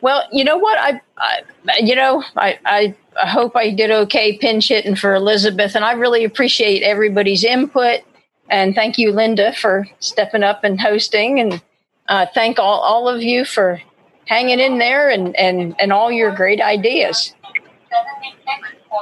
Well, 0.00 0.22
you 0.32 0.44
know 0.44 0.58
what? 0.58 0.78
I, 0.78 1.00
I 1.18 1.40
you 1.80 1.96
know, 1.96 2.22
I, 2.36 2.56
I 2.64 2.94
I 3.20 3.26
hope 3.26 3.56
I 3.56 3.70
did 3.70 3.90
okay 3.90 4.38
pinch 4.38 4.68
hitting 4.68 4.94
for 4.94 5.12
Elizabeth, 5.12 5.74
and 5.74 5.84
I 5.84 5.92
really 5.92 6.22
appreciate 6.24 6.84
everybody's 6.84 7.42
input. 7.42 8.02
And 8.48 8.74
thank 8.74 8.98
you, 8.98 9.12
Linda, 9.12 9.52
for 9.52 9.88
stepping 9.98 10.42
up 10.42 10.64
and 10.64 10.80
hosting, 10.80 11.40
and 11.40 11.62
uh, 12.08 12.26
thank 12.34 12.58
all 12.58 12.80
all 12.80 13.08
of 13.08 13.22
you 13.22 13.44
for 13.44 13.80
hanging 14.26 14.60
in 14.60 14.78
there 14.78 15.08
and 15.10 15.34
and 15.36 15.74
and 15.78 15.92
all 15.92 16.12
your 16.12 16.34
great 16.34 16.60
ideas. 16.60 17.34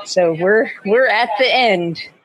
So 0.04 0.34
we're 0.34 0.70
we're 0.84 1.08
at 1.08 1.30
the 1.38 1.54
end. 1.54 2.02